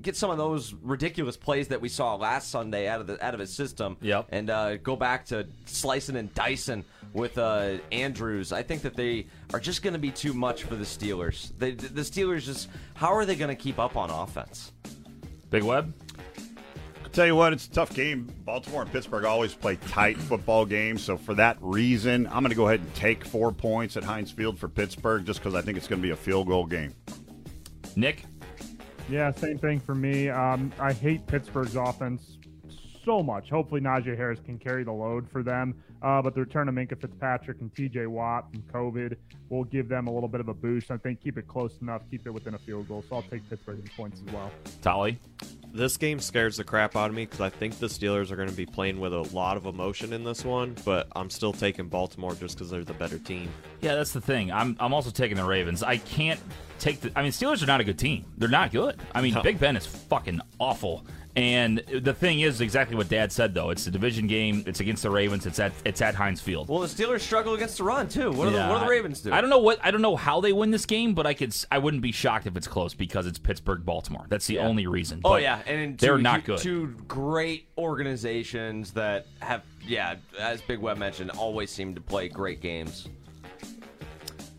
get 0.00 0.16
some 0.16 0.30
of 0.30 0.38
those 0.38 0.74
ridiculous 0.74 1.36
plays 1.36 1.68
that 1.68 1.80
we 1.80 1.88
saw 1.88 2.14
last 2.14 2.50
Sunday 2.50 2.86
out 2.88 3.00
of 3.00 3.06
the 3.06 3.24
out 3.24 3.34
of 3.34 3.40
his 3.40 3.52
system. 3.52 3.96
Yep. 4.00 4.26
And 4.30 4.50
uh, 4.50 4.76
go 4.76 4.96
back 4.96 5.26
to 5.26 5.46
slicing 5.66 6.16
and 6.16 6.32
dicing 6.34 6.84
with 7.12 7.38
uh, 7.38 7.78
Andrews. 7.90 8.52
I 8.52 8.62
think 8.62 8.82
that 8.82 8.94
they 8.94 9.26
are 9.52 9.60
just 9.60 9.82
going 9.82 9.94
to 9.94 9.98
be 9.98 10.10
too 10.10 10.34
much 10.34 10.64
for 10.64 10.76
the 10.76 10.84
Steelers. 10.84 11.52
They, 11.58 11.72
the 11.72 12.02
Steelers 12.02 12.44
just 12.44 12.68
how 12.94 13.14
are 13.14 13.24
they 13.24 13.36
going 13.36 13.54
to 13.54 13.60
keep 13.60 13.78
up 13.78 13.96
on 13.96 14.10
offense? 14.10 14.72
Big 15.50 15.62
Web. 15.62 15.94
I'll 17.08 17.14
tell 17.14 17.26
you 17.26 17.36
what, 17.36 17.54
it's 17.54 17.66
a 17.66 17.70
tough 17.70 17.94
game. 17.94 18.28
Baltimore 18.44 18.82
and 18.82 18.92
Pittsburgh 18.92 19.24
always 19.24 19.54
play 19.54 19.76
tight 19.76 20.18
football 20.18 20.66
games, 20.66 21.02
so 21.02 21.16
for 21.16 21.32
that 21.34 21.56
reason, 21.62 22.26
I'm 22.26 22.42
going 22.42 22.50
to 22.50 22.54
go 22.54 22.68
ahead 22.68 22.80
and 22.80 22.94
take 22.94 23.24
four 23.24 23.50
points 23.50 23.96
at 23.96 24.04
Heinz 24.04 24.30
Field 24.30 24.58
for 24.58 24.68
Pittsburgh, 24.68 25.24
just 25.24 25.40
because 25.40 25.54
I 25.54 25.62
think 25.62 25.78
it's 25.78 25.88
going 25.88 26.02
to 26.02 26.06
be 26.06 26.12
a 26.12 26.16
field 26.16 26.48
goal 26.48 26.66
game. 26.66 26.94
Nick. 27.96 28.24
Yeah, 29.08 29.32
same 29.32 29.56
thing 29.56 29.80
for 29.80 29.94
me. 29.94 30.28
Um, 30.28 30.70
I 30.78 30.92
hate 30.92 31.26
Pittsburgh's 31.26 31.76
offense 31.76 32.36
so 33.06 33.22
much. 33.22 33.48
Hopefully, 33.48 33.80
Najee 33.80 34.14
Harris 34.14 34.38
can 34.44 34.58
carry 34.58 34.84
the 34.84 34.92
load 34.92 35.30
for 35.30 35.42
them. 35.42 35.82
Uh, 36.02 36.20
but 36.20 36.34
the 36.34 36.40
return 36.40 36.68
of 36.68 36.74
Minkah 36.74 37.00
Fitzpatrick 37.00 37.60
and 37.62 37.74
TJ 37.74 38.06
Watt 38.06 38.52
from 38.52 38.62
COVID 38.64 39.16
will 39.48 39.64
give 39.64 39.88
them 39.88 40.08
a 40.08 40.12
little 40.12 40.28
bit 40.28 40.40
of 40.40 40.48
a 40.48 40.54
boost. 40.54 40.90
I 40.90 40.98
think 40.98 41.22
keep 41.22 41.38
it 41.38 41.48
close 41.48 41.78
enough, 41.80 42.02
keep 42.10 42.26
it 42.26 42.30
within 42.30 42.54
a 42.54 42.58
field 42.58 42.86
goal. 42.86 43.02
So 43.08 43.16
I'll 43.16 43.22
take 43.22 43.48
Pittsburgh 43.48 43.82
points 43.96 44.20
as 44.26 44.32
well. 44.34 44.50
Tolly. 44.82 45.18
This 45.72 45.96
game 45.96 46.18
scares 46.20 46.56
the 46.56 46.64
crap 46.64 46.96
out 46.96 47.10
of 47.10 47.14
me 47.16 47.24
because 47.24 47.40
I 47.40 47.50
think 47.50 47.78
the 47.78 47.86
Steelers 47.86 48.30
are 48.30 48.36
going 48.36 48.48
to 48.48 48.54
be 48.54 48.66
playing 48.66 48.98
with 49.00 49.12
a 49.12 49.20
lot 49.34 49.56
of 49.56 49.66
emotion 49.66 50.12
in 50.12 50.24
this 50.24 50.44
one, 50.44 50.74
but 50.84 51.08
I'm 51.14 51.30
still 51.30 51.52
taking 51.52 51.88
Baltimore 51.88 52.34
just 52.34 52.56
because 52.56 52.70
they're 52.70 52.84
the 52.84 52.94
better 52.94 53.18
team. 53.18 53.50
Yeah, 53.80 53.94
that's 53.94 54.12
the 54.12 54.20
thing. 54.20 54.50
I'm 54.50 54.76
I'm 54.80 54.92
also 54.94 55.10
taking 55.10 55.36
the 55.36 55.44
Ravens. 55.44 55.82
I 55.82 55.98
can't 55.98 56.40
take 56.78 57.00
the. 57.00 57.12
I 57.14 57.22
mean, 57.22 57.32
Steelers 57.32 57.62
are 57.62 57.66
not 57.66 57.80
a 57.80 57.84
good 57.84 57.98
team. 57.98 58.24
They're 58.38 58.48
not 58.48 58.72
good. 58.72 58.98
I 59.14 59.20
mean, 59.20 59.34
No. 59.34 59.42
Big 59.42 59.60
Ben 59.60 59.76
is 59.76 59.86
fucking 59.86 60.40
awful. 60.58 61.04
And 61.38 61.78
the 62.02 62.12
thing 62.12 62.40
is 62.40 62.60
exactly 62.60 62.96
what 62.96 63.08
Dad 63.08 63.30
said 63.30 63.54
though. 63.54 63.70
It's 63.70 63.86
a 63.86 63.92
division 63.92 64.26
game. 64.26 64.64
It's 64.66 64.80
against 64.80 65.04
the 65.04 65.10
Ravens. 65.10 65.46
It's 65.46 65.60
at 65.60 65.70
it's 65.84 66.02
at 66.02 66.16
Heinz 66.16 66.40
Field. 66.40 66.68
Well, 66.68 66.80
the 66.80 66.88
Steelers 66.88 67.20
struggle 67.20 67.54
against 67.54 67.78
the 67.78 67.84
run 67.84 68.08
too. 68.08 68.32
What 68.32 68.48
do, 68.48 68.56
Yeah, 68.56 68.66
the, 68.66 68.72
what 68.72 68.80
do 68.80 68.84
the 68.86 68.90
Ravens 68.90 69.20
do? 69.20 69.32
I 69.32 69.40
don't 69.40 69.48
know 69.48 69.60
what 69.60 69.78
I 69.80 69.92
don't 69.92 70.02
know 70.02 70.16
how 70.16 70.40
they 70.40 70.52
win 70.52 70.72
this 70.72 70.84
game, 70.84 71.14
but 71.14 71.28
I 71.28 71.34
could 71.34 71.54
I 71.70 71.78
wouldn't 71.78 72.02
be 72.02 72.10
shocked 72.10 72.48
if 72.48 72.56
it's 72.56 72.66
close 72.66 72.92
because 72.92 73.24
it's 73.28 73.38
Pittsburgh 73.38 73.86
Baltimore. 73.86 74.26
That's 74.28 74.48
the 74.48 74.58
only 74.58 74.88
reason. 74.88 75.20
Oh 75.24 75.30
But 75.30 75.42
yeah, 75.42 75.62
and 75.68 75.80
in 75.80 75.96
they're 75.96 76.18
not 76.18 76.40
two- 76.40 76.46
good. 76.46 76.58
Two 76.58 76.86
great 77.06 77.68
organizations 77.78 78.90
that 78.94 79.28
have, 79.38 79.62
yeah, 79.86 80.16
as 80.40 80.60
Big 80.60 80.80
Web 80.80 80.98
mentioned, 80.98 81.30
always 81.30 81.70
seem 81.70 81.94
to 81.94 82.00
play 82.00 82.28
great 82.28 82.60
games. 82.60 83.06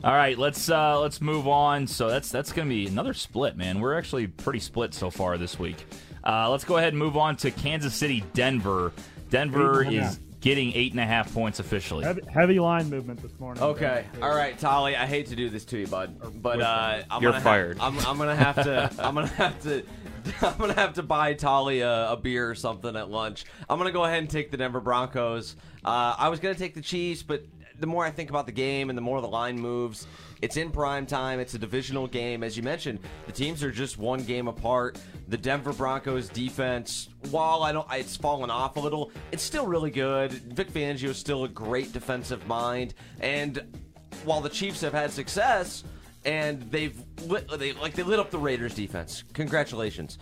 All 0.02 0.13
right, 0.13 0.38
let's 0.38 0.70
uh, 0.70 0.98
let's 1.02 1.20
move 1.20 1.46
on. 1.46 1.88
So 1.88 2.08
that's 2.10 2.32
that's 2.32 2.54
going 2.54 2.70
to 2.70 2.74
be 2.74 2.88
another 2.88 3.13
split, 3.13 3.58
man. 3.58 3.82
We're 3.82 3.98
actually 3.98 4.28
pretty 4.28 4.60
split 4.60 4.94
so 4.94 5.10
far 5.10 5.38
this 5.38 5.60
week. 5.60 5.86
Uh, 6.23 6.49
let's 6.49 6.63
go 6.63 6.77
ahead 6.77 6.89
and 6.89 6.97
move 6.99 7.17
on 7.17 7.36
to 7.38 7.51
Kansas 7.51 7.93
City, 7.95 8.23
Denver. 8.34 8.91
Denver 9.29 9.84
Eight 9.84 9.88
and 9.88 9.95
a 9.95 9.99
is 9.99 10.05
half. 10.05 10.19
getting 10.41 10.73
eight 10.73 10.91
and 10.91 10.99
a 10.99 11.05
half 11.05 11.32
points 11.34 11.60
officially. 11.60 12.03
Heavy, 12.03 12.21
heavy 12.32 12.60
line 12.60 12.89
movement 12.89 13.21
this 13.21 13.38
morning. 13.39 13.62
Okay, 13.63 14.05
all 14.21 14.36
right, 14.36 14.58
Tolly. 14.60 14.95
I 14.95 15.05
hate 15.05 15.27
to 15.27 15.36
do 15.36 15.49
this 15.49 15.65
to 15.65 15.77
you, 15.77 15.88
bud, 15.88 16.41
but 16.41 16.62
uh, 16.62 17.03
I'm 17.12 17.21
You're 17.21 17.32
gonna 17.32 17.43
fired. 17.43 17.77
Ha- 17.77 17.88
I'm, 17.88 17.99
I'm 17.99 18.17
gonna 18.17 18.36
have 18.36 18.55
to. 18.55 18.91
I'm 18.99 19.15
gonna 19.15 19.27
have 19.27 19.62
to. 19.63 19.84
I'm 20.41 20.58
gonna 20.58 20.73
have 20.73 20.93
to 20.95 21.03
buy 21.03 21.34
Tolly 21.34 21.82
a, 21.82 22.12
a 22.12 22.17
beer 22.17 22.49
or 22.49 22.55
something 22.55 22.95
at 22.95 23.10
lunch. 23.10 23.45
I'm 23.69 23.77
gonna 23.77 23.91
go 23.91 24.03
ahead 24.03 24.19
and 24.19 24.29
take 24.29 24.51
the 24.51 24.58
Denver 24.58 24.82
Broncos. 24.82 25.55
Uh, 25.86 26.15
I 26.17 26.29
was 26.29 26.39
gonna 26.39 26.55
take 26.55 26.73
the 26.75 26.82
Chiefs, 26.82 27.21
but 27.23 27.43
the 27.79 27.88
more 27.88 28.03
I 28.03 28.12
think 28.12 28.29
about 28.29 28.45
the 28.45 28.51
game 28.51 28.89
and 28.89 28.97
the 28.97 29.01
more 29.01 29.21
the 29.21 29.27
line 29.29 29.58
moves, 29.60 30.05
it's 30.41 30.58
in 30.58 30.71
prime 30.71 31.06
time. 31.06 31.39
It's 31.39 31.54
a 31.54 31.60
divisional 31.60 32.08
game, 32.08 32.43
as 32.43 32.56
you 32.56 32.63
mentioned. 32.63 32.99
The 33.25 33.32
teams 33.32 33.63
are 33.63 33.71
just 33.71 33.97
one 33.97 34.23
game 34.23 34.47
apart. 34.47 34.97
The 35.28 35.38
Denver 35.38 35.73
Broncos 35.73 36.30
defense, 36.30 37.10
while 37.30 37.63
I 37.63 37.71
don't, 37.71 37.88
it's 37.91 38.15
fallen 38.15 38.49
off 38.49 38.78
a 38.78 38.80
little. 38.80 39.12
It's 39.32 39.43
still 39.43 39.67
really 39.67 39.91
good. 39.91 40.32
Vic 40.32 40.71
Fangio 40.71 41.10
is 41.10 41.17
still 41.17 41.43
a 41.43 41.49
great 41.49 41.91
defensive 41.93 42.47
mind, 42.47 42.93
and 43.19 43.62
while 44.23 44.41
the 44.41 44.49
Chiefs 44.49 44.82
have 44.82 44.93
had 44.93 45.12
success 45.12 45.84
and 46.25 46.62
they've 46.71 47.02
lit, 47.25 47.47
they 47.60 47.73
like 47.73 47.93
they 47.93 48.04
lit 48.04 48.19
up 48.19 48.32
the 48.32 48.38
Raiders 48.38 48.75
defense. 48.75 49.23
Congratulations. 49.34 50.17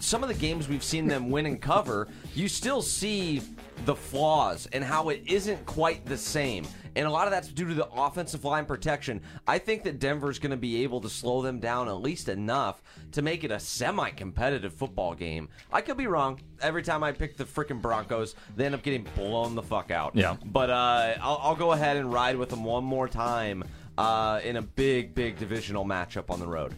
Some 0.00 0.22
of 0.22 0.28
the 0.28 0.34
games 0.34 0.68
we've 0.68 0.82
seen 0.82 1.06
them 1.06 1.30
win 1.30 1.46
and 1.46 1.60
cover, 1.60 2.08
you 2.34 2.48
still 2.48 2.82
see 2.82 3.40
the 3.84 3.94
flaws 3.94 4.68
and 4.72 4.82
how 4.82 5.10
it 5.10 5.22
isn't 5.26 5.64
quite 5.64 6.04
the 6.06 6.16
same. 6.16 6.66
And 6.94 7.06
a 7.06 7.10
lot 7.10 7.26
of 7.26 7.30
that's 7.30 7.48
due 7.48 7.68
to 7.68 7.74
the 7.74 7.88
offensive 7.88 8.44
line 8.44 8.66
protection. 8.66 9.20
I 9.46 9.58
think 9.58 9.84
that 9.84 9.98
Denver's 9.98 10.38
going 10.38 10.50
to 10.50 10.56
be 10.56 10.82
able 10.82 11.00
to 11.00 11.08
slow 11.08 11.42
them 11.42 11.58
down 11.58 11.88
at 11.88 12.00
least 12.00 12.28
enough 12.28 12.82
to 13.12 13.22
make 13.22 13.44
it 13.44 13.50
a 13.50 13.58
semi 13.58 14.10
competitive 14.10 14.74
football 14.74 15.14
game. 15.14 15.48
I 15.72 15.80
could 15.80 15.96
be 15.96 16.06
wrong. 16.06 16.40
Every 16.60 16.82
time 16.82 17.02
I 17.02 17.12
pick 17.12 17.36
the 17.36 17.44
freaking 17.44 17.80
Broncos, 17.80 18.34
they 18.56 18.66
end 18.66 18.74
up 18.74 18.82
getting 18.82 19.06
blown 19.16 19.54
the 19.54 19.62
fuck 19.62 19.90
out. 19.90 20.14
Yeah. 20.14 20.36
But 20.44 20.70
uh, 20.70 21.14
I'll, 21.20 21.40
I'll 21.42 21.56
go 21.56 21.72
ahead 21.72 21.96
and 21.96 22.12
ride 22.12 22.36
with 22.36 22.50
them 22.50 22.64
one 22.64 22.84
more 22.84 23.08
time 23.08 23.64
uh, 23.98 24.40
in 24.44 24.56
a 24.56 24.62
big, 24.62 25.14
big 25.14 25.38
divisional 25.38 25.84
matchup 25.84 26.30
on 26.30 26.40
the 26.40 26.46
road. 26.46 26.74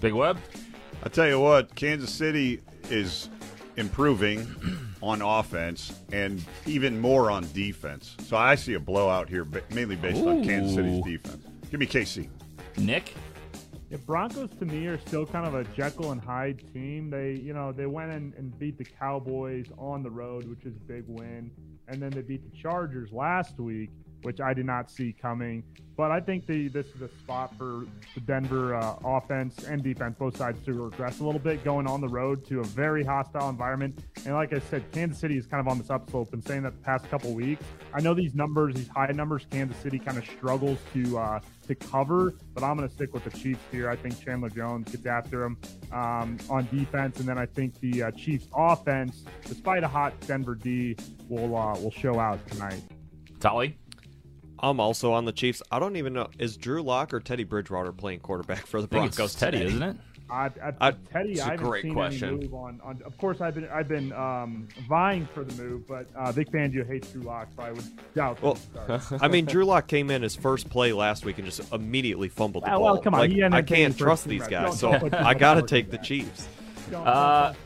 Big 0.00 0.12
Web. 0.12 0.38
I 1.04 1.08
tell 1.08 1.26
you 1.26 1.40
what, 1.40 1.74
Kansas 1.74 2.12
City 2.12 2.60
is 2.90 3.28
improving 3.76 4.46
on 5.02 5.20
offense 5.20 5.92
and 6.12 6.42
even 6.64 6.98
more 7.00 7.30
on 7.30 7.46
defense. 7.52 8.16
So 8.20 8.36
I 8.36 8.54
see 8.54 8.74
a 8.74 8.80
blowout 8.80 9.28
here, 9.28 9.46
mainly 9.74 9.96
based 9.96 10.24
on 10.24 10.44
Kansas 10.44 10.74
City's 10.74 11.02
defense. 11.04 11.44
Give 11.70 11.80
me 11.80 11.86
KC. 11.86 12.28
Nick. 12.78 13.14
Yeah, 13.90 13.98
Broncos 14.06 14.48
to 14.58 14.64
me 14.64 14.86
are 14.86 14.98
still 14.98 15.26
kind 15.26 15.46
of 15.46 15.54
a 15.54 15.64
Jekyll 15.76 16.12
and 16.12 16.20
Hyde 16.20 16.62
team. 16.72 17.10
They, 17.10 17.32
you 17.32 17.52
know, 17.52 17.72
they 17.72 17.84
went 17.84 18.12
in 18.12 18.32
and 18.38 18.58
beat 18.58 18.78
the 18.78 18.84
Cowboys 18.84 19.66
on 19.76 20.02
the 20.02 20.10
road, 20.10 20.48
which 20.48 20.64
is 20.64 20.74
a 20.76 20.80
big 20.80 21.04
win, 21.06 21.50
and 21.88 22.00
then 22.00 22.10
they 22.10 22.22
beat 22.22 22.50
the 22.50 22.56
Chargers 22.56 23.12
last 23.12 23.58
week, 23.58 23.90
which 24.22 24.40
I 24.40 24.54
did 24.54 24.66
not 24.66 24.90
see 24.90 25.12
coming. 25.12 25.62
But 25.96 26.10
I 26.10 26.20
think 26.20 26.46
the 26.46 26.68
this 26.68 26.86
is 26.86 27.02
a 27.02 27.08
spot 27.20 27.56
for 27.58 27.84
the 28.14 28.20
Denver 28.20 28.74
uh, 28.74 28.96
offense 29.04 29.64
and 29.64 29.82
defense, 29.82 30.16
both 30.18 30.36
sides, 30.36 30.64
to 30.64 30.72
regress 30.72 31.20
a 31.20 31.24
little 31.24 31.40
bit, 31.40 31.62
going 31.64 31.86
on 31.86 32.00
the 32.00 32.08
road 32.08 32.46
to 32.46 32.60
a 32.60 32.64
very 32.64 33.04
hostile 33.04 33.50
environment. 33.50 33.98
And 34.24 34.34
like 34.34 34.54
I 34.54 34.58
said, 34.58 34.90
Kansas 34.92 35.18
City 35.18 35.36
is 35.36 35.46
kind 35.46 35.60
of 35.60 35.68
on 35.68 35.78
this 35.78 35.90
upslope. 35.90 36.32
and 36.32 36.42
saying 36.44 36.62
that 36.62 36.74
the 36.76 36.82
past 36.82 37.08
couple 37.10 37.34
weeks. 37.34 37.64
I 37.92 38.00
know 38.00 38.14
these 38.14 38.34
numbers, 38.34 38.74
these 38.74 38.88
high 38.88 39.12
numbers, 39.12 39.46
Kansas 39.50 39.76
City 39.82 39.98
kind 39.98 40.16
of 40.16 40.24
struggles 40.24 40.78
to 40.94 41.18
uh, 41.18 41.40
to 41.66 41.74
cover, 41.74 42.34
but 42.54 42.64
I'm 42.64 42.76
going 42.76 42.88
to 42.88 42.94
stick 42.94 43.12
with 43.12 43.24
the 43.24 43.30
Chiefs 43.30 43.60
here. 43.70 43.90
I 43.90 43.96
think 43.96 44.18
Chandler 44.24 44.48
Jones 44.48 44.90
gets 44.90 45.06
after 45.06 45.44
him 45.44 45.58
um, 45.92 46.38
on 46.48 46.66
defense, 46.72 47.20
and 47.20 47.28
then 47.28 47.38
I 47.38 47.46
think 47.46 47.78
the 47.80 48.04
uh, 48.04 48.10
Chiefs 48.12 48.48
offense, 48.54 49.24
despite 49.44 49.84
a 49.84 49.88
hot 49.88 50.18
Denver 50.26 50.54
D, 50.54 50.96
will 51.28 51.54
uh, 51.54 51.78
will 51.78 51.92
show 51.92 52.18
out 52.18 52.44
tonight. 52.48 52.82
Tolly. 53.40 53.76
I'm 54.62 54.78
also 54.80 55.12
on 55.12 55.24
the 55.24 55.32
Chiefs. 55.32 55.62
I 55.70 55.78
don't 55.78 55.96
even 55.96 56.12
know 56.12 56.28
is 56.38 56.56
Drew 56.56 56.82
Lock 56.82 57.12
or 57.12 57.20
Teddy 57.20 57.44
Bridgewater 57.44 57.92
playing 57.92 58.20
quarterback 58.20 58.66
for 58.66 58.80
the 58.80 58.86
I 58.86 59.00
think 59.00 59.14
Broncos 59.16 59.32
it's 59.32 59.40
Teddy, 59.40 59.58
today? 59.58 59.70
isn't 59.70 59.82
it? 59.82 59.96
I, 60.30 60.46
I, 60.46 60.72
I- 60.80 60.90
Teddy, 61.12 61.32
it's 61.32 61.40
a 61.40 61.44
I 61.44 61.50
haven't 61.50 61.66
great 61.66 61.82
seen 61.82 61.92
question. 61.92 62.28
any 62.28 62.38
move 62.42 62.54
on, 62.54 62.80
on. 62.82 63.02
Of 63.04 63.18
course, 63.18 63.40
I've 63.42 63.54
been 63.54 63.68
I've 63.68 63.88
been 63.88 64.12
um, 64.12 64.66
vying 64.88 65.26
for 65.34 65.44
the 65.44 65.60
move, 65.62 65.86
but 65.86 66.06
uh, 66.16 66.32
Vic 66.32 66.50
Fangio 66.50 66.86
hates 66.86 67.10
Drew 67.12 67.22
Lock, 67.22 67.48
so 67.56 67.62
I 67.62 67.72
would 67.72 67.84
doubt. 68.14 68.40
Well. 68.40 68.56
I 69.20 69.28
mean, 69.28 69.44
Drew 69.44 69.64
Lock 69.66 69.88
came 69.88 70.10
in 70.10 70.22
his 70.22 70.34
first 70.36 70.70
play 70.70 70.92
last 70.92 71.24
week 71.26 71.36
and 71.38 71.46
just 71.46 71.70
immediately 71.72 72.28
fumbled 72.28 72.64
the 72.64 72.70
Well, 72.70 72.78
ball. 72.80 72.92
well, 72.94 73.02
come 73.02 73.14
on, 73.14 73.28
Like, 73.30 73.52
I 73.52 73.60
can't 73.62 73.98
trust 73.98 74.24
these 74.26 74.46
guys, 74.46 74.78
so 74.78 74.92
don't 74.92 75.00
put 75.00 75.12
too 75.12 75.18
I 75.18 75.34
got 75.34 75.54
to 75.54 75.62
take 75.62 75.90
the. 75.90 75.98
Chiefs. 75.98 76.48
Don't- 76.90 77.06
Uh, 77.06 77.52
don't- 77.52 77.56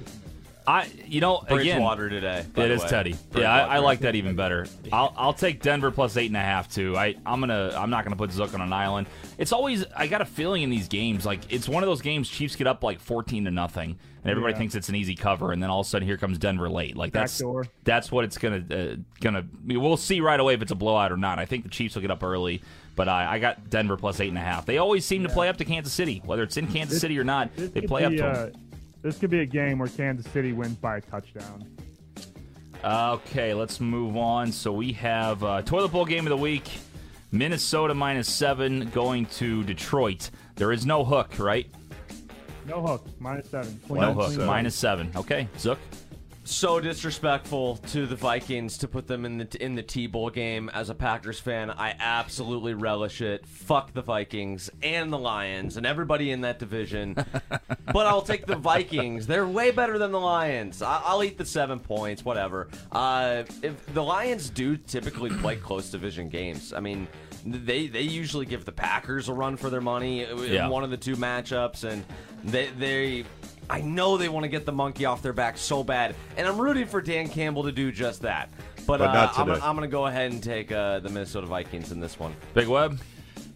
I 0.67 0.89
you 1.07 1.21
know 1.21 1.39
again. 1.39 1.57
Bridgewater 1.79 2.09
today. 2.11 2.45
by 2.55 2.65
It 2.65 2.69
the 2.69 2.75
is 2.75 2.83
way. 2.83 2.89
Teddy. 2.89 3.15
Yeah, 3.37 3.53
I, 3.53 3.77
I 3.77 3.79
like 3.79 4.01
that 4.01 4.15
even 4.17 4.35
better. 4.35 4.67
I'll, 4.93 5.15
I'll 5.17 5.33
take 5.33 5.63
Denver 5.63 5.91
plus 5.91 6.17
eight 6.17 6.27
and 6.27 6.37
a 6.37 6.41
half 6.41 6.69
too. 6.73 6.97
I 6.97 7.15
I'm 7.25 7.41
gonna 7.41 7.73
I'm 7.77 7.91
not 7.91 8.05
gonna 8.05 8.17
put 8.17 8.33
Zook 8.33 8.53
on 8.55 8.61
an 8.61 8.73
island. 8.73 9.07
It's 9.39 9.53
always 9.53 9.85
I 9.97 10.07
got 10.09 10.23
a 10.23 10.25
feeling 10.25 10.63
in 10.63 10.71
these 10.71 10.89
games 10.89 11.25
like 11.25 11.53
it's 11.53 11.69
one 11.69 11.83
of 11.83 11.87
those 11.89 12.01
games 12.03 12.29
Chiefs 12.29 12.57
get 12.57 12.67
up 12.67 12.83
like 12.83 12.99
fourteen 13.01 13.45
to 13.45 13.51
nothing 13.51 13.99
and 14.23 14.31
everybody 14.31 14.55
Yeah. 14.55 14.59
thinks 14.59 14.75
it's 14.75 14.89
an 14.89 14.97
easy 14.97 15.15
cover 15.15 15.53
and 15.53 15.63
then 15.63 15.71
all 15.71 15.81
of 15.81 15.87
a 15.87 15.89
sudden 15.89 16.09
here 16.09 16.17
comes 16.17 16.39
Denver 16.39 16.69
late. 16.69 16.97
Like 16.97 17.13
that's 17.13 17.39
Backdoor. 17.39 17.67
that's 17.85 18.11
what 18.11 18.25
it's 18.25 18.39
gonna 18.39 18.65
uh, 18.71 18.97
gonna. 19.21 19.45
We'll 19.67 19.97
see 19.97 20.21
right 20.21 20.41
away 20.41 20.55
if 20.55 20.63
it's 20.63 20.73
a 20.73 20.77
blowout 20.77 21.13
or 21.13 21.17
not. 21.17 21.39
I 21.39 21.45
think 21.45 21.63
the 21.65 21.71
Chiefs 21.71 21.95
will 21.95 22.03
get 22.03 22.11
up 22.11 22.23
early. 22.25 22.63
But 22.97 23.11
I, 23.11 23.35
I 23.35 23.39
got 23.41 23.69
Denver 23.69 23.99
plus 23.99 24.21
eight 24.21 24.31
and 24.31 24.39
a 24.39 24.41
half. 24.41 24.65
They 24.65 24.79
always 24.79 25.05
seem 25.05 25.23
to 25.25 25.29
play 25.29 25.51
up 25.51 25.59
to 25.59 25.67
Kansas 25.67 25.93
City, 25.93 26.23
whether 26.25 26.43
it's 26.43 26.57
in 26.57 26.67
Kansas 26.67 26.95
This- 26.95 27.03
City 27.03 27.19
or 27.19 27.25
not. 27.25 27.55
They 27.55 27.69
could 27.69 27.89
play 27.89 28.05
up 28.07 28.11
be, 28.13 28.17
to 28.17 28.27
uh, 28.27 28.45
them. 28.47 28.53
This 29.07 29.19
could 29.19 29.31
be 29.31 29.39
a 29.39 29.47
game 29.47 29.79
where 29.79 29.87
Kansas 29.87 30.27
City 30.33 30.53
wins 30.53 30.75
by 30.79 30.97
a 30.97 31.01
touchdown. 31.01 31.65
Okay, 32.83 33.55
let's 33.55 33.79
move 33.79 34.17
on. 34.17 34.51
So 34.51 34.73
we 34.73 34.91
have 34.95 35.45
uh, 35.45 35.63
toilet 35.63 35.93
bowl 35.93 36.05
game 36.05 36.27
of 36.27 36.31
the 36.31 36.37
week: 36.37 36.69
Minnesota 37.31 37.95
minus 37.95 38.29
seven 38.29 38.91
going 38.91 39.27
to 39.27 39.63
Detroit. 39.63 40.31
There 40.57 40.73
is 40.73 40.85
no 40.85 41.05
hook, 41.05 41.39
right? 41.39 41.69
No 42.67 42.85
hook. 42.85 43.07
Minus 43.21 43.49
seven. 43.49 43.81
No 43.89 44.13
hook. 44.13 44.35
clean 44.35 44.45
Minus 44.45 44.75
seven. 44.75 45.13
Okay, 45.15 45.47
Zook. 45.57 45.79
So 46.47 46.81
disrespectful 46.81 47.77
to 47.89 48.07
the 48.07 48.17
Vikings 48.17 48.79
to 48.79 48.89
put 48.89 49.07
them 49.07 49.25
in 49.25 49.39
the 49.39 49.63
in 49.63 49.75
the 49.75 49.83
T-Bowl 49.83 50.31
game. 50.31 50.69
As 50.73 50.89
a 50.91 50.95
Packers 50.95 51.39
fan, 51.41 51.71
I 51.71 51.95
absolutely 51.99 52.75
relish 52.75 53.21
it. 53.21 53.47
Fuck 53.47 53.93
the 53.93 54.03
Vikings 54.03 54.71
and 54.83 55.13
the 55.13 55.19
Lions 55.19 55.77
and 55.77 55.85
everybody 55.85 56.31
in 56.31 56.41
that 56.43 56.59
division. 56.59 57.15
but 57.93 58.07
I'll 58.07 58.23
take 58.23 58.47
the 58.47 58.57
Vikings. 58.57 59.27
They're 59.27 59.47
way 59.47 59.71
better 59.71 59.99
than 59.99 60.13
the 60.13 60.21
Lions. 60.21 60.83
I- 60.83 61.03
I'll 61.05 61.23
eat 61.25 61.37
the 61.39 61.45
seven 61.45 61.81
points, 61.81 62.25
whatever. 62.25 62.69
Uh, 62.93 63.43
if 63.63 63.85
the 63.93 64.03
Lions 64.03 64.49
do 64.51 64.77
typically 64.77 65.31
play 65.31 65.57
close 65.63 65.91
division 65.91 66.29
games, 66.29 66.73
I 66.73 66.81
mean. 66.81 67.09
They 67.49 67.87
they 67.87 68.01
usually 68.01 68.45
give 68.45 68.65
the 68.65 68.73
Packers 68.73 69.29
a 69.29 69.33
run 69.33 69.57
for 69.57 69.71
their 69.71 69.81
money 69.81 70.25
in 70.25 70.37
Yeah. 70.53 70.67
one 70.67 70.83
of 70.83 70.91
the 70.91 70.97
two 70.97 71.15
matchups, 71.15 71.85
and 71.85 72.05
they 72.43 72.71
they 72.77 73.25
I 73.69 73.81
know 73.81 74.17
they 74.17 74.29
want 74.29 74.45
to 74.45 74.49
get 74.49 74.65
the 74.65 74.73
monkey 74.73 75.05
off 75.05 75.23
their 75.23 75.33
back 75.33 75.59
so 75.59 75.83
bad, 75.83 76.15
and 76.37 76.47
I'm 76.47 76.61
rooting 76.61 76.87
for 76.87 77.01
Dan 77.01 77.29
Campbell 77.29 77.65
to 77.65 77.73
do 77.73 77.91
just 77.91 78.23
that. 78.23 78.49
But, 78.87 78.99
But 78.99 79.01
uh, 79.03 79.13
not 79.13 79.39
I'm, 79.39 79.47
today. 79.47 79.61
I'm 79.63 79.77
going 79.77 79.89
to 79.89 79.93
go 79.93 80.07
ahead 80.07 80.31
and 80.31 80.43
take 80.43 80.71
uh, 80.71 81.01
the 81.01 81.09
Minnesota 81.09 81.47
Vikings 81.47 81.91
in 81.91 81.99
this 81.99 82.19
one. 82.19 82.35
Big 82.55 82.69
Web. 82.69 83.01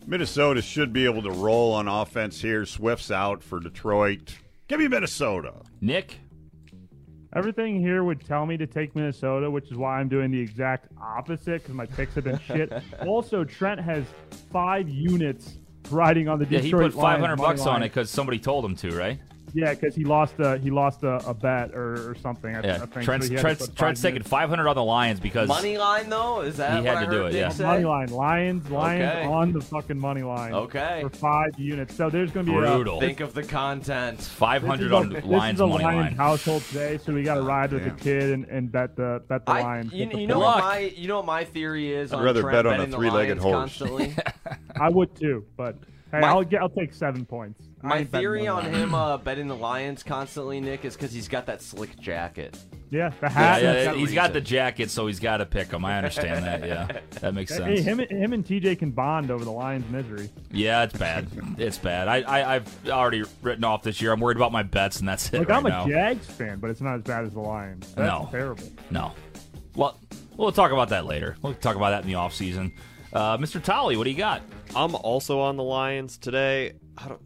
Minnesota 0.07 0.61
should 0.61 0.93
be 0.93 1.05
able 1.05 1.23
to 1.23 1.31
roll 1.31 1.73
on 1.73 1.87
offense 1.87 2.41
here. 2.41 2.67
Swift's 2.67 3.11
out 3.13 3.45
for 3.45 3.61
Detroit. 3.61 4.35
Give 4.67 4.81
me 4.81 4.89
Minnesota. 4.89 5.55
Nick. 5.81 6.19
Everything 7.37 7.79
here 7.79 8.03
would 8.03 8.25
tell 8.27 8.45
me 8.45 8.57
to 8.57 8.67
take 8.67 8.97
Minnesota, 8.97 9.49
which 9.49 9.71
is 9.71 9.77
why 9.77 10.01
I'm 10.01 10.09
doing 10.09 10.33
the 10.33 10.41
exact 10.41 10.89
opposite 11.01 11.63
because 11.63 11.75
my 11.75 11.87
picks 11.87 12.17
have 12.17 12.25
been 12.25 12.41
shit. 12.47 12.73
also, 13.07 13.45
Trent 13.45 13.81
has 13.81 14.05
five 14.53 14.89
units 14.89 15.59
riding 15.91 16.27
on 16.29 16.41
the 16.41 16.47
Yeah, 16.47 16.59
he 16.59 16.71
Detroit 16.71 16.93
put 16.93 17.01
500 17.01 17.23
Lions 17.23 17.41
bucks 17.41 17.61
on 17.61 17.75
line. 17.75 17.83
it 17.85 17.89
because 17.91 18.11
somebody 18.11 18.41
told 18.41 18.65
him 18.65 18.75
to, 18.77 18.91
right? 18.97 19.21
Yeah, 19.55 19.75
because 19.75 19.95
he 19.95 20.05
lost 20.05 20.35
a 20.39 20.59
he 20.59 20.71
lost 20.71 21.03
a, 21.03 21.17
a 21.29 21.35
bet 21.35 21.73
or, 21.75 22.11
or 22.11 22.15
something. 22.17 22.55
I, 22.55 22.61
I 22.61 22.63
Yeah. 22.65 22.79
think. 22.87 23.05
Trent's, 23.05 23.27
so 23.27 23.31
he 23.31 23.37
had 23.37 23.43
to 23.43 23.57
Trent's, 23.57 23.69
Trent's 23.75 24.03
taking 24.03 24.23
500 24.23 24.69
on 24.69 24.77
the 24.77 24.83
Lions 24.85 25.21
because 25.21 25.49
Money 25.49 25.77
line, 25.79 26.09
though? 26.09 26.41
Is 26.43 26.57
that 26.59 26.81
He 26.81 26.87
had 26.87 26.95
what 26.95 27.03
I 27.03 27.05
to 27.07 27.11
do 27.11 27.27
it, 27.27 27.35
yeah. 27.35 27.49
say? 27.49 27.65
money 27.65 27.85
line, 27.85 28.09
Lions, 28.11 28.71
Lions 28.71 29.03
Okay. 29.13 29.25
on 29.27 29.53
the 29.53 29.61
fucking 29.61 29.99
money 29.99 30.23
line. 30.23 30.53
Okay. 30.55 31.01
For 31.03 31.11
five 31.11 31.59
units, 31.59 31.95
so 31.95 32.11
there's 32.11 32.31
gonna 32.31 32.47
be 32.47 32.53
Brutal. 32.53 32.99
A, 32.99 33.01
Think 33.01 33.21
of 33.21 33.35
the 33.35 33.43
content. 33.43 34.19
this 34.19 34.27
is 34.27 34.33
500 34.33 34.93
a, 34.93 34.97
on 34.97 35.09
this 35.11 35.25
Lions 35.25 35.57
is 35.57 35.61
a 35.61 35.67
money 35.67 35.85
Lions 35.85 36.01
line. 36.09 36.17
household 36.17 36.63
today, 36.65 36.99
so 36.99 37.13
we 37.13 37.23
got 37.23 37.35
to 37.35 37.41
oh, 37.41 37.45
ride 37.45 37.73
with 37.73 37.85
damn. 37.85 37.97
the 37.97 38.03
kid 38.03 38.31
and, 38.31 38.45
and 38.47 38.71
bet 38.73 38.97
the 38.97 39.23
bet 39.29 39.45
the 39.47 39.53
I, 39.53 39.63
Lions. 39.63 39.93
you, 39.93 40.05
get 40.07 40.15
the 40.15 40.21
you 40.21 40.27
know 40.27 40.39
what 40.39 40.59
my 40.59 40.79
you 40.81 41.09
know 41.09 41.17
what 41.17 41.27
my 41.27 41.45
theory 41.45 41.93
is. 41.93 42.13
I'd 42.13 42.19
on 42.19 42.25
rather 42.25 42.43
Trent 42.43 42.55
bet 42.57 42.67
on 42.67 42.75
a 42.75 42.77
betting 42.79 42.91
the 42.91 42.97
three-legged 42.97 43.39
Lions 43.41 43.43
horse. 43.43 43.79
Constantly. 43.79 44.17
I 44.81 44.89
would 44.89 45.15
too, 45.17 45.45
but 45.57 45.77
hey, 46.13 46.19
I'll 46.19 46.43
get 46.45 46.63
I'll 46.63 46.69
take 46.69 46.93
seven 46.95 47.25
points. 47.25 47.63
I 47.83 47.89
my 47.89 48.05
theory 48.05 48.47
on 48.47 48.65
him 48.65 48.95
uh, 48.95 49.17
betting 49.19 49.49
the 49.49 49.57
Lions 49.57 50.03
constantly, 50.03 50.61
Nick, 50.61 50.85
is 50.85 50.95
because 50.95 51.13
he's 51.13 51.29
got 51.29 51.47
that 51.47 51.63
slick 51.63 51.99
jacket. 51.99 52.59
Yeah, 52.91 53.11
the 53.21 53.29
hat. 53.29 53.63
yeah, 53.63 53.85
got 53.85 53.97
he's 53.97 54.13
got 54.13 54.33
the 54.33 54.41
jacket, 54.41 54.91
so 54.91 55.07
he's 55.07 55.21
got 55.21 55.37
to 55.39 55.47
pick 55.47 55.71
him. 55.71 55.85
I 55.85 55.97
understand 55.97 56.45
that. 56.45 56.67
Yeah, 56.67 57.01
that 57.21 57.35
makes 57.35 57.55
sense. 57.55 57.65
Hey, 57.65 57.83
him, 57.83 58.01
him 58.01 58.33
and 58.33 58.45
TJ 58.45 58.81
can 58.81 58.91
bond 58.91 59.31
over 59.31 59.45
the 59.45 59.53
Lions' 59.53 59.89
misery. 59.91 60.29
Yeah, 60.51 60.83
it's 60.83 60.97
bad. 60.99 61.29
It's 61.57 61.79
bad. 61.79 62.09
I, 62.09 62.23
I 62.23 62.57
I've 62.57 62.89
already 62.89 63.23
written 63.43 63.63
off 63.65 63.83
this 63.85 64.03
year. 64.03 64.13
I'm 64.13 64.19
worried 64.21 64.37
about 64.37 64.51
my 64.51 64.65
bets, 64.65 64.99
and 64.99 65.09
that's 65.09 65.33
it 65.33 65.39
Look, 65.39 65.49
right 65.49 65.59
I'm 65.59 65.67
a 65.67 65.69
now. 65.69 65.87
Jags 65.87 66.27
fan, 66.27 66.59
but 66.59 66.69
it's 66.71 66.81
not 66.81 66.97
as 66.97 67.03
bad 67.03 67.25
as 67.25 67.33
the 67.33 67.41
Lions. 67.41 67.87
That's 67.95 68.09
No. 68.09 68.29
terrible. 68.33 68.65
No. 68.91 69.13
Well, 69.77 69.97
we'll 70.37 70.51
talk 70.53 70.73
about 70.73 70.89
that 70.89 71.07
later. 71.07 71.37
We'll 71.43 71.55
talk 71.55 71.77
about 71.77 71.91
that 71.91 72.03
in 72.03 72.09
the 72.09 72.17
off 72.17 72.35
season. 72.35 72.73
Uh, 73.13 73.39
Mr. 73.39 73.63
Tolly, 73.63 73.97
what 73.97 74.05
do 74.05 74.11
you 74.11 74.17
got? 74.17 74.43
I'm 74.75 74.95
also 74.97 75.39
on 75.41 75.57
the 75.57 75.63
Lions 75.63 76.17
today. 76.19 76.73
I 76.99 77.09
don't, 77.09 77.21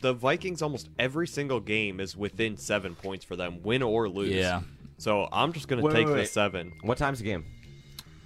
the 0.00 0.12
Vikings 0.12 0.62
almost 0.62 0.88
every 0.98 1.26
single 1.26 1.60
game 1.60 2.00
is 2.00 2.16
within 2.16 2.56
seven 2.56 2.94
points 2.94 3.24
for 3.24 3.36
them, 3.36 3.62
win 3.62 3.82
or 3.82 4.08
lose. 4.08 4.30
Yeah. 4.30 4.62
So 4.98 5.28
I'm 5.32 5.52
just 5.52 5.68
gonna 5.68 5.82
Wait, 5.82 5.92
take 5.92 6.06
wait, 6.06 6.12
the 6.12 6.18
wait. 6.20 6.28
seven. 6.28 6.72
What 6.82 6.98
time's 6.98 7.18
the 7.18 7.24
game? 7.24 7.44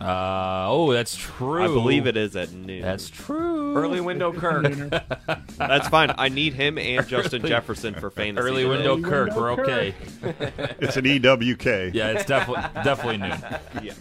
Uh, 0.00 0.66
oh, 0.68 0.92
that's 0.92 1.16
true. 1.16 1.62
I 1.64 1.66
believe 1.66 2.06
it 2.06 2.16
is 2.16 2.36
at 2.36 2.52
noon. 2.52 2.82
That's 2.82 3.10
true. 3.10 3.76
Early 3.76 4.00
window 4.00 4.32
Kirk. 4.32 4.62
That's 5.56 5.88
fine. 5.88 6.14
I 6.16 6.28
need 6.28 6.54
him 6.54 6.78
and 6.78 7.06
Justin 7.08 7.44
Jefferson 7.44 7.94
for 7.94 8.08
fantasy. 8.08 8.46
Early 8.46 8.62
today. 8.62 8.68
window 8.76 8.92
Early 8.92 9.02
Kirk. 9.02 9.26
window 9.30 9.40
We're 9.40 9.52
okay. 9.62 9.94
It's 10.80 10.96
an 10.96 11.04
E 11.04 11.18
EWK. 11.18 11.92
Yeah, 11.94 12.10
it's 12.12 12.24
definitely 12.26 12.62
definitely 12.84 13.16
noon. 13.18 13.38
Yeah. 13.82 13.92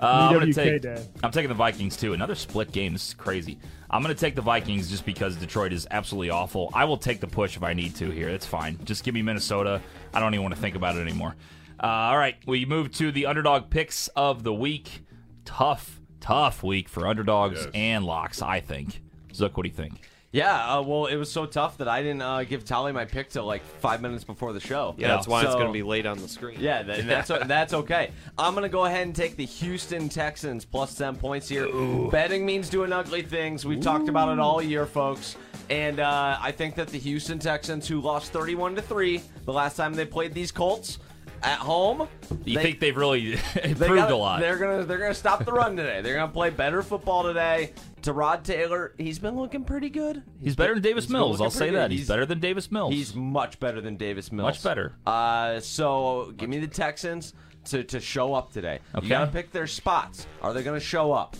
Uh, 0.00 0.28
I'm 0.30 0.32
gonna 0.32 0.46
EWK 0.46 0.54
take. 0.54 0.82
day. 0.82 1.06
I'm 1.22 1.30
taking 1.30 1.50
the 1.50 1.54
Vikings 1.54 1.98
too. 1.98 2.14
Another 2.14 2.34
split 2.34 2.72
game. 2.72 2.94
This 2.94 3.08
is 3.08 3.14
crazy. 3.14 3.58
I'm 3.92 4.00
gonna 4.02 4.14
take 4.14 4.34
the 4.34 4.42
Vikings 4.42 4.88
just 4.88 5.04
because 5.04 5.36
Detroit 5.36 5.72
is 5.72 5.86
absolutely 5.90 6.30
awful. 6.30 6.70
I 6.72 6.84
will 6.86 6.96
take 6.96 7.20
the 7.20 7.26
push 7.26 7.56
if 7.56 7.62
I 7.62 7.74
need 7.74 7.94
to 7.96 8.10
here. 8.10 8.28
It's 8.28 8.46
fine. 8.46 8.78
Just 8.84 9.04
give 9.04 9.14
me 9.14 9.20
Minnesota. 9.22 9.82
I 10.14 10.20
don't 10.20 10.32
even 10.32 10.42
want 10.44 10.54
to 10.54 10.60
think 10.60 10.76
about 10.76 10.96
it 10.96 11.00
anymore. 11.00 11.36
Uh, 11.82 11.86
all 11.86 12.16
right, 12.16 12.36
we 12.46 12.64
move 12.64 12.90
to 12.92 13.12
the 13.12 13.26
underdog 13.26 13.68
picks 13.68 14.08
of 14.08 14.44
the 14.44 14.54
week. 14.54 15.02
Tough, 15.44 16.00
tough 16.20 16.62
week 16.62 16.88
for 16.88 17.06
underdogs 17.06 17.60
Yes. 17.60 17.70
and 17.74 18.04
locks. 18.04 18.40
I 18.40 18.60
think. 18.60 19.02
Zook, 19.34 19.56
what 19.56 19.64
do 19.64 19.68
you 19.68 19.74
think? 19.74 20.00
Yeah, 20.32 20.78
uh, 20.78 20.82
well, 20.82 21.06
it 21.06 21.16
was 21.16 21.30
so 21.30 21.44
tough 21.44 21.76
that 21.78 21.88
I 21.88 22.02
didn't 22.02 22.22
uh, 22.22 22.44
give 22.44 22.64
Tolly 22.64 22.92
my 22.92 23.04
pick 23.04 23.28
till 23.28 23.44
like 23.44 23.62
five 23.80 24.00
minutes 24.00 24.24
before 24.24 24.54
the 24.54 24.60
show. 24.60 24.94
Yeah, 24.96 25.08
that's 25.08 25.28
why 25.28 25.44
it's 25.44 25.54
gonna 25.54 25.72
be 25.72 25.82
late 25.82 26.06
on 26.06 26.18
the 26.18 26.28
screen. 26.28 26.56
Yeah, 26.58 26.82
that, 26.82 27.06
that's 27.06 27.28
that's 27.46 27.74
okay. 27.74 28.10
I'm 28.38 28.54
gonna 28.54 28.70
go 28.70 28.86
ahead 28.86 29.06
and 29.06 29.14
take 29.14 29.36
the 29.36 29.44
Houston 29.44 30.08
Texans 30.08 30.64
plus 30.64 30.94
ten 30.94 31.16
points 31.16 31.48
here. 31.48 31.68
Betting 32.10 32.46
means 32.46 32.70
doing 32.70 32.92
ugly 32.94 33.22
things. 33.22 33.66
We've 33.66 33.80
talked 33.80 34.08
about 34.08 34.32
it 34.32 34.38
all 34.38 34.62
year, 34.62 34.86
folks. 34.86 35.36
And 35.68 36.00
uh, 36.00 36.38
I 36.40 36.50
think 36.50 36.74
that 36.76 36.88
the 36.88 36.98
Houston 36.98 37.38
Texans, 37.38 37.86
who 37.86 38.00
lost 38.00 38.32
31 38.32 38.74
to 38.74 38.82
three 38.82 39.22
the 39.44 39.52
last 39.52 39.76
time 39.76 39.94
they 39.94 40.04
played 40.04 40.34
these 40.34 40.50
Colts 40.50 40.98
at 41.42 41.58
home, 41.58 42.08
You 42.44 42.56
they- 42.56 42.62
think 42.62 42.80
they've 42.80 42.96
really 42.96 43.34
they 43.54 43.70
improved 43.70 43.96
gotta- 43.96 44.14
a 44.14 44.16
lot? 44.16 44.40
They're 44.40 44.58
gonna 44.58 44.84
they're 44.84 44.98
gonna 44.98 45.14
stop 45.14 45.44
the 45.44 45.52
run 45.52 45.76
today. 45.76 46.00
They're 46.02 46.14
gonna 46.16 46.32
play 46.32 46.50
better 46.50 46.82
football 46.82 47.22
today. 47.24 47.72
Tyrod 48.02 48.42
Taylor, 48.42 48.94
he's 48.98 49.18
been 49.20 49.36
looking 49.36 49.62
pretty 49.64 49.88
good. 49.88 50.22
He's 50.42 50.56
better 50.56 50.74
than 50.74 50.82
Davis 50.82 51.08
Mills. 51.08 51.40
I'll 51.40 51.50
say 51.50 51.70
that. 51.70 51.90
good. 51.90 51.98
He's, 51.98 52.08
better 52.08 52.26
than 52.26 52.40
Davis 52.40 52.70
Mills. 52.72 52.92
He's 52.92 53.14
much 53.14 53.60
better 53.60 53.80
than 53.80 53.96
Davis 53.96 54.32
Mills. 54.32 54.46
Much 54.46 54.62
better. 54.64 54.96
Uh, 55.06 55.60
so 55.60 56.32
give 56.36 56.50
me 56.50 56.58
the 56.58 56.66
Texans 56.66 57.32
to, 57.66 57.84
to 57.84 58.00
show 58.00 58.34
up 58.34 58.52
today. 58.52 58.80
Okay. 58.96 59.04
You 59.04 59.08
got 59.08 59.26
to 59.26 59.30
pick 59.30 59.52
their 59.52 59.68
spots. 59.68 60.26
Are 60.42 60.52
they 60.52 60.64
going 60.64 60.80
to 60.80 60.84
show 60.84 61.12
up? 61.12 61.36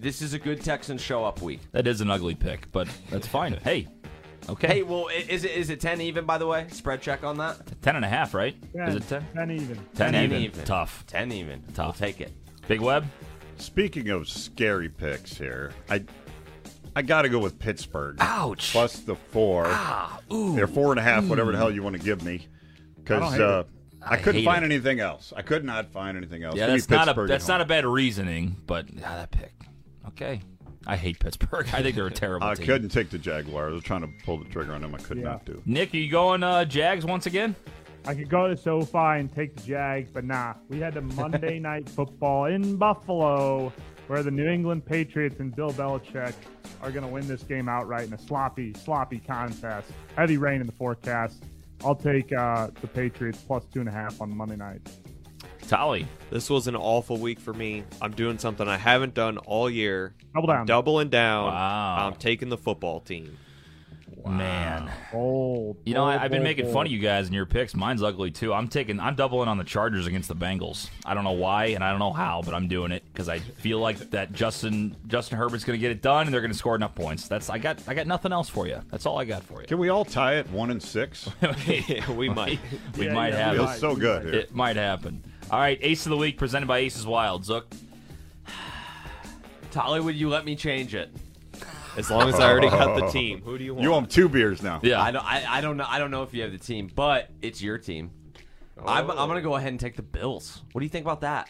This 0.00 0.22
is 0.22 0.32
a 0.32 0.38
good 0.38 0.62
Texans 0.62 1.02
show 1.02 1.26
up 1.26 1.42
week. 1.42 1.60
that 1.72 1.86
is 1.86 2.00
an 2.00 2.10
ugly 2.10 2.34
pick, 2.34 2.72
but 2.72 2.88
that's 3.10 3.26
fine. 3.26 3.52
Hey, 3.62 3.86
okay. 4.48 4.66
Hey, 4.66 4.82
well, 4.82 5.08
is 5.08 5.44
it 5.44 5.52
is 5.52 5.70
it 5.70 5.80
ten 5.80 6.00
even 6.00 6.24
by 6.24 6.38
the 6.38 6.46
way? 6.46 6.66
Spread 6.70 7.02
check 7.02 7.24
on 7.24 7.38
that. 7.38 7.58
ten 7.82 7.96
and 7.96 8.04
a 8.04 8.08
half, 8.08 8.34
right? 8.34 8.56
Ten, 8.72 8.88
Is 8.88 8.96
it 8.96 9.08
ten? 9.08 9.26
ten 9.34 9.50
even. 9.50 9.76
10 9.94 10.12
10 10.12 10.14
even. 10.14 10.42
even. 10.42 10.64
Tough. 10.64 11.04
Ten 11.06 11.32
even. 11.32 11.62
Tough. 11.74 11.86
I'll 11.86 11.92
take 11.92 12.20
it. 12.20 12.32
Big 12.68 12.80
Web. 12.80 13.06
Speaking 13.58 14.10
of 14.10 14.28
scary 14.28 14.88
picks 14.88 15.36
here, 15.36 15.72
I 15.88 16.04
I 16.94 17.02
got 17.02 17.22
to 17.22 17.28
go 17.28 17.38
with 17.38 17.58
Pittsburgh. 17.58 18.16
Ouch. 18.20 18.72
Plus 18.72 19.00
the 19.00 19.16
four. 19.16 19.64
Ah, 19.68 20.20
ooh. 20.32 20.54
They're 20.54 20.66
four 20.66 20.92
and 20.92 20.98
a 20.98 21.02
half, 21.02 21.26
whatever 21.26 21.52
the 21.52 21.58
hell 21.58 21.70
you 21.70 21.82
want 21.82 21.96
to 21.96 22.02
give 22.02 22.24
me. 22.24 22.46
Because 22.96 23.38
uh. 23.38 23.64
I, 24.02 24.14
I 24.14 24.16
couldn't 24.18 24.44
find 24.44 24.64
it. 24.64 24.66
anything 24.66 25.00
else. 25.00 25.32
I 25.36 25.42
could 25.42 25.64
not 25.64 25.90
find 25.90 26.16
anything 26.16 26.44
else. 26.44 26.56
Yeah, 26.56 26.66
Give 26.66 26.74
me 26.74 26.80
that's 26.80 27.06
not 27.06 27.18
a 27.18 27.26
that's 27.26 27.48
not 27.48 27.60
a 27.60 27.64
bad 27.64 27.84
reasoning, 27.84 28.56
but 28.66 28.86
ah, 29.04 29.16
that 29.16 29.30
pick. 29.32 29.52
Okay. 30.08 30.40
I 30.86 30.96
hate 30.96 31.18
Pittsburgh. 31.18 31.66
I 31.72 31.82
think 31.82 31.96
they're 31.96 32.06
a 32.06 32.10
terrible 32.10 32.46
I 32.46 32.54
team. 32.54 32.66
couldn't 32.66 32.90
take 32.90 33.10
the 33.10 33.18
Jaguars. 33.18 33.70
I 33.72 33.74
was 33.74 33.82
trying 33.82 34.02
to 34.02 34.08
pull 34.24 34.38
the 34.38 34.44
trigger 34.46 34.72
on 34.72 34.82
them. 34.82 34.94
I 34.94 34.98
could 34.98 35.18
Yeah. 35.18 35.24
not 35.24 35.44
do. 35.44 35.60
Nick, 35.66 35.92
are 35.94 35.96
you 35.96 36.10
going 36.10 36.42
uh, 36.42 36.64
Jags 36.64 37.04
once 37.04 37.26
again? 37.26 37.54
I 38.06 38.14
could 38.14 38.28
go 38.28 38.46
to 38.46 38.56
SoFi 38.56 39.18
and 39.18 39.34
take 39.34 39.56
the 39.56 39.62
Jags, 39.64 40.10
but 40.10 40.24
nah. 40.24 40.54
We 40.68 40.78
had 40.78 40.94
the 40.94 41.00
Monday 41.00 41.58
Night 41.60 41.88
Football 41.88 42.44
in 42.46 42.76
Buffalo, 42.76 43.72
where 44.06 44.22
the 44.22 44.30
New 44.30 44.46
England 44.48 44.86
Patriots 44.86 45.40
and 45.40 45.54
Bill 45.54 45.72
Belichick 45.72 46.32
are 46.82 46.92
going 46.92 47.04
to 47.04 47.10
win 47.12 47.26
this 47.26 47.42
game 47.42 47.68
outright 47.68 48.06
in 48.06 48.12
a 48.12 48.18
sloppy, 48.18 48.72
sloppy 48.74 49.18
contest. 49.18 49.90
Heavy 50.16 50.36
rain 50.36 50.60
in 50.60 50.66
the 50.68 50.72
forecast. 50.72 51.42
I'll 51.84 51.96
take 51.96 52.32
uh, 52.32 52.68
the 52.80 52.86
Patriots 52.86 53.38
plus 53.44 53.64
two 53.72 53.80
and 53.80 53.88
a 53.88 53.92
half 53.92 54.20
on 54.22 54.34
Monday 54.36 54.56
night. 54.56 54.80
Tolly. 55.68 56.06
This 56.30 56.48
was 56.50 56.66
an 56.68 56.76
awful 56.76 57.16
week 57.18 57.40
for 57.40 57.52
me. 57.52 57.84
I'm 58.00 58.12
doing 58.12 58.38
something 58.38 58.66
I 58.68 58.76
haven't 58.76 59.14
done 59.14 59.38
all 59.38 59.68
year. 59.68 60.14
Double 60.34 60.46
down. 60.48 60.60
I'm 60.60 60.66
doubling 60.66 61.08
down. 61.08 61.46
Wow. 61.46 62.06
I'm 62.06 62.14
taking 62.16 62.48
the 62.48 62.56
football 62.58 63.00
team. 63.00 63.38
Wow. 64.16 64.32
Man. 64.32 64.90
Bold. 65.12 65.76
You 65.84 65.94
know, 65.94 66.04
I, 66.04 66.12
bold, 66.14 66.22
I've 66.24 66.30
been 66.32 66.42
making 66.42 66.64
bold. 66.64 66.74
fun 66.74 66.86
of 66.86 66.92
you 66.92 66.98
guys 66.98 67.26
and 67.26 67.34
your 67.34 67.46
picks. 67.46 67.74
Mine's 67.76 68.02
ugly 68.02 68.32
too. 68.32 68.52
I'm 68.52 68.66
taking, 68.66 68.98
I'm 68.98 69.14
doubling 69.14 69.48
on 69.48 69.56
the 69.56 69.64
Chargers 69.64 70.06
against 70.06 70.28
the 70.28 70.34
Bengals. 70.34 70.88
I 71.04 71.14
don't 71.14 71.22
know 71.22 71.30
why 71.32 71.66
and 71.66 71.84
I 71.84 71.90
don't 71.90 72.00
know 72.00 72.12
how, 72.12 72.42
but 72.44 72.52
I'm 72.52 72.66
doing 72.66 72.90
it 72.90 73.04
because 73.12 73.28
I 73.28 73.38
feel 73.38 73.78
like 73.78 73.98
that 74.10 74.32
Justin 74.32 74.96
Justin 75.06 75.38
Herbert's 75.38 75.64
going 75.64 75.78
to 75.78 75.80
get 75.80 75.92
it 75.92 76.02
done 76.02 76.26
and 76.26 76.34
they're 76.34 76.40
going 76.40 76.52
to 76.52 76.58
score 76.58 76.74
enough 76.74 76.94
points. 76.96 77.28
That's 77.28 77.50
I 77.50 77.58
got 77.58 77.80
I 77.86 77.94
got 77.94 78.06
nothing 78.08 78.32
else 78.32 78.48
for 78.48 78.66
you. 78.66 78.80
That's 78.90 79.06
all 79.06 79.18
I 79.18 79.24
got 79.24 79.44
for 79.44 79.60
you. 79.60 79.66
Can 79.68 79.78
we 79.78 79.90
all 79.90 80.04
tie 80.04 80.34
it 80.36 80.50
one 80.50 80.70
and 80.72 80.82
six? 80.82 81.28
we 82.16 82.28
might. 82.28 82.58
we 82.98 83.06
Yeah, 83.06 83.12
might 83.12 83.32
yeah, 83.32 83.46
have 83.46 83.54
it. 83.54 83.58
Feels 83.58 83.78
so 83.78 83.94
good 83.94 84.24
here. 84.24 84.34
It 84.34 84.54
might 84.54 84.76
happen. 84.76 85.22
All 85.48 85.60
right, 85.60 85.78
Ace 85.80 86.04
of 86.06 86.10
the 86.10 86.16
Week 86.16 86.38
presented 86.38 86.66
by 86.66 86.78
Aces 86.78 87.06
Wild. 87.06 87.44
Zook. 87.44 87.72
Tolly, 89.70 90.00
would 90.00 90.16
you 90.16 90.28
let 90.28 90.44
me 90.44 90.56
change 90.56 90.94
it? 90.94 91.14
As 91.96 92.10
long 92.10 92.28
as 92.28 92.34
I 92.34 92.50
already 92.50 92.68
got 92.68 92.98
the 92.98 93.06
team, 93.10 93.42
who 93.42 93.56
do 93.56 93.64
you 93.64 93.72
want? 93.74 93.82
You 93.84 93.94
owe 93.94 93.98
him 93.98 94.06
two 94.06 94.28
beers 94.28 94.60
now. 94.60 94.80
Yeah. 94.82 95.00
I 95.00 95.12
don't. 95.12 95.24
I, 95.24 95.44
I 95.48 95.60
don't 95.60 95.76
know. 95.76 95.86
I 95.88 95.98
don't 95.98 96.10
know 96.10 96.24
if 96.24 96.34
you 96.34 96.42
have 96.42 96.52
the 96.52 96.58
team, 96.58 96.90
but 96.94 97.30
it's 97.42 97.62
your 97.62 97.78
team. 97.78 98.10
I'm, 98.84 99.08
I'm 99.10 99.28
gonna 99.28 99.40
go 99.40 99.54
ahead 99.54 99.70
and 99.70 99.80
take 99.80 99.96
the 99.96 100.02
Bills. 100.02 100.62
What 100.72 100.80
do 100.80 100.84
you 100.84 100.90
think 100.90 101.06
about 101.06 101.20
that? 101.22 101.48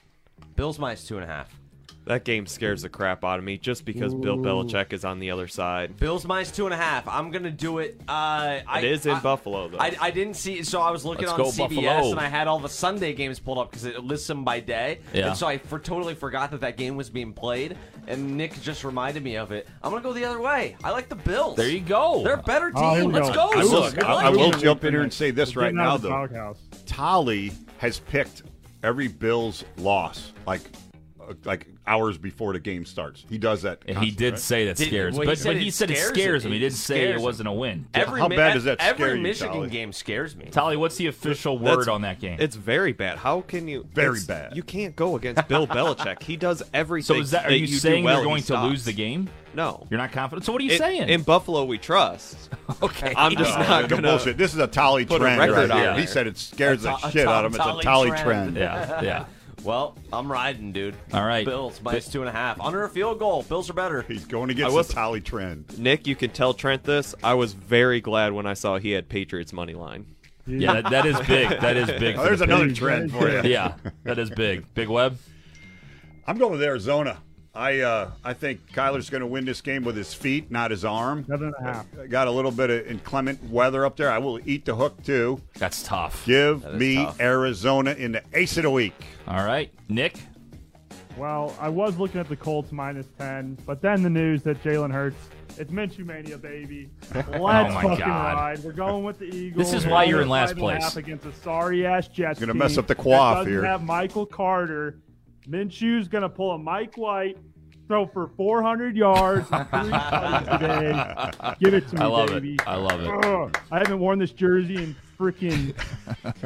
Bills 0.55 0.79
minus 0.79 1.07
two 1.07 1.17
and 1.17 1.25
a 1.25 1.27
half. 1.27 1.56
That 2.07 2.23
game 2.23 2.47
scares 2.47 2.83
the 2.83 2.89
crap 2.89 3.25
out 3.25 3.41
of 3.41 3.45
me 3.45 3.59
just 3.59 3.85
because 3.85 4.15
Bill 4.15 4.39
Belichick 4.39 4.93
is 4.93 5.05
on 5.05 5.19
the 5.19 5.33
other 5.33 5.49
side. 5.49 5.97
Bills 5.99 6.25
minus 6.25 6.53
two 6.53 6.65
and 6.65 6.73
a 6.73 6.77
half. 6.77 7.07
I'm 7.09 7.33
gonna 7.33 7.51
do 7.51 7.79
it. 7.79 8.01
Uh, 8.09 8.61
I, 8.65 8.79
It 8.79 8.85
is 8.85 9.07
in 9.07 9.13
I- 9.17 9.21
Buffalo 9.21 9.67
though. 9.69 9.79
I, 9.79 9.97
I 10.01 10.11
didn't 10.13 10.35
see, 10.35 10.63
so 10.63 10.81
I 10.81 10.93
was 10.93 11.05
looking 11.05 11.27
Let's 11.27 11.39
on 11.41 11.47
CBS 11.69 11.83
Buffalo. 11.85 12.11
and 12.13 12.21
I 12.21 12.29
had 12.29 12.47
all 12.47 12.61
the 12.61 12.69
Sunday 12.69 13.13
games 13.13 13.41
pulled 13.41 13.59
up 13.59 13.71
because 13.73 13.85
it 13.87 14.05
lists 14.05 14.29
them 14.29 14.45
by 14.45 14.61
day. 14.61 15.01
Yeah. 15.13 15.29
And 15.29 15.37
so 15.37 15.49
I 15.49 15.59
for, 15.59 15.81
totally 15.81 16.15
forgot 16.15 16.53
that 16.53 16.61
that 16.61 16.77
game 16.77 16.97
was 16.97 17.11
being 17.11 17.33
played, 17.33 17.77
and 18.07 18.37
Nick 18.37 18.61
just 18.63 18.85
reminded 18.85 19.25
me 19.25 19.35
of 19.37 19.51
it. 19.51 19.67
I'm 19.83 19.91
gonna 19.91 20.01
go 20.03 20.13
the 20.13 20.25
other 20.25 20.41
way. 20.41 20.77
I 20.85 20.91
like 20.91 21.09
the 21.09 21.17
Bills. 21.17 21.57
There 21.57 21.69
you 21.69 21.81
go. 21.81 22.23
They're 22.23 22.35
a 22.35 22.43
better 22.43 22.71
team. 22.71 22.85
Oh, 22.85 22.95
here 22.95 23.05
Let's 23.07 23.31
go. 23.31 23.35
go. 23.35 23.51
I 23.53 23.65
will, 23.65 23.91
Zook. 23.91 24.05
I, 24.05 24.27
I 24.27 24.31
will 24.31 24.53
jump 24.53 24.85
in 24.85 24.93
here 24.95 25.03
and 25.03 25.13
say 25.13 25.33
this 25.33 25.57
We're 25.57 25.63
right 25.63 25.75
now, 25.75 25.97
though. 25.97 26.11
doghouse. 26.11 26.61
Tolly 26.87 27.51
has 27.79 27.99
picked 27.99 28.43
every 28.85 29.09
Bills 29.09 29.65
loss 29.79 30.33
like 30.47 30.61
Uh, 31.29 31.35
like 31.45 31.67
hours 31.87 32.19
before 32.19 32.53
the 32.53 32.59
game 32.61 32.85
starts. 32.85 33.25
He 33.29 33.39
does 33.39 33.63
that. 33.63 33.81
And 33.87 33.99
he 33.99 34.11
did 34.11 34.33
right? 34.35 34.41
say 34.41 34.67
that 34.67 34.77
Did- 34.77 34.89
scares, 34.89 35.15
well, 35.15 35.23
he 35.23 35.27
but, 35.27 35.39
said 35.39 35.55
but 35.55 35.63
he 35.63 35.69
it 35.69 35.75
said 35.75 35.91
it 35.91 35.97
scares 35.99 36.09
scares 36.13 36.45
him. 36.45 36.49
him. 36.49 36.53
He 36.55 36.59
didn't 36.61 36.75
say 36.77 37.11
it 37.13 37.21
wasn't 37.21 37.49
a 37.49 37.53
win. 37.53 37.87
Every 37.95 38.21
How 38.21 38.29
bad 38.29 38.55
does 38.55 38.65
that 38.65 38.81
every 38.81 39.05
scare 39.05 39.17
you, 39.17 39.23
Michigan 39.23 39.53
Tolly? 39.55 39.71
game 39.71 39.93
scares 39.93 40.35
me. 40.37 40.47
Tolly, 40.47 40.77
what's 40.77 40.97
the 40.97 41.07
official 41.07 41.59
That's- 41.59 41.77
word 41.79 41.89
on 41.89 42.03
that 42.03 42.21
game? 42.21 42.39
It's 42.41 42.57
very 42.57 42.93
bad. 42.93 43.19
How 43.19 43.41
can 43.43 43.69
you? 43.69 43.87
Very 43.95 44.21
bad. 44.27 44.57
You 44.57 44.63
can't 44.63 44.95
go 44.97 45.17
against 45.17 45.47
Bill 45.49 45.67
Belichick. 45.67 46.23
He 46.23 46.37
does 46.37 46.63
everything. 46.75 47.17
so 47.17 47.21
is 47.21 47.31
that? 47.33 47.47
Are 47.47 47.53
you, 47.55 47.67
do 47.67 47.73
saying 47.75 48.05
well, 48.05 48.15
you're 48.15 48.23
he 48.25 48.29
going 48.29 48.43
to 48.45 48.63
lose 48.69 48.85
the 48.85 48.93
game? 48.93 49.29
No. 49.55 49.87
You're 49.91 49.99
not 49.99 50.13
confident. 50.13 50.45
So 50.45 50.53
what 50.53 50.61
are 50.61 50.65
you 50.65 50.73
In- 50.73 50.79
saying? 50.79 51.09
In 51.09 51.23
Buffalo, 51.23 51.65
we 51.65 51.79
trust. 51.79 52.51
okay. 52.83 53.15
I'm 53.17 53.33
just 53.37 53.59
No, 53.59 53.65
not 53.67 53.89
gonna. 53.89 54.03
bullshit. 54.03 54.37
This 54.37 54.53
is 54.53 54.59
a 54.61 54.67
Tolly 54.67 55.07
trend 55.07 55.23
right 55.39 55.71
on 55.71 55.79
here. 55.79 55.95
He 55.99 56.07
said 56.07 56.27
it 56.27 56.37
scares 56.37 56.83
the 56.83 56.95
shit 57.11 57.27
out 57.27 57.45
of 57.47 57.55
him. 57.55 57.61
It's 57.61 57.65
a 57.65 57.69
Tolly 57.71 57.83
Tolly 57.85 58.09
trend. 58.11 58.23
trend. 58.25 58.57
yeah, 58.57 59.01
yeah. 59.03 59.25
Well, 59.67 59.97
I'm 60.13 60.31
riding, 60.31 60.73
dude. 60.73 60.95
All 61.13 61.25
right. 61.27 61.45
Bills 61.45 61.81
minus 61.83 62.09
two 62.09 62.21
and 62.21 62.29
a 62.29 62.33
half. 62.33 62.61
Under 62.61 62.85
a 62.85 62.89
field 62.89 63.19
goal. 63.19 63.43
Bills 63.43 63.69
are 63.69 63.73
better. 63.75 64.03
He's 64.03 64.25
going 64.25 64.49
against 64.51 64.73
I 64.73 64.75
was- 64.75 64.87
the 64.89 64.95
Tolly 64.95 65.21
trend. 65.21 65.79
Nick, 65.79 66.07
you 66.07 66.15
can 66.15 66.31
tell 66.31 66.55
Trent 66.55 66.85
this. 66.85 67.15
I 67.23 67.35
was 67.35 67.53
very 67.53 68.01
glad 68.01 68.33
when 68.33 68.47
I 68.47 68.55
saw 68.55 68.79
he 68.79 68.93
had 68.93 69.09
Patriots 69.09 69.53
money 69.53 69.75
line. 69.75 70.07
Yeah, 70.47 70.81
that, 70.81 70.91
that 70.91 71.07
is 71.07 71.19
big. 71.27 71.49
That 71.61 71.77
is 71.77 71.89
big. 71.99 72.17
Oh, 72.19 72.23
there's 72.23 72.39
the 72.39 72.45
another 72.45 72.69
Patriots. 72.69 72.79
trend 72.79 73.13
for 73.13 73.29
you. 73.29 73.51
Yeah, 73.51 73.75
that 74.05 74.19
is 74.21 74.31
big. 74.31 74.73
Big 74.75 74.89
Web. 74.89 75.19
I'm 76.29 76.39
going 76.39 76.53
with 76.53 76.63
Arizona. 76.63 77.19
I 77.57 77.81
uh, 77.81 78.11
I 78.23 78.35
think 78.35 78.71
Kyler's 78.73 79.09
going 79.11 79.23
to 79.23 79.27
win 79.27 79.45
this 79.47 79.61
game 79.61 79.83
with 79.83 79.97
his 79.97 80.13
feet, 80.13 80.51
not 80.51 80.71
his 80.71 80.85
arm. 80.85 81.25
Seven 81.27 81.55
and 81.59 81.67
a 81.67 81.73
half. 81.73 81.87
Got 82.11 82.29
a 82.29 82.31
little 82.31 82.51
bit 82.51 82.69
of 82.71 82.87
inclement 82.87 83.43
weather 83.45 83.87
up 83.87 83.97
there. 83.97 84.11
I 84.11 84.19
will 84.19 84.39
eat 84.45 84.65
the 84.67 84.75
hook 84.77 85.03
too. 85.03 85.41
That's 85.59 85.83
tough. 85.83 86.27
Give 86.27 86.65
is 86.65 86.75
me 86.79 86.97
tough. 86.97 87.21
Arizona 87.21 87.93
in 87.93 88.13
the 88.13 88.23
ace 88.35 88.57
of 88.59 88.65
the 88.65 88.71
week. 88.71 88.95
All 89.27 89.45
right, 89.45 89.71
Nick. 89.89 90.19
Well, 91.17 91.57
I 91.59 91.71
was 91.71 91.97
looking 91.99 92.21
at 92.21 92.29
the 92.29 92.37
Colts 92.37 92.73
minus 92.73 93.07
10, 93.19 93.57
but 93.65 93.81
then 93.81 94.03
the 94.03 94.11
news 94.11 94.43
that 94.43 94.63
Jalen 94.63 94.93
Hurts, 94.93 95.17
it's 95.57 95.73
Minshew 95.73 96.05
Mania, 96.05 96.37
baby. 96.37 96.91
Let's 97.15 97.29
Oh 97.33 97.39
my 97.39 97.83
fucking 97.83 97.99
God. 98.01 98.35
ride. 98.37 98.59
We're 98.59 98.73
going 98.73 99.03
with 99.03 99.19
the 99.19 99.25
Eagles. 99.35 99.65
This 99.71 99.73
is 99.81 99.87
We're 99.87 99.93
why 99.93 100.05
you're 100.05 100.21
in 100.21 100.29
last 100.29 100.51
five 100.51 100.59
and 100.59 100.69
a 100.69 100.73
half 100.75 100.81
place. 100.93 100.97
Against 100.97 101.25
a 101.25 101.33
sorry 101.33 101.87
ass 101.87 102.09
Jets 102.09 102.39
Gonna 102.39 102.53
mess 102.53 102.77
up 102.77 102.87
the 102.87 102.95
that 102.95 103.03
quaff 103.03 103.39
doesn't 103.39 103.51
here. 103.51 103.65
have 103.65 103.83
Michael 103.83 104.27
Carter. 104.27 104.99
Minshew's 105.49 106.09
going 106.09 106.23
to 106.23 106.29
pull 106.29 106.53
a 106.53 106.59
Mike 106.59 106.97
White, 106.97 107.37
throw 107.89 108.07
for 108.07 108.29
400 108.37 108.97
yards, 108.97 109.47
and 109.53 109.69
three 109.69 110.59
today. 110.59 111.31
Give 111.61 111.75
it 111.75 111.89
to 111.89 111.95
me, 111.97 112.01
I 112.01 112.07
love 112.07 112.29
baby. 112.31 112.55
it. 112.55 112.67
I 112.69 112.77
love 112.77 113.01
it. 113.01 113.09
Ugh. 113.25 113.59
I 113.71 113.79
haven't 113.79 113.99
worn 113.99 114.19
this 114.19 114.33
jersey 114.33 114.77
in 114.77 114.97
freaking 115.19 115.75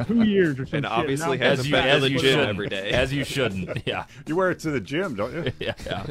two 0.07 0.23
years 0.23 0.53
or 0.59 0.65
something. 0.65 0.77
And 0.77 0.85
obviously 0.85 1.37
now, 1.37 1.45
has 1.49 1.59
As 1.59 1.65
a 1.65 1.67
you, 1.67 1.71
been 1.73 1.83
to 1.83 1.89
as 1.89 2.01
the 2.01 2.09
you 2.11 2.19
gym 2.19 2.29
shouldn't. 2.29 2.49
every 2.49 2.67
day. 2.69 2.89
As 2.91 3.13
you 3.13 3.23
shouldn't. 3.25 3.81
Yeah. 3.87 4.05
You 4.27 4.35
wear 4.35 4.51
it 4.51 4.59
to 4.59 4.71
the 4.71 4.79
gym, 4.79 5.15
don't 5.15 5.33
you? 5.33 5.51
Yeah. 5.59 5.73
yeah. 5.85 6.05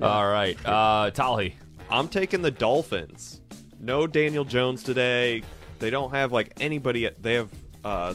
All 0.00 0.26
right. 0.28 0.56
Uh, 0.64 1.10
Tolly. 1.10 1.56
I'm 1.90 2.08
taking 2.08 2.40
the 2.42 2.50
Dolphins. 2.50 3.40
No 3.80 4.06
Daniel 4.06 4.44
Jones 4.44 4.82
today. 4.82 5.42
They 5.78 5.90
don't 5.90 6.10
have 6.12 6.32
like 6.32 6.52
anybody. 6.60 7.10
They 7.20 7.34
have 7.34 7.50
uh, 7.84 8.14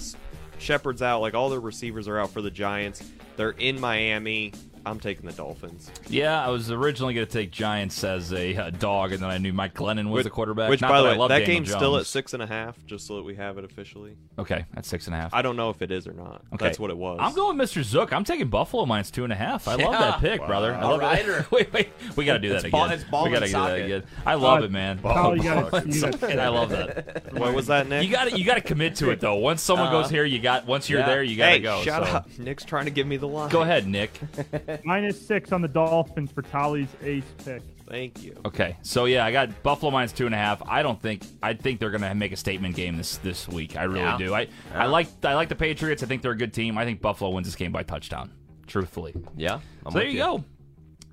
Shepard's 0.58 1.02
out. 1.04 1.22
Like 1.22 1.36
all 1.36 1.50
their 1.50 1.60
receivers 1.60 2.08
are 2.08 2.18
out 2.20 2.32
for 2.32 2.42
the 2.42 2.50
Giants. 2.50 3.04
They're 3.40 3.52
in 3.52 3.80
Miami. 3.80 4.52
I'm 4.86 5.00
taking 5.00 5.26
the 5.26 5.32
Dolphins. 5.34 5.92
Yeah, 6.10 6.44
I 6.46 6.50
was 6.50 6.72
originally 6.72 7.14
going 7.14 7.26
to 7.28 7.32
take 7.32 7.52
Giants 7.52 8.04
as 8.04 8.34
a 8.34 8.56
uh, 8.56 8.70
dog, 8.72 9.12
and 9.12 9.22
then 9.22 9.30
I 9.30 9.38
knew 9.38 9.54
Mike 9.54 9.74
Glennon 9.74 10.06
was 10.06 10.16
Which- 10.20 10.24
the 10.26 10.30
quarterback. 10.30 10.70
Which, 10.70 10.82
Not 10.82 10.90
by 10.90 10.98
that 10.98 11.04
the 11.04 11.10
I 11.10 11.12
way, 11.14 11.18
love 11.18 11.30
that 11.30 11.40
Daniel 11.40 11.56
game's 11.58 11.72
still 11.72 11.98
at 11.98 12.06
six 12.06 12.34
and 12.34 12.42
a 12.44 12.48
half, 12.48 12.78
just 12.86 13.06
so 13.08 13.16
that 13.18 13.24
we 13.24 13.36
have 13.36 13.58
it 13.58 13.64
officially. 13.66 14.16
Okay, 14.38 14.66
at 14.76 14.86
six 14.86 15.06
and 15.08 15.16
a 15.16 15.18
half. 15.18 15.34
I 15.34 15.42
don't 15.42 15.56
know 15.58 15.70
if 15.70 15.82
it 15.82 15.92
is 15.92 16.08
or 16.08 16.14
not. 16.14 16.42
Okay. 16.54 16.66
That's 16.66 16.80
what 16.80 16.90
it 16.92 16.98
was. 16.98 17.20
I'm 17.22 17.34
going 17.34 17.58
Mr. 17.58 17.84
Zook. 17.84 18.14
I'm 18.14 18.24
taking 18.24 18.48
Buffalo 18.50 18.86
minus 18.86 19.12
two 19.12 19.24
and 19.24 19.34
a 19.34 19.36
half. 19.36 19.68
I 19.68 19.76
love 19.76 19.92
that 19.94 20.20
pick, 20.20 20.46
brother. 20.46 20.74
I 20.74 20.84
love 20.86 21.02
Alrighter. 21.02 21.38
that. 21.40 21.52
wait, 21.52 21.74
wait. 21.74 21.90
We 22.16 22.26
got 22.26 22.34
to 22.34 22.40
do 22.40 22.50
that 22.50 22.56
It's 22.56 22.64
again. 22.66 22.72
ball- 22.72 22.90
it's 22.90 23.04
ball 23.04 23.26
we 23.26 23.32
gotta 23.32 23.46
do 23.48 23.52
that 23.54 23.80
again. 23.80 24.04
I 24.26 24.36
love 24.36 24.62
Uh, 24.62 24.66
it, 24.66 24.72
man. 24.72 25.00
Kyle, 25.02 25.36
you 25.36 25.44
gotta, 25.44 25.88
you 25.90 26.02
gotta 26.02 26.42
I 26.42 26.48
love 26.48 26.70
that. 26.70 27.34
What 27.34 27.54
was 27.54 27.68
that, 27.68 27.88
Nick? 27.88 28.04
You 28.06 28.12
got 28.12 28.30
to 28.30 28.38
you 28.38 28.46
got 28.46 28.56
to 28.56 28.62
commit 28.62 28.96
to 28.98 29.10
it 29.12 29.20
though. 29.20 29.36
Once 29.36 29.62
someone 29.62 29.88
Uh-huh. 29.88 30.02
goes 30.02 30.10
here, 30.12 30.24
you 30.26 30.40
got 30.40 30.66
once 30.66 30.90
you're 30.90 31.00
Yeah. 31.00 31.06
there, 31.08 31.24
you 31.24 31.36
got 31.38 31.46
to 31.48 31.52
hey, 31.52 31.60
go. 31.60 31.82
shut 31.82 32.06
so. 32.08 32.14
up. 32.14 32.30
Nick's 32.40 32.64
trying 32.66 32.86
to 32.86 32.92
give 32.92 33.08
me 33.08 33.18
the 33.18 33.28
line. 33.28 33.50
Go 33.50 33.62
ahead, 33.62 33.88
Nick. 33.88 34.12
minus 34.84 35.26
six 35.26 35.52
on 35.52 35.62
the 35.62 35.68
Dolphins 35.68 36.32
for 36.32 36.42
Tolly's 36.42 36.90
ace 37.04 37.24
pick. 37.44 37.62
Thank 37.88 38.22
you. 38.24 38.36
Okay, 38.46 38.78
so 38.84 39.06
yeah, 39.06 39.26
I 39.26 39.32
got 39.32 39.64
Buffalo 39.64 39.92
minus 39.92 40.12
two 40.12 40.28
and 40.28 40.36
a 40.36 40.38
half. 40.38 40.62
I 40.68 40.84
don't 40.84 41.02
think 41.02 41.24
I 41.42 41.54
think 41.56 41.80
they're 41.80 41.90
going 41.90 42.02
to 42.04 42.14
make 42.14 42.32
a 42.32 42.36
statement 42.38 42.76
game 42.76 42.98
this 42.98 43.18
this 43.18 43.48
week. 43.48 43.76
I 43.78 43.84
really 43.84 44.02
Yeah. 44.02 44.18
do. 44.18 44.34
I 44.36 44.48
I 44.74 44.86
like 44.86 45.08
I 45.26 45.34
like 45.34 45.50
the 45.50 45.56
Patriots. 45.56 46.04
I 46.04 46.06
think 46.06 46.22
they're 46.22 46.32
a 46.34 46.38
good 46.38 46.54
team. 46.54 46.78
I 46.78 46.86
think 46.86 47.02
Buffalo 47.02 47.32
wins 47.32 47.48
this 47.48 47.56
game 47.56 47.72
by 47.72 47.82
touchdown. 47.84 48.32
Truthfully, 48.68 49.16
Yeah. 49.36 49.56
I'm 49.86 49.92
so 49.92 49.98
there 49.98 50.06
with 50.08 50.14
you 50.14 50.20
go. 50.20 50.44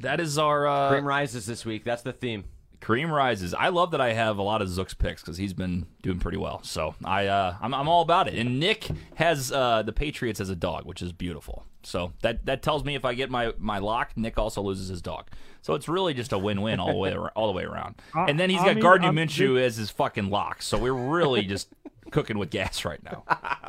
That 0.00 0.20
is 0.20 0.36
our 0.36 0.66
uh, 0.66 0.90
Cream 0.90 1.06
rises 1.06 1.46
this 1.46 1.64
week. 1.64 1.82
That's 1.84 2.02
the 2.02 2.12
theme. 2.12 2.44
Cream 2.80 3.10
rises. 3.10 3.54
I 3.54 3.68
love 3.68 3.90
that 3.92 4.00
I 4.00 4.12
have 4.12 4.38
a 4.38 4.42
lot 4.42 4.62
of 4.62 4.68
Zook's 4.68 4.94
picks 4.94 5.22
because 5.22 5.36
he's 5.36 5.52
been 5.52 5.86
doing 6.02 6.18
pretty 6.18 6.38
well. 6.38 6.62
So 6.62 6.94
I, 7.04 7.26
uh, 7.26 7.56
I'm, 7.60 7.72
I'm 7.74 7.88
all 7.88 8.02
about 8.02 8.28
it. 8.28 8.34
And 8.34 8.60
Nick 8.60 8.88
has 9.16 9.50
uh, 9.50 9.82
the 9.82 9.92
Patriots 9.92 10.40
as 10.40 10.50
a 10.50 10.56
dog, 10.56 10.84
which 10.84 11.02
is 11.02 11.12
beautiful. 11.12 11.64
So 11.82 12.12
that 12.22 12.46
that 12.46 12.62
tells 12.62 12.84
me 12.84 12.94
if 12.96 13.04
I 13.04 13.14
get 13.14 13.30
my, 13.30 13.52
my 13.58 13.78
lock, 13.78 14.12
Nick 14.16 14.38
also 14.38 14.60
loses 14.60 14.88
his 14.88 15.00
dog. 15.00 15.28
So 15.62 15.74
it's 15.74 15.88
really 15.88 16.14
just 16.14 16.32
a 16.32 16.38
win 16.38 16.60
win 16.62 16.78
all 16.80 16.88
the 16.92 16.98
way 16.98 17.12
ar- 17.12 17.32
all 17.34 17.46
the 17.46 17.52
way 17.52 17.64
around. 17.64 17.96
And 18.14 18.38
then 18.38 18.50
he's 18.50 18.60
got 18.60 18.74
mean, 18.74 18.82
Gardner 18.82 19.06
I'm- 19.08 19.16
Minshew 19.16 19.60
as 19.60 19.76
his 19.76 19.90
fucking 19.90 20.28
lock. 20.30 20.62
So 20.62 20.78
we're 20.78 20.92
really 20.92 21.42
just 21.44 21.68
cooking 22.10 22.38
with 22.38 22.50
gas 22.50 22.84
right 22.84 23.02
now. 23.02 23.24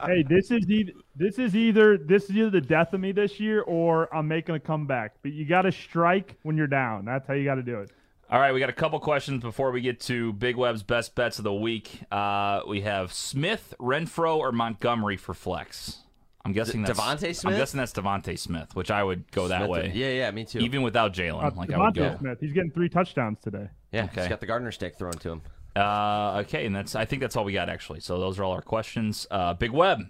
Hey, 0.05 0.23
this 0.27 0.51
is 0.51 0.69
either 0.69 0.91
this 1.15 1.37
is 1.39 1.55
either 1.55 1.97
this 1.97 2.25
is 2.25 2.31
either 2.37 2.49
the 2.49 2.61
death 2.61 2.93
of 2.93 2.99
me 3.01 3.11
this 3.11 3.39
year 3.39 3.61
or 3.61 4.13
I'm 4.15 4.27
making 4.27 4.55
a 4.55 4.59
comeback. 4.59 5.15
But 5.21 5.31
you 5.33 5.45
got 5.45 5.63
to 5.63 5.71
strike 5.71 6.35
when 6.43 6.57
you're 6.57 6.67
down. 6.67 7.05
That's 7.05 7.27
how 7.27 7.33
you 7.35 7.45
got 7.45 7.55
to 7.55 7.63
do 7.63 7.79
it. 7.81 7.91
All 8.30 8.39
right, 8.39 8.53
we 8.53 8.59
got 8.59 8.69
a 8.69 8.73
couple 8.73 8.99
questions 8.99 9.41
before 9.41 9.71
we 9.71 9.80
get 9.80 10.01
to 10.01 10.34
Big 10.34 10.57
Web's 10.57 10.84
best 10.84 11.15
bets 11.15 11.38
of 11.38 11.45
the 11.45 11.53
week. 11.53 12.01
Uh, 12.11 12.59
we 12.67 12.82
have 12.82 13.13
Smith, 13.13 13.73
Renfrow, 13.80 14.38
or 14.38 14.51
Montgomery 14.51 15.15
for 15.15 15.34
flex. 15.34 15.99
I'm 16.43 16.51
guessing 16.51 16.82
D- 16.82 16.88
that's 16.88 16.99
DeVonta 16.99 17.34
Smith. 17.36 17.53
I'm 17.53 17.57
guessing 17.59 17.78
that's 17.78 17.93
DeVonta 17.93 18.38
Smith, 18.38 18.75
which 18.75 18.91
I 18.91 19.01
would 19.01 19.32
go 19.32 19.47
that 19.47 19.59
Smith- 19.59 19.69
way, 19.69 19.91
Yeah, 19.95 20.09
yeah, 20.09 20.32
me 20.32 20.43
too. 20.43 20.59
even 20.59 20.82
without 20.82 21.13
Jalen. 21.13 21.41
Uh, 21.43 21.51
like 21.55 21.71
I 21.71 21.78
would 21.78 21.93
DeVonta 21.93 22.11
go. 22.13 22.17
Smith, 22.19 22.38
he's 22.41 22.51
getting 22.51 22.71
three 22.71 22.89
touchdowns 22.89 23.39
today. 23.39 23.69
yeah, 23.93 24.05
Okay. 24.05 24.21
he's 24.21 24.30
got 24.30 24.41
the 24.41 24.45
Gardner 24.45 24.71
stick 24.73 24.97
thrown 24.97 25.13
to 25.13 25.32
him. 25.32 25.41
Uh, 25.75 26.41
okay, 26.45 26.65
and 26.65 26.75
that's 26.75 26.95
I 26.95 27.05
think 27.05 27.21
that's 27.21 27.38
all 27.38 27.45
we 27.45 27.53
got 27.53 27.69
actually. 27.69 28.01
So 28.01 28.19
those 28.19 28.39
are 28.39 28.43
all 28.43 28.51
our 28.53 28.61
questions. 28.61 29.25
Uh, 29.32 29.53
Big 29.53 29.71
Web, 29.71 30.01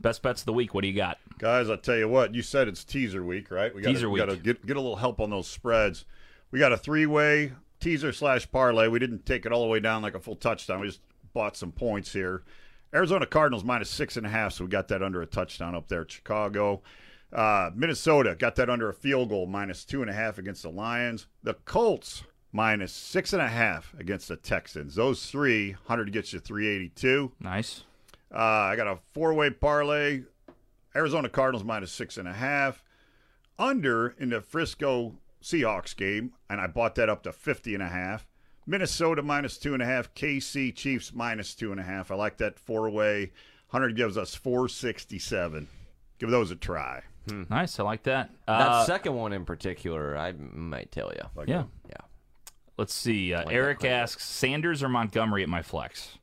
best 0.00 0.20
bets 0.22 0.42
of 0.42 0.46
the 0.46 0.52
week. 0.52 0.74
What 0.74 0.80
do 0.82 0.88
you 0.88 0.94
got? 0.96 1.18
Guys, 1.38 1.70
I 1.70 1.76
tell 1.76 1.96
you 1.96 2.08
what, 2.08 2.34
you 2.34 2.42
said 2.42 2.66
it's 2.66 2.82
teaser 2.82 3.22
week, 3.22 3.50
right? 3.52 3.72
We 3.74 3.82
gotta, 3.82 3.94
Teaser 3.94 4.08
we 4.08 4.20
week. 4.20 4.28
got 4.28 4.34
to 4.34 4.40
get 4.42 4.66
get 4.66 4.76
a 4.76 4.80
little 4.80 4.96
help 4.96 5.20
on 5.20 5.30
those 5.30 5.46
spreads. 5.46 6.04
We 6.52 6.58
got 6.58 6.70
a 6.70 6.76
three 6.76 7.06
way 7.06 7.52
teaser 7.80 8.12
slash 8.12 8.48
parlay. 8.52 8.86
We 8.86 9.00
didn't 9.00 9.26
take 9.26 9.44
it 9.44 9.52
all 9.52 9.62
the 9.62 9.68
way 9.68 9.80
down 9.80 10.02
like 10.02 10.14
a 10.14 10.20
full 10.20 10.36
touchdown. 10.36 10.80
We 10.80 10.86
just 10.86 11.00
bought 11.32 11.56
some 11.56 11.72
points 11.72 12.12
here. 12.12 12.44
Arizona 12.94 13.26
Cardinals 13.26 13.64
minus 13.64 13.88
six 13.88 14.18
and 14.18 14.26
a 14.26 14.28
half, 14.28 14.52
so 14.52 14.64
we 14.64 14.70
got 14.70 14.88
that 14.88 15.02
under 15.02 15.22
a 15.22 15.26
touchdown 15.26 15.74
up 15.74 15.88
there. 15.88 16.06
Chicago, 16.06 16.82
uh, 17.32 17.70
Minnesota 17.74 18.36
got 18.38 18.54
that 18.56 18.68
under 18.68 18.90
a 18.90 18.94
field 18.94 19.30
goal, 19.30 19.46
minus 19.46 19.84
two 19.84 20.02
and 20.02 20.10
a 20.10 20.14
half 20.14 20.36
against 20.36 20.62
the 20.62 20.68
Lions. 20.68 21.26
The 21.42 21.54
Colts 21.54 22.24
minus 22.52 22.92
six 22.92 23.32
and 23.32 23.40
a 23.40 23.48
half 23.48 23.94
against 23.98 24.28
the 24.28 24.36
Texans. 24.36 24.94
Those 24.94 25.26
three 25.26 25.72
hundred 25.86 26.12
gets 26.12 26.34
you 26.34 26.38
three 26.38 26.68
eighty 26.68 26.90
two. 26.90 27.32
Nice. 27.40 27.84
Uh, 28.30 28.36
I 28.38 28.76
got 28.76 28.86
a 28.86 28.98
four 29.14 29.32
way 29.32 29.48
parlay. 29.48 30.24
Arizona 30.94 31.30
Cardinals 31.30 31.64
minus 31.64 31.90
six 31.90 32.18
and 32.18 32.28
a 32.28 32.34
half. 32.34 32.84
Under 33.58 34.14
in 34.18 34.28
the 34.28 34.42
Frisco 34.42 35.14
Seahawks 35.42 35.94
game, 35.96 36.32
and 36.48 36.60
I 36.60 36.66
bought 36.66 36.94
that 36.96 37.08
up 37.08 37.22
to 37.24 37.32
50 37.32 37.74
and 37.74 37.82
a 37.82 37.88
half. 37.88 38.26
Minnesota 38.66 39.22
minus 39.22 39.58
two 39.58 39.74
and 39.74 39.82
a 39.82 39.86
half. 39.86 40.14
KC 40.14 40.74
Chiefs 40.74 41.12
minus 41.12 41.54
two 41.54 41.72
and 41.72 41.80
a 41.80 41.84
half. 41.84 42.10
I 42.10 42.14
like 42.14 42.38
that 42.38 42.58
four 42.58 42.88
way. 42.90 43.32
100 43.70 43.96
gives 43.96 44.16
us 44.16 44.34
467. 44.34 45.66
Give 46.18 46.30
those 46.30 46.50
a 46.50 46.56
try. 46.56 47.02
Nice. 47.50 47.78
I 47.80 47.82
like 47.84 48.02
that. 48.04 48.30
That 48.46 48.52
Uh, 48.70 48.84
second 48.84 49.14
one 49.14 49.32
in 49.32 49.44
particular, 49.44 50.16
I 50.16 50.32
might 50.32 50.90
tell 50.92 51.12
you. 51.12 51.44
yeah. 51.46 51.64
Yeah. 51.88 51.96
Let's 52.76 52.94
see. 52.94 53.32
Uh, 53.34 53.44
Eric 53.48 53.84
asks 53.84 54.24
Sanders 54.24 54.82
or 54.82 54.88
Montgomery 54.88 55.42
at 55.42 55.48
my 55.48 55.62
flex. 55.62 56.18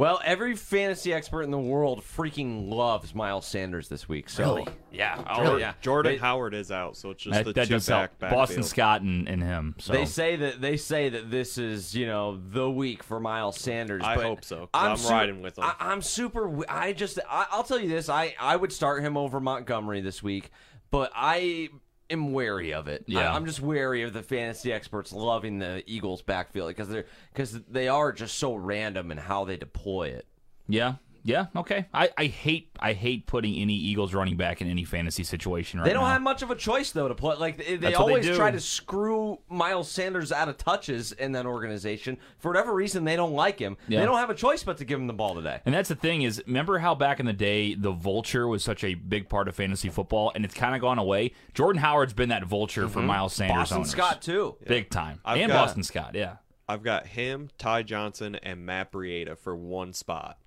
Well, 0.00 0.18
every 0.24 0.56
fantasy 0.56 1.12
expert 1.12 1.42
in 1.42 1.50
the 1.50 1.58
world 1.58 2.02
freaking 2.02 2.70
loves 2.70 3.14
Miles 3.14 3.46
Sanders 3.46 3.88
this 3.90 4.08
week. 4.08 4.30
So 4.30 4.54
Really? 4.56 4.66
yeah, 4.90 5.22
oh, 5.28 5.44
Jor- 5.44 5.60
yeah. 5.60 5.72
Jordan 5.82 6.12
They- 6.12 6.18
Howard 6.18 6.54
is 6.54 6.72
out, 6.72 6.96
so 6.96 7.10
it's 7.10 7.22
just 7.22 7.34
That, 7.34 7.44
the 7.44 7.52
that 7.52 7.68
two 7.68 7.74
does 7.74 7.86
back. 7.86 8.18
Boston 8.18 8.38
backfield. 8.38 8.64
Scott 8.64 9.02
and, 9.02 9.28
and 9.28 9.42
him. 9.42 9.74
So 9.78 9.92
They 9.92 10.06
say 10.06 10.36
that 10.36 10.62
they 10.62 10.78
say 10.78 11.10
that 11.10 11.30
this 11.30 11.58
is 11.58 11.94
you 11.94 12.06
know 12.06 12.40
the 12.50 12.70
week 12.70 13.02
for 13.02 13.20
Miles 13.20 13.60
Sanders. 13.60 14.00
I 14.02 14.14
but 14.16 14.24
hope 14.24 14.42
so, 14.42 14.60
'cause 14.60 14.68
I'm 14.72 14.96
su- 14.96 15.10
riding 15.12 15.42
with 15.42 15.58
him. 15.58 15.64
I, 15.64 15.74
I'm 15.78 16.00
super. 16.00 16.44
w- 16.46 16.64
I 16.66 16.94
just 16.94 17.18
I, 17.28 17.44
I'll 17.50 17.62
tell 17.64 17.78
you 17.78 17.90
this. 17.90 18.08
I 18.08 18.34
I 18.40 18.56
would 18.56 18.72
start 18.72 19.02
him 19.02 19.18
over 19.18 19.38
Montgomery 19.38 20.00
this 20.00 20.22
week, 20.22 20.50
but 20.90 21.12
I 21.14 21.68
am 22.10 22.32
wary 22.32 22.72
of 22.72 22.88
it. 22.88 23.04
Yeah. 23.06 23.32
I, 23.32 23.36
am 23.36 23.46
just 23.46 23.60
wary 23.60 24.02
of 24.02 24.12
the 24.12 24.22
fantasy 24.22 24.72
experts 24.72 25.12
loving 25.12 25.58
the 25.58 25.82
Eagles 25.86 26.22
backfield 26.22 26.68
because 26.68 26.88
they're 26.88 27.06
because 27.32 27.60
they 27.70 27.88
are 27.88 28.12
just 28.12 28.38
so 28.38 28.54
random 28.54 29.10
in 29.10 29.18
how 29.18 29.44
they 29.44 29.56
deploy 29.56 30.08
it. 30.08 30.26
yeah, 30.68 30.94
yeah, 31.22 31.46
okay. 31.56 31.86
I, 31.92 32.10
I 32.16 32.26
hate 32.26 32.70
I 32.80 32.92
hate 32.92 33.26
putting 33.26 33.54
any 33.56 33.74
Eagles 33.74 34.14
running 34.14 34.36
back 34.36 34.60
in 34.60 34.68
any 34.68 34.84
fantasy 34.84 35.22
situation 35.24 35.78
right 35.80 35.84
now. 35.84 35.88
They 35.88 35.94
don't 35.94 36.04
now. 36.04 36.10
have 36.10 36.22
much 36.22 36.42
of 36.42 36.50
a 36.50 36.54
choice 36.54 36.92
though 36.92 37.08
to 37.08 37.14
play. 37.14 37.36
Like 37.36 37.58
they, 37.58 37.64
they 37.64 37.76
That's 37.76 37.98
what 37.98 38.06
they 38.06 38.12
always 38.14 38.36
try 38.36 38.50
to 38.50 38.60
screw 38.60 39.38
Miles 39.48 39.90
Sanders 39.90 40.32
out 40.32 40.48
of 40.48 40.56
touches 40.56 41.12
in 41.12 41.32
that 41.32 41.46
organization 41.46 42.16
for 42.38 42.50
whatever 42.50 42.72
reason. 42.74 43.04
They 43.04 43.16
don't 43.16 43.32
like 43.34 43.58
him. 43.58 43.76
Yeah. 43.88 44.00
They 44.00 44.06
don't 44.06 44.18
have 44.18 44.30
a 44.30 44.34
choice 44.34 44.62
but 44.62 44.78
to 44.78 44.84
give 44.84 44.98
him 44.98 45.06
the 45.06 45.12
ball 45.12 45.34
today. 45.34 45.60
And 45.64 45.74
that's 45.74 45.88
the 45.88 45.94
thing 45.94 46.22
is, 46.22 46.42
remember 46.46 46.78
how 46.78 46.94
back 46.94 47.20
in 47.20 47.26
the 47.26 47.32
day 47.32 47.74
the 47.74 47.92
vulture 47.92 48.48
was 48.48 48.64
such 48.64 48.82
a 48.84 48.94
big 48.94 49.28
part 49.28 49.48
of 49.48 49.54
fantasy 49.56 49.88
football, 49.88 50.32
and 50.34 50.44
it's 50.44 50.54
kind 50.54 50.74
of 50.74 50.80
gone 50.80 50.98
away. 50.98 51.32
Jordan 51.54 51.80
Howard's 51.82 52.12
been 52.14 52.30
that 52.30 52.44
vulture 52.44 52.88
for 52.88 53.00
Miles 53.00 53.34
Sanders 53.34 53.50
Mm-hmm. 53.50 53.60
Boston 53.60 53.76
owners. 53.78 53.90
Scott 53.90 54.22
too. 54.22 54.56
big 54.66 54.90
time, 54.90 55.20
I've 55.24 55.38
and 55.40 55.48
got- 55.50 55.66
Boston 55.66 55.82
Scott, 55.82 56.14
yeah. 56.14 56.36
I've 56.68 56.84
got 56.84 57.08
him, 57.08 57.48
Ty 57.58 57.82
Johnson, 57.82 58.36
and 58.36 58.64
Matt 58.64 58.92
Breida 58.92 59.36
for 59.36 59.56
one 59.56 59.92
spot. 59.92 60.38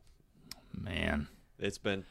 Man, 0.80 1.28
It's 1.60 1.78
been 1.78 2.04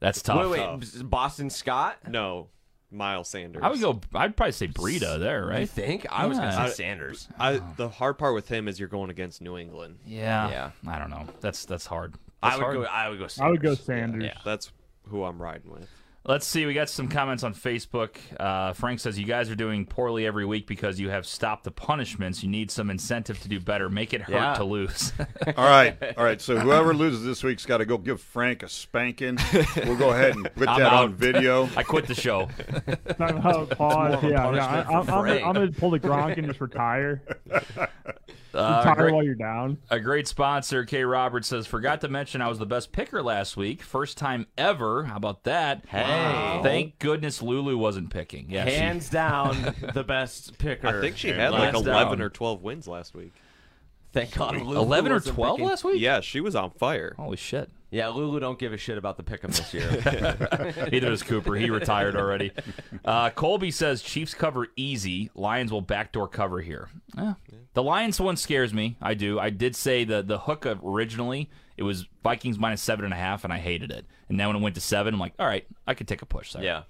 that's 0.00 0.22
tough. 0.22 0.40
Wait, 0.50 0.60
wait, 0.60 0.82
tough. 0.92 1.08
Boston 1.10 1.50
Scott? 1.50 1.98
no 2.08 2.48
Miles 2.90 3.28
Sanders. 3.28 3.62
I 3.62 3.68
would 3.68 3.80
go. 3.80 4.00
I'd 4.14 4.36
probably 4.36 4.52
say 4.52 4.68
Breida 4.68 5.18
there, 5.18 5.44
right? 5.44 5.60
You 5.60 5.66
think? 5.66 6.06
I 6.10 6.26
was 6.26 6.38
going 6.38 6.50
to 6.50 6.68
say 6.68 6.74
Sanders. 6.74 7.28
I, 7.38 7.60
the 7.76 7.88
hard 7.88 8.16
part 8.18 8.34
with 8.34 8.48
him 8.48 8.66
is 8.68 8.78
you're 8.80 8.88
going 8.88 9.10
against 9.10 9.42
New 9.42 9.58
England. 9.58 9.98
Yeah, 10.06 10.48
Yeah. 10.48 10.70
I 10.86 10.98
don't 10.98 11.10
know. 11.10 11.26
That's 11.40 11.64
that's 11.66 11.84
hard. 11.86 12.14
I 12.42 12.56
would 12.56 12.62
hard. 12.62 12.76
go. 12.76 12.82
I 12.84 13.08
would 13.08 13.18
go. 13.18 13.26
Sanders. 13.26 13.46
I 13.46 13.50
would 13.50 13.62
go 13.62 13.74
Sanders. 13.74 14.24
Yeah. 14.24 14.38
That's 14.44 14.72
who 15.08 15.24
I'm 15.24 15.40
riding 15.42 15.70
with. 15.70 15.88
Let's 16.24 16.46
see. 16.46 16.66
We 16.66 16.74
got 16.74 16.90
some 16.90 17.08
comments 17.08 17.42
on 17.42 17.54
Facebook. 17.54 18.16
Uh, 18.38 18.74
Frank 18.74 19.00
says 19.00 19.18
you 19.18 19.24
guys 19.24 19.48
are 19.48 19.54
doing 19.54 19.86
poorly 19.86 20.26
every 20.26 20.44
week 20.44 20.66
because 20.66 21.00
you 21.00 21.08
have 21.08 21.24
stopped 21.24 21.64
the 21.64 21.70
punishments. 21.70 22.42
You 22.42 22.50
need 22.50 22.70
some 22.70 22.90
incentive 22.90 23.40
to 23.40 23.48
do 23.48 23.58
better. 23.60 23.88
Make 23.88 24.12
it 24.12 24.20
hurt 24.20 24.32
Yeah. 24.34 24.54
to 24.54 24.64
lose. 24.64 25.14
All 25.56 25.64
right, 25.64 25.96
all 26.18 26.24
right. 26.24 26.38
So 26.40 26.58
whoever 26.58 26.92
loses 26.92 27.24
this 27.24 27.42
week's 27.42 27.64
got 27.64 27.78
to 27.78 27.86
go 27.86 27.96
give 27.96 28.20
Frank 28.20 28.62
a 28.62 28.68
spanking. 28.68 29.38
We'll 29.86 29.96
go 29.96 30.10
ahead 30.10 30.34
and 30.36 30.44
put 30.54 30.68
I'm 30.68 30.80
that 30.80 30.92
out. 30.92 31.04
on 31.04 31.14
video. 31.14 31.68
I 31.76 31.82
quit 31.82 32.06
the 32.06 32.14
show. 32.14 32.48
Time 33.16 33.38
out, 33.38 33.70
pause. 33.70 33.94
more 33.96 34.08
of 34.18 34.24
a 34.24 34.28
Yeah, 34.28 34.52
yeah. 34.54 34.66
I, 34.80 34.82
for 34.84 34.90
I'm, 34.92 34.98
I'm, 35.00 35.06
gonna, 35.06 35.34
I'm 35.46 35.54
gonna 35.54 35.72
pull 35.72 35.90
the 35.90 36.00
Gronk 36.00 36.36
and 36.36 36.46
just 36.46 36.60
retire. 36.60 37.22
Uh, 38.54 38.82
retire 38.84 38.94
great- 38.96 39.14
while 39.14 39.22
you're 39.22 39.34
down. 39.34 39.78
A 39.90 40.00
great 40.00 40.26
sponsor, 40.28 40.84
K. 40.84 41.04
Roberts 41.04 41.48
says, 41.48 41.66
forgot 41.66 42.00
to 42.02 42.08
mention 42.08 42.40
I 42.42 42.48
was 42.48 42.58
the 42.58 42.66
best 42.66 42.92
picker 42.92 43.22
last 43.22 43.56
week. 43.56 43.82
First 43.82 44.18
time 44.18 44.46
ever. 44.58 45.04
How 45.04 45.16
about 45.16 45.44
that? 45.44 45.84
Hey. 45.88 46.02
Thank 46.62 46.98
goodness 46.98 47.42
Lulu 47.42 47.76
wasn't 47.76 48.10
picking. 48.10 48.50
Yeah, 48.50 48.66
she- 48.66 48.74
Hands 48.74 49.08
down, 49.10 49.74
the 49.94 50.04
best 50.04 50.58
picker. 50.58 50.86
I 50.88 51.00
think 51.00 51.16
she 51.16 51.28
had 51.28 51.50
like 51.52 51.74
last 51.74 51.86
11 51.86 52.18
down. 52.18 52.22
or 52.26 52.30
12 52.30 52.62
wins 52.62 52.88
last 52.88 53.14
week. 53.14 53.32
Thank 54.12 54.34
God. 54.34 54.56
Lulu 54.56 54.78
11 54.78 55.12
or 55.12 55.20
12 55.20 55.56
picking. 55.56 55.68
last 55.68 55.84
week? 55.84 56.00
Yeah, 56.00 56.20
she 56.20 56.40
was 56.40 56.56
on 56.56 56.70
fire. 56.70 57.14
Holy 57.18 57.36
shit. 57.36 57.70
Yeah, 57.90 58.08
Lulu 58.08 58.38
don't 58.40 58.58
give 58.58 58.72
a 58.72 58.76
shit 58.76 58.98
about 58.98 59.16
the 59.16 59.22
pick'em 59.22 59.54
this 59.54 59.72
year. 59.72 59.88
Neither 60.90 61.08
does 61.08 61.22
Cooper. 61.22 61.54
He 61.54 61.70
retired 61.70 62.16
already. 62.16 62.52
Uh, 63.04 63.30
Colby 63.30 63.70
says 63.70 64.02
Chiefs 64.02 64.34
cover 64.34 64.68
easy. 64.76 65.30
Lions 65.34 65.72
will 65.72 65.80
backdoor 65.80 66.28
cover 66.28 66.60
here. 66.60 66.88
Eh, 67.16 67.32
The 67.74 67.82
Lions 67.82 68.20
one 68.20 68.36
scares 68.36 68.74
me. 68.74 68.96
I 69.00 69.14
do. 69.14 69.38
I 69.38 69.48
did 69.50 69.74
say 69.74 70.04
the 70.04 70.22
the 70.22 70.38
hook 70.40 70.66
of 70.66 70.80
originally 70.84 71.48
it 71.78 71.82
was 71.84 72.06
Vikings 72.22 72.58
minus 72.58 72.82
seven 72.82 73.04
and 73.04 73.14
a 73.14 73.16
half, 73.16 73.44
and 73.44 73.52
I 73.52 73.58
hated 73.58 73.90
it. 73.90 74.04
And 74.28 74.38
then 74.38 74.46
when 74.48 74.56
it 74.56 74.60
went 74.62 74.74
to 74.74 74.80
seven, 74.80 75.14
I'm 75.14 75.20
like, 75.20 75.32
all 75.38 75.46
right, 75.46 75.66
I 75.86 75.94
could 75.94 76.06
take 76.08 76.20
a 76.22 76.26
push 76.26 76.52
there. 76.52 76.62
yeah. 76.62 76.82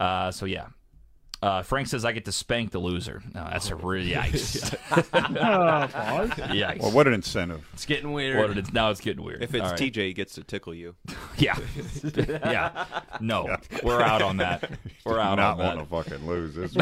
Uh, 0.00 0.30
so 0.30 0.46
yeah. 0.46 0.66
Uh, 1.42 1.62
Frank 1.62 1.88
says 1.88 2.06
I 2.06 2.12
get 2.12 2.24
to 2.24 2.32
spank 2.32 2.70
the 2.70 2.78
loser. 2.78 3.22
No, 3.34 3.44
that's 3.44 3.68
a 3.68 3.76
real 3.76 4.02
yikes. 4.16 4.72
Uh, 5.12 6.26
yikes. 6.48 6.80
Well, 6.80 6.90
what 6.92 7.06
an 7.06 7.12
incentive! 7.12 7.68
It's 7.74 7.84
getting 7.84 8.12
weird. 8.12 8.38
What 8.38 8.56
it 8.56 8.64
is- 8.64 8.72
now 8.72 8.88
it's 8.90 9.02
getting 9.02 9.22
weird. 9.22 9.42
If 9.42 9.54
it's 9.54 9.62
All 9.62 9.70
right. 9.72 9.78
TJ, 9.78 9.94
he 10.06 10.12
gets 10.14 10.36
to 10.36 10.42
tickle 10.44 10.72
you. 10.72 10.94
yeah, 11.36 11.58
yeah, 12.02 12.86
no, 13.20 13.56
we're 13.82 14.00
out 14.00 14.22
on 14.22 14.38
that. 14.38 14.70
We're 15.04 15.18
out 15.20 15.36
Not 15.36 15.52
on 15.52 15.58
that. 15.58 15.90
want 15.90 16.06
to 16.06 16.12
fucking 16.14 16.26
lose 16.26 16.54
this 16.54 16.74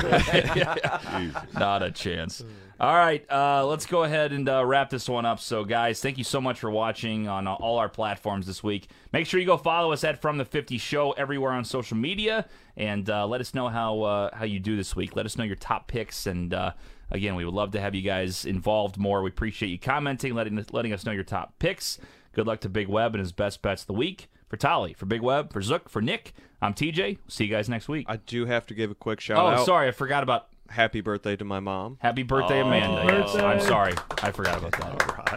Not 1.55 1.83
a 1.83 1.91
chance. 1.91 2.45
All 2.83 2.97
right, 2.97 3.25
uh, 3.31 3.65
let's 3.65 3.87
go 3.87 4.03
ahead 4.03 4.33
and 4.33 4.49
uh, 4.49 4.67
wrap 4.67 4.91
this 4.91 5.09
one 5.09 5.25
up. 5.25 5.39
So, 5.39 5.65
guys, 5.65 6.01
thank 6.01 6.19
you 6.19 6.25
so 6.25 6.41
much 6.41 6.59
for 6.59 6.69
watching 6.69 7.29
on 7.29 7.47
uh, 7.47 7.55
all 7.55 7.79
our 7.79 7.89
platforms 7.89 8.45
this 8.45 8.65
week. 8.65 8.89
Make 9.13 9.29
sure 9.29 9.39
you 9.39 9.47
go 9.47 9.57
follow 9.57 9.93
us 9.93 10.03
at 10.03 10.21
From 10.21 10.37
the 10.37 10.45
50 10.45 10.79
Show 10.79 11.13
everywhere 11.13 11.53
on 11.53 11.65
social 11.65 11.97
media, 11.97 12.45
and 12.77 13.09
uh, 13.09 13.25
let 13.29 13.41
us 13.41 13.55
know 13.55 13.69
how 13.69 14.03
uh, 14.03 14.31
how 14.35 14.47
you 14.47 14.59
do 14.59 14.77
this 14.77 14.97
week. 14.97 15.15
Let 15.15 15.27
us 15.27 15.39
know 15.39 15.45
your 15.45 15.55
top 15.55 15.87
picks, 15.87 16.27
and 16.27 16.53
uh, 16.53 16.73
again, 17.13 17.37
we 17.37 17.45
would 17.45 17.55
love 17.55 17.71
to 17.71 17.81
have 17.81 17.95
you 17.95 18.03
guys 18.03 18.45
involved 18.45 18.99
more. 18.99 19.23
We 19.23 19.31
appreciate 19.31 19.69
you 19.69 19.79
commenting, 19.79 20.35
letting 20.35 20.67
letting 20.73 20.93
us 20.93 21.07
know 21.07 21.13
your 21.13 21.23
top 21.23 21.61
picks. 21.61 22.01
Good 22.33 22.49
luck 22.49 22.59
to 22.63 22.69
Big 22.69 22.89
Web 22.89 23.15
and 23.15 23.21
his 23.21 23.31
best 23.31 23.63
bets 23.63 23.83
of 23.83 23.87
the 23.87 23.93
week. 23.93 24.29
For 24.49 24.57
Tolly, 24.57 24.93
for 24.93 25.07
Big 25.07 25.23
Web, 25.23 25.53
for 25.53 25.63
Zook, 25.63 25.89
for 25.89 26.03
Nick, 26.03 26.35
I'm 26.61 26.75
TJ. 26.75 27.19
See 27.29 27.45
you 27.45 27.51
guys 27.51 27.69
next 27.69 27.89
week. 27.89 28.07
I 28.09 28.17
do 28.17 28.45
have 28.47 28.67
to 28.67 28.75
give 28.75 28.91
a 28.91 28.95
quick 28.97 29.21
shout 29.21 29.39
oh, 29.39 29.61
out. 29.61 29.67
sorry, 29.67 29.87
I 29.87 29.93
forgot 29.93 30.25
about 30.25 30.49
Happy 30.73 31.03
birthday 31.03 31.37
to 31.37 31.45
my 31.45 31.61
mom. 31.61 31.99
Happy 32.01 32.23
birthday, 32.23 32.61
Amanda. 32.61 33.03
Happy 33.03 33.13
Yes, 33.13 33.35
I'm 33.37 33.61
sorry. 33.61 33.93
I 34.23 34.31
forgot 34.31 34.57
about 34.57 34.73
that. 34.73 34.85
All 34.85 35.17
right. 35.17 35.33